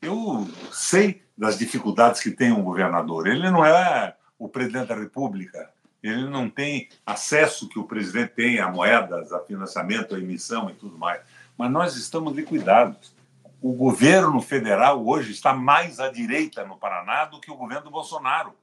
Eu 0.00 0.48
sei 0.72 1.22
das 1.36 1.58
dificuldades 1.58 2.20
que 2.20 2.30
tem 2.30 2.52
um 2.52 2.62
governador. 2.62 3.26
Ele 3.26 3.50
não 3.50 3.64
é 3.64 4.14
o 4.38 4.48
presidente 4.48 4.88
da 4.88 4.94
República, 4.94 5.70
ele 6.08 6.28
não 6.28 6.48
tem 6.48 6.88
acesso 7.04 7.68
que 7.68 7.78
o 7.78 7.84
presidente 7.84 8.34
tem 8.34 8.60
a 8.60 8.70
moedas, 8.70 9.32
a 9.32 9.40
financiamento, 9.40 10.14
a 10.14 10.18
emissão 10.18 10.70
e 10.70 10.74
tudo 10.74 10.96
mais. 10.98 11.20
Mas 11.56 11.70
nós 11.70 11.96
estamos 11.96 12.34
liquidados. 12.34 13.14
O 13.60 13.72
governo 13.72 14.40
federal 14.40 15.06
hoje 15.06 15.32
está 15.32 15.52
mais 15.52 15.98
à 15.98 16.10
direita 16.10 16.64
no 16.64 16.76
Paraná 16.76 17.24
do 17.24 17.40
que 17.40 17.50
o 17.50 17.56
governo 17.56 17.84
do 17.84 17.90
Bolsonaro. 17.90 18.54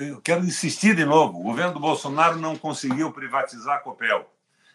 Eu 0.00 0.20
quero 0.20 0.44
insistir 0.44 0.94
de 0.94 1.04
novo: 1.04 1.40
o 1.40 1.42
governo 1.42 1.74
do 1.74 1.80
Bolsonaro 1.80 2.36
não 2.38 2.56
conseguiu 2.56 3.10
privatizar 3.12 3.76
a 3.76 3.80
Copel, 3.80 4.30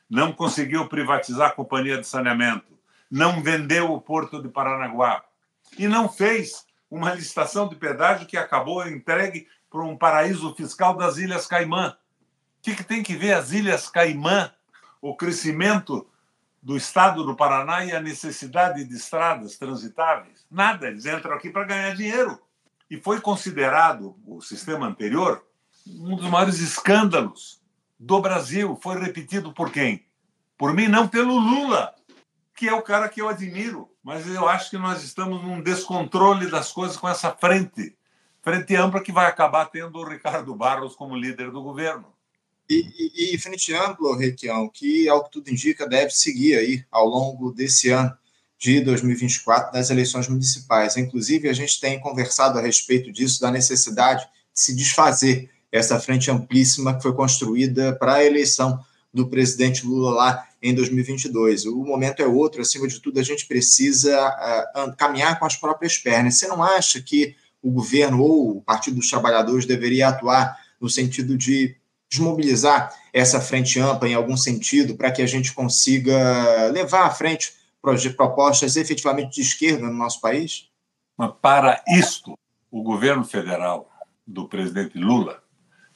não 0.10 0.32
conseguiu 0.32 0.88
privatizar 0.88 1.50
a 1.50 1.54
Companhia 1.54 1.98
de 1.98 2.08
Saneamento, 2.08 2.78
não 3.10 3.42
vendeu 3.42 3.94
o 3.94 4.02
Porto 4.02 4.42
de 4.42 4.50
Paranaguá 4.50 5.24
e 5.78 5.88
não 5.88 6.10
fez 6.10 6.66
uma 6.90 7.14
licitação 7.14 7.68
de 7.68 7.76
pedágio 7.76 8.28
que 8.28 8.36
acabou 8.36 8.88
entregue 8.88 9.48
para 9.70 9.82
um 9.82 9.98
paraíso 9.98 10.54
fiscal 10.56 10.96
das 10.96 11.18
Ilhas 11.18 11.46
Caimã. 11.46 11.96
O 12.60 12.62
que, 12.62 12.76
que 12.76 12.84
tem 12.84 13.04
que 13.04 13.16
ver 13.16 13.34
as 13.34 13.52
Ilhas 13.52 13.88
Caimã, 13.88 14.52
o 15.02 15.16
crescimento 15.16 16.08
do 16.62 16.76
estado 16.76 17.24
do 17.24 17.36
Paraná 17.36 17.86
e 17.86 17.92
a 17.92 18.02
necessidade 18.02 18.84
de 18.84 18.96
estradas 18.96 19.58
transitáveis? 19.58 20.46
Nada, 20.50 20.88
eles 20.88 21.06
entram 21.06 21.34
aqui 21.34 21.50
para 21.50 21.66
ganhar 21.66 21.96
dinheiro. 21.96 22.40
E 22.90 22.98
foi 22.98 23.22
considerado, 23.22 24.16
o 24.26 24.42
sistema 24.42 24.88
anterior, 24.88 25.46
um 25.88 26.16
dos 26.16 26.28
maiores 26.30 26.60
escândalos 26.60 27.62
do 28.00 28.20
Brasil. 28.20 28.78
Foi 28.82 29.00
repetido 29.00 29.54
por 29.54 29.72
quem? 29.72 30.06
Por 30.58 30.74
mim, 30.74 30.88
não 30.88 31.08
pelo 31.08 31.38
Lula, 31.38 31.94
que 32.56 32.68
é 32.68 32.74
o 32.74 32.82
cara 32.82 33.08
que 33.08 33.22
eu 33.22 33.30
admiro. 33.30 33.90
Mas 34.04 34.28
eu 34.28 34.50
acho 34.50 34.72
que 34.72 34.78
nós 34.78 35.04
estamos 35.04 35.42
num 35.44 35.62
descontrole 35.62 36.50
das 36.50 36.72
coisas 36.72 36.98
com 36.98 37.08
essa 37.08 37.32
frente 37.32 37.96
frente 38.50 38.76
ampla 38.76 39.02
que 39.02 39.12
vai 39.12 39.28
acabar 39.28 39.66
tendo 39.66 39.98
o 39.98 40.08
Ricardo 40.08 40.56
Barros 40.56 40.96
como 40.96 41.16
líder 41.16 41.52
do 41.52 41.62
governo. 41.62 42.06
E, 42.70 42.86
e, 43.16 43.36
e 43.36 43.38
frente 43.38 43.74
ampla, 43.74 44.18
Requião, 44.18 44.70
que 44.70 45.08
ao 45.08 45.24
que 45.24 45.32
tudo 45.32 45.50
indica 45.50 45.88
deve 45.88 46.12
seguir 46.12 46.56
aí 46.56 46.84
ao 46.92 47.08
longo 47.08 47.52
desse 47.52 47.90
ano 47.90 48.12
de 48.60 48.82
2024 48.82 49.72
das 49.72 49.90
eleições 49.90 50.28
municipais. 50.28 50.98
Inclusive, 50.98 51.48
a 51.48 51.54
gente 51.54 51.80
tem 51.80 52.00
conversado 52.00 52.60
a 52.60 52.62
respeito 52.62 53.12
disso, 53.12 53.40
da 53.40 53.50
necessidade 53.50 54.24
de 54.24 54.60
se 54.62 54.76
desfazer 54.76 55.50
essa 55.72 56.00
frente 56.00 56.30
amplíssima 56.30 56.96
que 56.96 57.02
foi 57.02 57.14
construída 57.14 57.96
para 57.96 58.16
a 58.16 58.26
eleição 58.26 58.84
do 59.14 59.28
presidente 59.28 59.86
Lula 59.86 60.12
lá 60.12 60.48
em 60.62 60.74
2022. 60.74 61.66
O 61.66 61.84
momento 61.84 62.22
é 62.22 62.28
outro, 62.28 62.62
acima 62.62 62.88
de 62.88 63.00
tudo, 63.00 63.20
a 63.20 63.24
gente 63.24 63.48
precisa 63.48 64.14
uh, 64.76 64.96
caminhar 64.96 65.40
com 65.40 65.46
as 65.46 65.56
próprias 65.56 65.98
pernas. 65.98 66.38
Você 66.38 66.48
não 66.48 66.62
acha 66.62 67.02
que 67.02 67.36
o 67.62 67.72
governo 67.72 68.22
ou 68.22 68.58
o 68.58 68.62
Partido 68.62 68.98
dos 68.98 69.10
Trabalhadores 69.10 69.66
deveria 69.66 70.10
atuar 70.10 70.58
no 70.80 70.90
sentido 70.90 71.38
de 71.38 71.76
desmobilizar 72.10 72.94
essa 73.14 73.40
frente 73.40 73.80
ampla 73.80 74.08
em 74.08 74.16
algum 74.16 74.36
sentido 74.36 74.96
para 74.96 75.12
que 75.12 75.22
a 75.22 75.28
gente 75.28 75.54
consiga 75.54 76.68
levar 76.72 77.06
à 77.06 77.12
frente 77.12 77.54
propostas 78.16 78.76
efetivamente 78.76 79.36
de 79.36 79.42
esquerda 79.42 79.88
no 79.88 79.94
nosso 79.94 80.20
país? 80.20 80.70
Mas 81.18 81.32
para 81.42 81.84
isto, 81.88 82.38
o 82.72 82.82
governo 82.82 83.24
federal 83.24 83.90
do 84.26 84.48
presidente 84.48 84.98
Lula 84.98 85.42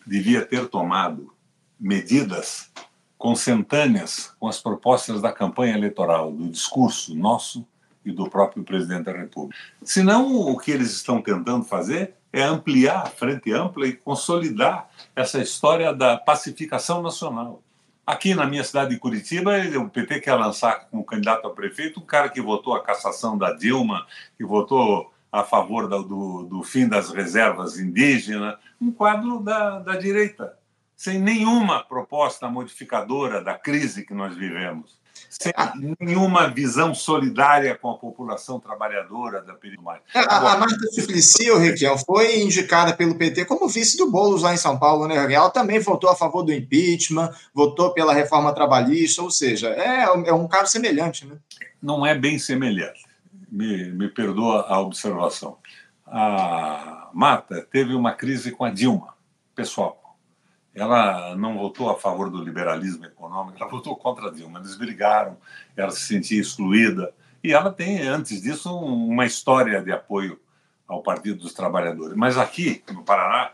devia 0.06 0.46
ter 0.46 0.68
tomado 0.68 1.34
medidas 1.80 2.72
consentâneas 3.18 4.34
com 4.40 4.48
as 4.48 4.60
propostas 4.60 5.22
da 5.22 5.32
campanha 5.32 5.76
eleitoral, 5.76 6.32
do 6.32 6.50
discurso 6.50 7.16
nosso 7.16 7.66
e 8.06 8.12
do 8.12 8.30
próprio 8.30 8.64
presidente 8.64 9.06
da 9.06 9.12
República. 9.12 9.60
Senão, 9.84 10.36
o 10.36 10.58
que 10.58 10.72
eles 10.72 10.92
estão 10.92 11.22
tentando 11.22 11.64
fazer 11.64 12.16
é 12.32 12.44
ampliar 12.44 13.04
a 13.04 13.06
frente 13.06 13.52
ampla 13.52 13.88
e 13.88 13.94
consolidar 13.94 14.90
essa 15.16 15.40
história 15.40 15.94
da 15.94 16.18
pacificação 16.18 17.02
nacional. 17.02 17.62
Aqui 18.06 18.36
na 18.36 18.46
minha 18.46 18.64
cidade 18.64 18.90
de 18.90 19.00
Curitiba, 19.00 19.54
o 19.78 19.90
PT 19.90 20.20
quer 20.20 20.34
lançar 20.34 20.88
como 20.90 21.06
candidato 21.06 21.48
a 21.48 21.52
prefeito 21.52 22.02
um 22.02 22.06
cara 22.06 22.28
que 22.28 22.42
votou 22.42 22.76
a 22.76 22.84
cassação 22.84 23.38
da 23.38 23.54
Dilma, 23.54 24.06
que 24.36 24.44
votou 24.44 25.14
a 25.32 25.44
favor 25.44 25.88
do, 25.88 26.44
do 26.44 26.64
fim 26.64 26.88
das 26.88 27.12
reservas 27.12 27.80
indígenas, 27.80 28.58
um 28.80 28.92
quadro 28.92 29.40
da, 29.40 29.80
da 29.80 29.96
direita, 29.96 30.58
sem 30.96 31.18
nenhuma 31.18 31.84
proposta 31.84 32.50
modificadora 32.50 33.42
da 33.44 33.54
crise 33.54 34.06
que 34.06 34.14
nós 34.14 34.36
vivemos 34.36 35.02
sem 35.40 35.52
nenhuma 36.00 36.48
visão 36.48 36.94
solidária 36.94 37.76
com 37.76 37.90
a 37.90 37.98
população 37.98 38.60
trabalhadora 38.60 39.42
da 39.42 39.54
periferia. 39.54 40.02
A, 40.14 40.54
a 40.54 40.58
Marta 40.58 40.88
Suplicy, 40.92 41.50
o 41.50 41.58
Requiel, 41.58 41.98
foi 41.98 42.42
indicada 42.42 42.94
pelo 42.94 43.16
PT 43.16 43.46
como 43.46 43.68
vice 43.68 43.98
do 43.98 44.12
Boulos 44.12 44.44
lá 44.44 44.54
em 44.54 44.58
São 44.58 44.78
Paulo, 44.78 45.08
né, 45.08 45.16
Ela 45.34 45.50
também 45.50 45.80
votou 45.80 46.10
a 46.10 46.16
favor 46.16 46.44
do 46.44 46.54
impeachment, 46.54 47.32
votou 47.54 47.92
pela 47.94 48.14
reforma 48.14 48.54
trabalhista, 48.54 49.22
ou 49.22 49.32
seja, 49.32 49.70
é, 49.70 50.04
é 50.04 50.34
um 50.34 50.48
caso 50.48 50.72
semelhante, 50.72 51.26
né? 51.26 51.38
Não 51.82 52.06
é 52.06 52.16
bem 52.16 52.38
semelhante. 52.38 53.04
Me, 53.52 53.92
me 53.92 54.10
perdoa 54.10 54.66
a 54.68 54.80
observação. 54.80 55.58
A 56.06 57.10
Marta 57.14 57.68
teve 57.72 57.94
uma 57.94 58.14
crise 58.14 58.52
com 58.52 58.64
a 58.64 58.70
Dilma, 58.70 59.16
pessoal 59.56 60.03
ela 60.76 61.36
não 61.36 61.58
votou 61.58 61.90
a 61.90 62.00
favor 62.00 62.30
do 62.30 62.44
liberalismo 62.44 63.06
econômico, 63.06 63.58
ela 63.60 63.70
votou 63.70 63.96
contra 63.96 64.32
Dilma. 64.32 64.60
Eles 64.60 64.76
brigaram, 64.76 65.38
ela 65.76 65.92
se 65.92 66.02
sentia 66.02 66.42
excluída. 66.42 67.14
E 67.44 67.52
ela 67.54 67.72
tem, 67.72 68.02
antes 68.02 68.42
disso, 68.42 68.76
uma 68.76 69.26
história 69.26 69.82
de 69.82 69.92
apoio 69.92 70.40
ao 70.88 71.04
Partido 71.04 71.42
dos 71.42 71.54
Trabalhadores. 71.54 72.16
Mas 72.16 72.38
aqui, 72.38 72.84
no 72.92 73.04
Paraná, 73.04 73.52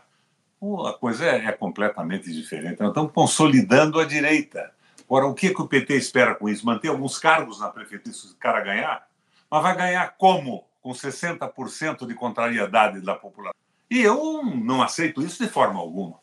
a 0.86 0.92
coisa 0.92 1.26
é, 1.26 1.46
é 1.46 1.52
completamente 1.52 2.32
diferente. 2.32 2.80
Nós 2.80 2.90
estamos 2.90 3.12
consolidando 3.12 3.98
a 3.98 4.04
direita. 4.04 4.72
Agora, 5.04 5.26
o 5.26 5.34
que, 5.34 5.52
que 5.52 5.60
o 5.60 5.66
PT 5.66 5.96
espera 5.96 6.34
com 6.34 6.48
isso? 6.48 6.64
Manter 6.64 6.88
alguns 6.88 7.18
cargos 7.18 7.58
na 7.60 7.68
prefeitura 7.68 8.14
se 8.14 8.28
o 8.28 8.36
cara 8.36 8.60
ganhar? 8.60 9.08
Mas 9.50 9.62
vai 9.62 9.76
ganhar 9.76 10.14
como? 10.16 10.64
Com 10.80 10.92
60% 10.92 12.06
de 12.06 12.14
contrariedade 12.14 13.00
da 13.00 13.14
população. 13.14 13.58
E 13.90 14.00
eu 14.00 14.44
não 14.44 14.80
aceito 14.80 15.20
isso 15.20 15.42
de 15.42 15.50
forma 15.50 15.80
alguma. 15.80 16.19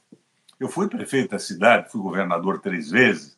Eu 0.60 0.68
fui 0.70 0.88
prefeito 0.88 1.32
da 1.32 1.39
cidade, 1.39 1.91
fui 1.91 2.01
governador 2.01 2.60
três 2.60 2.89
vezes. 2.89 3.38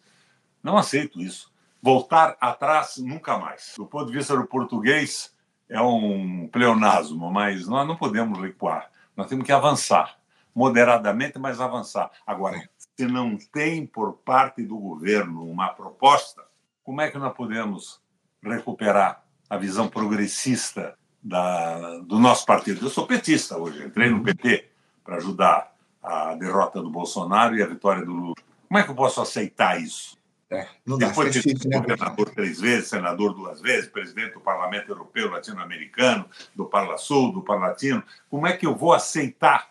Não 0.63 0.77
aceito 0.77 1.21
isso. 1.21 1.51
Voltar 1.81 2.35
atrás, 2.39 2.97
nunca 2.97 3.37
mais. 3.37 3.73
Do 3.77 3.85
ponto 3.85 4.07
de 4.07 4.17
vista 4.17 4.35
do 4.35 4.45
português, 4.45 5.33
é 5.67 5.81
um 5.81 6.47
pleonasmo, 6.47 7.31
mas 7.31 7.67
nós 7.67 7.87
não 7.87 7.95
podemos 7.95 8.39
recuar. 8.39 8.89
Nós 9.15 9.27
temos 9.27 9.45
que 9.45 9.51
avançar, 9.51 10.17
moderadamente, 10.53 11.37
mas 11.37 11.61
avançar. 11.61 12.09
Agora, 12.25 12.69
se 12.97 13.05
não 13.05 13.37
tem 13.37 13.85
por 13.85 14.13
parte 14.13 14.63
do 14.63 14.77
governo 14.77 15.45
uma 15.45 15.69
proposta, 15.69 16.43
como 16.83 17.01
é 17.01 17.11
que 17.11 17.17
nós 17.17 17.33
podemos 17.33 18.01
recuperar 18.41 19.23
a 19.49 19.57
visão 19.57 19.87
progressista 19.87 20.97
da, 21.21 21.99
do 21.99 22.17
nosso 22.17 22.45
partido? 22.45 22.85
Eu 22.85 22.89
sou 22.89 23.05
petista 23.05 23.57
hoje, 23.57 23.85
entrei 23.85 24.09
no 24.09 24.23
PT 24.23 24.69
para 25.03 25.17
ajudar 25.17 25.73
a 26.01 26.35
derrota 26.35 26.81
do 26.81 26.89
Bolsonaro 26.89 27.55
e 27.55 27.63
a 27.63 27.67
vitória 27.67 28.05
do 28.05 28.13
Lula. 28.13 28.35
Como 28.67 28.77
é 28.77 28.83
que 28.83 28.91
eu 28.91 28.95
posso 28.95 29.21
aceitar 29.21 29.81
isso? 29.81 30.17
É, 30.51 30.67
não 30.83 30.97
dá, 30.97 31.09
Depois 31.09 31.31
de 31.31 31.41
ser 31.43 31.67
né? 31.67 31.77
governador 31.77 32.29
três 32.31 32.59
vezes, 32.59 32.89
senador 32.89 33.35
duas 33.35 33.61
vezes, 33.61 33.87
presidente 33.87 34.33
do 34.33 34.39
Parlamento 34.39 34.89
Europeu 34.89 35.29
Latino-Americano, 35.29 36.25
do 36.55 36.65
Parla 36.65 36.97
Sul, 36.97 37.31
do 37.31 37.43
Parlatino, 37.43 38.03
como 38.29 38.47
é 38.47 38.57
que 38.57 38.65
eu 38.65 38.75
vou 38.75 38.93
aceitar 38.93 39.69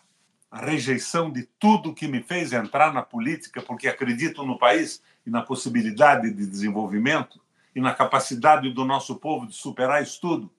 a 0.51 0.59
rejeição 0.59 1.31
de 1.31 1.43
tudo 1.59 1.93
que 1.93 2.07
me 2.07 2.23
fez 2.23 2.53
entrar 2.53 2.93
na 2.93 3.03
política 3.03 3.61
porque 3.61 3.89
acredito 3.89 4.45
no 4.45 4.59
país 4.59 5.03
e 5.27 5.31
na 5.31 5.43
possibilidade 5.43 6.31
de 6.33 6.47
desenvolvimento 6.47 7.41
e 7.75 7.81
na 7.81 7.93
capacidade 7.93 8.71
do 8.73 8.85
nosso 8.85 9.17
povo 9.17 9.47
de 9.47 9.55
superar 9.55 10.03
isso 10.03 10.21
tudo? 10.21 10.51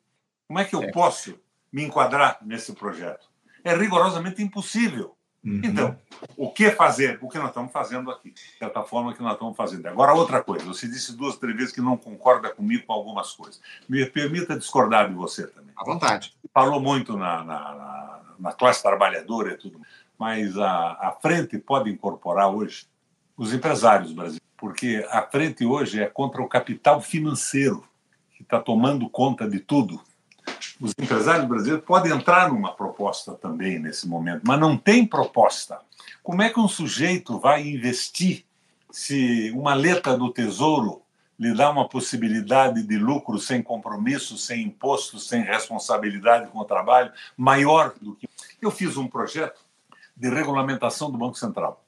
Como 0.48 0.60
é 0.60 0.66
que 0.66 0.76
eu 0.76 0.84
é. 0.84 0.92
posso 0.92 1.40
me 1.72 1.84
enquadrar 1.84 2.40
nesse 2.42 2.74
projeto? 2.74 3.30
É 3.64 3.76
rigorosamente 3.76 4.44
impossível. 4.44 5.16
Uhum. 5.44 5.62
Então, 5.64 5.98
o 6.36 6.52
que 6.52 6.70
fazer? 6.72 7.18
O 7.22 7.30
que 7.30 7.38
nós 7.38 7.48
estamos 7.48 7.72
fazendo 7.72 8.12
aqui, 8.12 8.32
de 8.32 8.42
certa 8.58 8.84
forma 8.84 9.14
que 9.14 9.22
nós 9.22 9.34
estamos 9.34 9.56
fazendo. 9.56 9.88
Agora, 9.88 10.14
outra 10.14 10.44
coisa, 10.44 10.66
você 10.66 10.88
disse 10.88 11.16
duas, 11.16 11.38
três 11.38 11.56
vezes 11.56 11.74
que 11.74 11.82
não 11.82 11.96
concorda 11.96 12.50
comigo 12.50 12.86
com 12.86 12.94
algumas 12.94 13.32
coisas. 13.32 13.62
Me 13.88 14.06
permita 14.06 14.58
discordar 14.58 15.08
de 15.08 15.16
você 15.16 15.48
também. 15.48 15.74
À 15.78 15.84
vontade. 15.84 16.34
Falou 16.54 16.82
muito 16.82 17.16
na, 17.16 17.44
na, 17.44 17.76
na, 17.76 18.20
na 18.40 18.54
classe 18.54 18.84
trabalhadora 18.84 19.54
e 19.54 19.58
tudo, 19.58 19.80
mas 20.18 20.58
a, 20.58 20.92
a 21.00 21.18
frente 21.22 21.58
pode 21.58 21.90
incorporar 21.90 22.54
hoje 22.54 22.86
os 23.38 23.54
empresários 23.54 24.12
brasileiros, 24.12 24.42
porque 24.58 25.06
a 25.10 25.22
frente 25.22 25.66
hoje 25.66 26.02
é 26.02 26.08
contra 26.08 26.42
o 26.42 26.50
capital 26.50 27.00
financeiro, 27.00 27.88
que 28.36 28.44
está 28.44 28.60
tomando 28.60 29.10
conta 29.10 29.50
de 29.50 29.60
tudo 29.62 30.02
os 30.80 30.94
empresários 30.98 31.48
brasileiros 31.48 31.86
podem 31.86 32.12
entrar 32.12 32.50
numa 32.50 32.74
proposta 32.74 33.34
também 33.34 33.80
nesse 33.80 34.08
momento, 34.08 34.42
mas 34.46 34.60
não 34.60 34.78
tem 34.78 35.06
proposta. 35.06 35.80
Como 36.24 36.42
é 36.42 36.50
que 36.50 36.60
um 36.60 36.68
sujeito 36.68 37.40
vai 37.40 37.68
investir 37.68 38.46
se 38.92 39.52
uma 39.56 39.74
letra 39.74 40.18
do 40.18 40.32
Tesouro 40.32 41.02
lhe 41.40 41.54
dá 41.54 41.70
uma 41.70 41.88
possibilidade 41.88 42.84
de 42.84 42.98
lucro 42.98 43.40
sem 43.40 43.64
compromisso, 43.64 44.38
sem 44.38 44.64
imposto, 44.64 45.18
sem 45.20 45.42
responsabilidade 45.42 46.50
com 46.52 46.60
o 46.60 46.66
trabalho, 46.66 47.12
maior 47.38 47.94
do 48.02 48.14
que. 48.16 48.30
Eu 48.62 48.70
fiz 48.70 48.98
um 48.98 49.08
projeto 49.08 49.62
de 50.18 50.30
regulamentação 50.30 51.10
do 51.10 51.18
Banco 51.18 51.38
Central. 51.38 51.82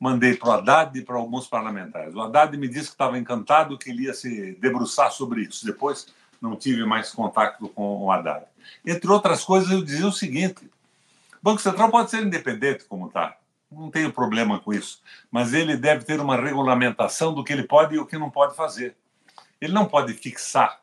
Mandei 0.00 0.34
para 0.34 0.48
o 0.48 0.52
Haddad 0.52 0.98
e 0.98 1.02
para 1.02 1.16
alguns 1.16 1.46
parlamentares. 1.46 2.14
O 2.14 2.20
Haddad 2.20 2.56
me 2.56 2.66
disse 2.66 2.86
que 2.86 2.94
estava 2.94 3.18
encantado, 3.18 3.78
que 3.78 3.90
ele 3.90 4.04
ia 4.04 4.14
se 4.14 4.52
debruçar 4.60 5.12
sobre 5.12 5.42
isso. 5.42 5.64
Depois 5.64 6.08
não 6.40 6.56
tive 6.56 6.84
mais 6.84 7.10
contato 7.10 7.68
com 7.68 8.04
o 8.04 8.10
Haddad. 8.10 8.44
Entre 8.84 9.10
outras 9.10 9.44
coisas, 9.44 9.70
eu 9.70 9.82
dizia 9.82 10.06
o 10.06 10.12
seguinte: 10.12 10.64
o 10.64 11.42
Banco 11.42 11.60
Central 11.60 11.90
pode 11.90 12.10
ser 12.10 12.24
independente 12.24 12.84
como 12.84 13.08
está, 13.08 13.36
não 13.70 13.90
tenho 13.90 14.12
problema 14.12 14.58
com 14.58 14.72
isso, 14.72 15.02
mas 15.30 15.52
ele 15.52 15.76
deve 15.76 16.04
ter 16.04 16.20
uma 16.20 16.36
regulamentação 16.36 17.34
do 17.34 17.44
que 17.44 17.52
ele 17.52 17.64
pode 17.64 17.94
e 17.94 17.98
o 17.98 18.06
que 18.06 18.18
não 18.18 18.30
pode 18.30 18.56
fazer. 18.56 18.96
Ele 19.60 19.72
não 19.72 19.86
pode 19.86 20.14
fixar 20.14 20.80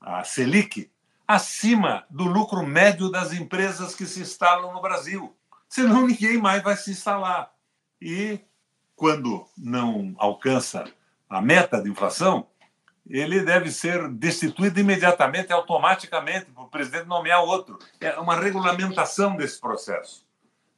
a 0.00 0.22
Selic 0.24 0.90
acima 1.26 2.04
do 2.10 2.24
lucro 2.24 2.64
médio 2.64 3.10
das 3.10 3.32
empresas 3.32 3.94
que 3.94 4.06
se 4.06 4.20
instalam 4.20 4.72
no 4.72 4.80
Brasil, 4.80 5.34
senão 5.68 6.06
ninguém 6.06 6.38
mais 6.38 6.62
vai 6.62 6.76
se 6.76 6.90
instalar. 6.90 7.52
E 8.00 8.40
quando 8.94 9.46
não 9.56 10.14
alcança 10.18 10.84
a 11.28 11.40
meta 11.40 11.82
de 11.82 11.90
inflação, 11.90 12.46
ele 13.08 13.42
deve 13.42 13.70
ser 13.70 14.08
destituído 14.08 14.80
imediatamente, 14.80 15.52
automaticamente, 15.52 16.46
para 16.46 16.64
o 16.64 16.68
presidente 16.68 17.06
nomear 17.06 17.42
outro. 17.42 17.78
É 18.00 18.18
uma 18.18 18.36
regulamentação 18.36 19.36
desse 19.36 19.60
processo. 19.60 20.24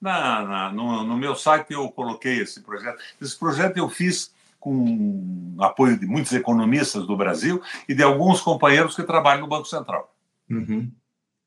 Na, 0.01 0.43
na 0.43 0.73
no, 0.73 1.05
no, 1.05 1.17
meu 1.17 1.35
site 1.35 1.73
eu 1.73 1.89
coloquei 1.91 2.41
esse 2.41 2.61
projeto. 2.61 2.99
Esse 3.21 3.39
projeto 3.39 3.77
eu 3.77 3.89
fiz 3.89 4.35
com 4.59 5.57
apoio 5.61 5.97
de 5.97 6.07
muitos 6.07 6.33
economistas 6.33 7.07
do 7.07 7.17
Brasil 7.17 7.63
e 7.89 7.95
de 7.95 8.03
alguns 8.03 8.41
companheiros 8.41 8.97
que 8.97 9.05
trabalham 9.05 9.43
no 9.43 9.49
Banco 9.49 9.67
Central. 9.67 10.13
Uhum. 10.51 10.91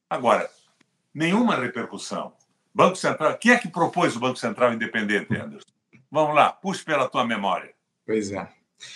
Agora, 0.10 0.50
nenhuma 1.14 1.56
repercussão. 1.56 2.34
Banco 2.74 2.96
Central, 2.96 3.38
quem 3.38 3.52
é 3.52 3.58
que 3.58 3.68
propôs 3.68 4.16
o 4.16 4.20
Banco 4.20 4.38
Central 4.38 4.74
independente, 4.74 5.36
Anderson? 5.36 5.68
Vamos 6.10 6.36
lá, 6.36 6.52
puxe 6.52 6.84
pela 6.84 7.10
tua 7.10 7.26
memória. 7.26 7.74
Pois 8.06 8.32
é. 8.32 8.48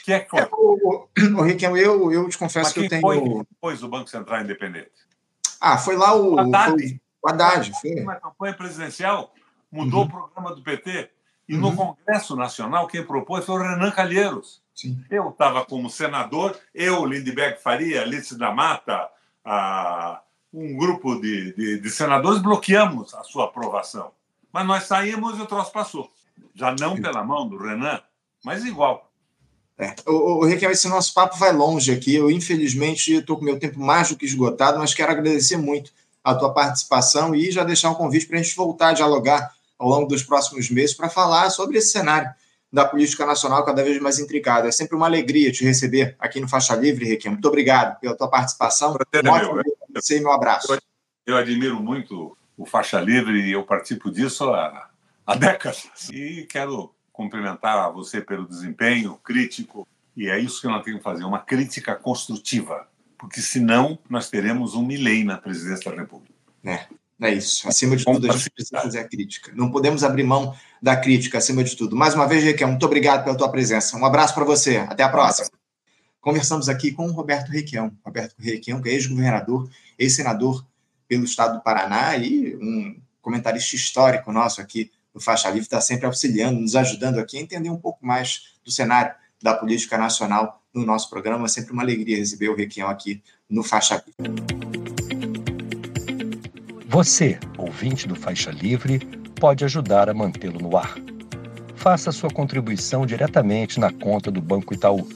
Que 0.03 0.13
é 0.13 0.19
que 0.19 0.29
foi? 0.29 0.39
É, 0.41 0.49
o, 0.51 1.07
o, 1.37 1.41
Riquelme, 1.41 1.79
eu, 1.79 2.11
eu 2.11 2.29
te 2.29 2.37
confesso 2.37 2.67
Mas 2.67 2.73
que 2.73 2.79
eu 2.81 2.89
tenho. 2.89 3.01
Foi 3.01 3.21
que 3.21 3.45
pôs 3.59 3.83
o 3.83 3.87
Banco 3.87 4.09
Central 4.09 4.41
Independente? 4.41 4.91
Ah, 5.59 5.77
foi 5.77 5.95
lá 5.95 6.15
o. 6.15 6.39
Haddad. 6.39 6.77
Foi, 6.77 6.99
o 7.21 7.29
Haddad. 7.29 7.71
Foi. 7.81 7.95
Na 8.01 8.15
campanha 8.15 8.53
presidencial, 8.53 9.33
mudou 9.71 10.01
uhum. 10.01 10.07
o 10.07 10.09
programa 10.09 10.55
do 10.55 10.61
PT. 10.61 11.09
E 11.47 11.55
uhum. 11.55 11.61
no 11.61 11.75
Congresso 11.75 12.35
Nacional, 12.35 12.87
quem 12.87 13.05
propôs 13.05 13.45
foi 13.45 13.55
o 13.55 13.61
Renan 13.61 13.91
Calheiros. 13.91 14.61
Sim. 14.73 15.03
Eu 15.09 15.29
estava 15.29 15.65
como 15.65 15.89
senador, 15.89 16.57
eu, 16.73 17.05
Lindbergh 17.05 17.57
Faria, 17.61 18.01
Alice 18.01 18.35
da 18.37 18.51
Mata, 18.51 19.09
a, 19.45 20.21
um 20.53 20.75
grupo 20.75 21.19
de, 21.19 21.53
de, 21.53 21.79
de 21.79 21.89
senadores 21.89 22.41
bloqueamos 22.41 23.13
a 23.13 23.23
sua 23.23 23.45
aprovação. 23.45 24.11
Mas 24.51 24.65
nós 24.65 24.83
saímos 24.83 25.37
e 25.37 25.41
o 25.41 25.45
troço 25.45 25.71
passou. 25.71 26.11
Já 26.55 26.75
não 26.79 26.99
pela 26.99 27.23
mão 27.23 27.47
do 27.47 27.57
Renan, 27.57 28.01
mas 28.43 28.63
igual. 28.63 29.11
É. 29.77 29.95
O, 30.05 30.41
o 30.41 30.45
Requião, 30.45 30.71
esse 30.71 30.87
nosso 30.87 31.13
papo 31.13 31.37
vai 31.37 31.51
longe 31.51 31.91
aqui. 31.91 32.15
Eu, 32.15 32.29
infelizmente, 32.29 33.13
estou 33.13 33.37
com 33.37 33.43
meu 33.43 33.59
tempo 33.59 33.79
mais 33.79 34.09
do 34.09 34.15
que 34.15 34.25
esgotado, 34.25 34.77
mas 34.79 34.93
quero 34.93 35.11
agradecer 35.11 35.57
muito 35.57 35.91
a 36.23 36.33
tua 36.33 36.53
participação 36.53 37.35
e 37.35 37.51
já 37.51 37.63
deixar 37.63 37.89
um 37.89 37.95
convite 37.95 38.27
para 38.27 38.39
a 38.39 38.41
gente 38.41 38.55
voltar 38.55 38.89
a 38.89 38.93
dialogar 38.93 39.53
ao 39.77 39.89
longo 39.89 40.07
dos 40.07 40.23
próximos 40.23 40.69
meses 40.69 40.95
para 40.95 41.09
falar 41.09 41.49
sobre 41.49 41.77
esse 41.77 41.91
cenário 41.91 42.29
da 42.71 42.85
política 42.85 43.25
nacional 43.25 43.63
cada 43.65 43.83
vez 43.83 44.01
mais 44.01 44.17
intricado. 44.17 44.67
É 44.67 44.71
sempre 44.71 44.95
uma 44.95 45.05
alegria 45.05 45.51
te 45.51 45.63
receber 45.63 46.15
aqui 46.17 46.39
no 46.39 46.47
Faixa 46.47 46.75
Livre, 46.75 47.05
Requião. 47.05 47.33
Muito 47.33 47.47
obrigado 47.47 47.99
pela 47.99 48.15
tua 48.15 48.27
participação. 48.27 48.91
Um 48.91 49.29
ótimo 49.29 49.61
dia, 50.07 50.19
meu 50.19 50.31
abraço. 50.31 50.73
Eu, 50.73 50.79
eu 51.27 51.37
admiro 51.37 51.79
muito 51.79 52.35
o 52.57 52.65
Faixa 52.65 52.99
Livre 52.99 53.41
e 53.41 53.51
eu 53.51 53.63
participo 53.63 54.09
disso 54.09 54.45
há, 54.51 54.89
há 55.25 55.35
décadas. 55.35 55.87
E 56.11 56.47
quero 56.49 56.91
cumprimentar 57.13 57.77
a 57.77 57.89
você 57.89 58.19
pelo 58.19 58.47
desempenho 58.47 59.15
crítico, 59.23 59.87
e 60.17 60.27
é 60.27 60.39
isso 60.39 60.59
que 60.59 60.67
nós 60.67 60.83
temos 60.83 60.99
que 60.99 61.03
fazer, 61.03 61.23
uma 61.23 61.39
crítica 61.39 61.95
construtiva, 61.95 62.87
porque 63.17 63.39
senão 63.39 63.97
nós 64.09 64.29
teremos 64.29 64.73
um 64.73 64.83
milênio 64.83 65.27
na 65.27 65.37
presidência 65.37 65.89
da 65.89 65.95
República. 65.95 66.33
É, 66.65 66.87
é 67.21 67.33
isso. 67.33 67.67
Acima 67.67 67.95
de 67.95 68.03
tudo, 68.03 68.29
a 68.29 68.35
gente 68.35 68.49
precisa 68.49 68.81
fazer 68.81 68.99
a 68.99 69.07
crítica. 69.07 69.51
Não 69.55 69.71
podemos 69.71 70.03
abrir 70.03 70.23
mão 70.23 70.55
da 70.81 70.95
crítica, 70.95 71.37
acima 71.37 71.63
de 71.63 71.75
tudo. 71.75 71.95
Mais 71.95 72.15
uma 72.15 72.27
vez, 72.27 72.43
Requião, 72.43 72.71
muito 72.71 72.85
obrigado 72.85 73.23
pela 73.23 73.37
tua 73.37 73.49
presença. 73.49 73.95
Um 73.95 74.05
abraço 74.05 74.33
para 74.33 74.43
você. 74.43 74.77
Até 74.77 75.03
a 75.03 75.09
próxima. 75.09 75.49
Conversamos 76.19 76.67
aqui 76.67 76.91
com 76.91 77.05
o 77.07 77.11
Roberto 77.11 77.49
Requião. 77.49 77.91
Roberto 78.03 78.35
Requião, 78.39 78.81
que 78.81 78.89
é 78.89 78.93
ex-governador, 78.93 79.69
ex-senador 79.99 80.65
pelo 81.07 81.25
estado 81.25 81.57
do 81.57 81.63
Paraná 81.63 82.17
e 82.17 82.55
um 82.55 82.99
comentarista 83.21 83.75
histórico 83.75 84.31
nosso 84.31 84.59
aqui 84.59 84.91
do 85.13 85.19
Faixa 85.19 85.49
Livre, 85.49 85.63
está 85.63 85.79
sempre 85.79 86.05
auxiliando, 86.05 86.59
nos 86.59 86.75
ajudando 86.75 87.19
aqui 87.19 87.37
a 87.37 87.41
entender 87.41 87.69
um 87.69 87.77
pouco 87.77 88.05
mais 88.05 88.55
do 88.65 88.71
cenário 88.71 89.13
da 89.41 89.53
política 89.53 89.97
nacional 89.97 90.61
no 90.73 90.85
nosso 90.85 91.09
programa. 91.09 91.45
É 91.45 91.49
sempre 91.49 91.71
uma 91.71 91.83
alegria 91.83 92.17
receber 92.17 92.49
o 92.49 92.55
Requião 92.55 92.89
aqui 92.89 93.21
no 93.49 93.63
Faixa 93.63 94.03
Livre. 94.17 94.33
Você, 96.87 97.39
ouvinte 97.57 98.07
do 98.07 98.15
Faixa 98.15 98.51
Livre, 98.51 98.99
pode 99.39 99.65
ajudar 99.65 100.09
a 100.09 100.13
mantê-lo 100.13 100.59
no 100.59 100.77
ar. 100.77 100.95
Faça 101.75 102.11
sua 102.11 102.29
contribuição 102.29 103.05
diretamente 103.05 103.79
na 103.79 103.91
conta 103.91 104.31
do 104.31 104.41
Banco 104.41 104.73
Itaú, 104.73 105.07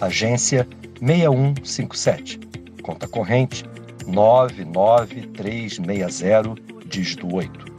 agência 0.00 0.66
6157, 1.00 2.38
conta 2.82 3.08
corrente 3.08 3.64
99360, 4.06 6.54
dígito 6.86 7.34
8. 7.34 7.72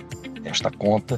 Esta 0.43 0.69
conta 0.69 1.17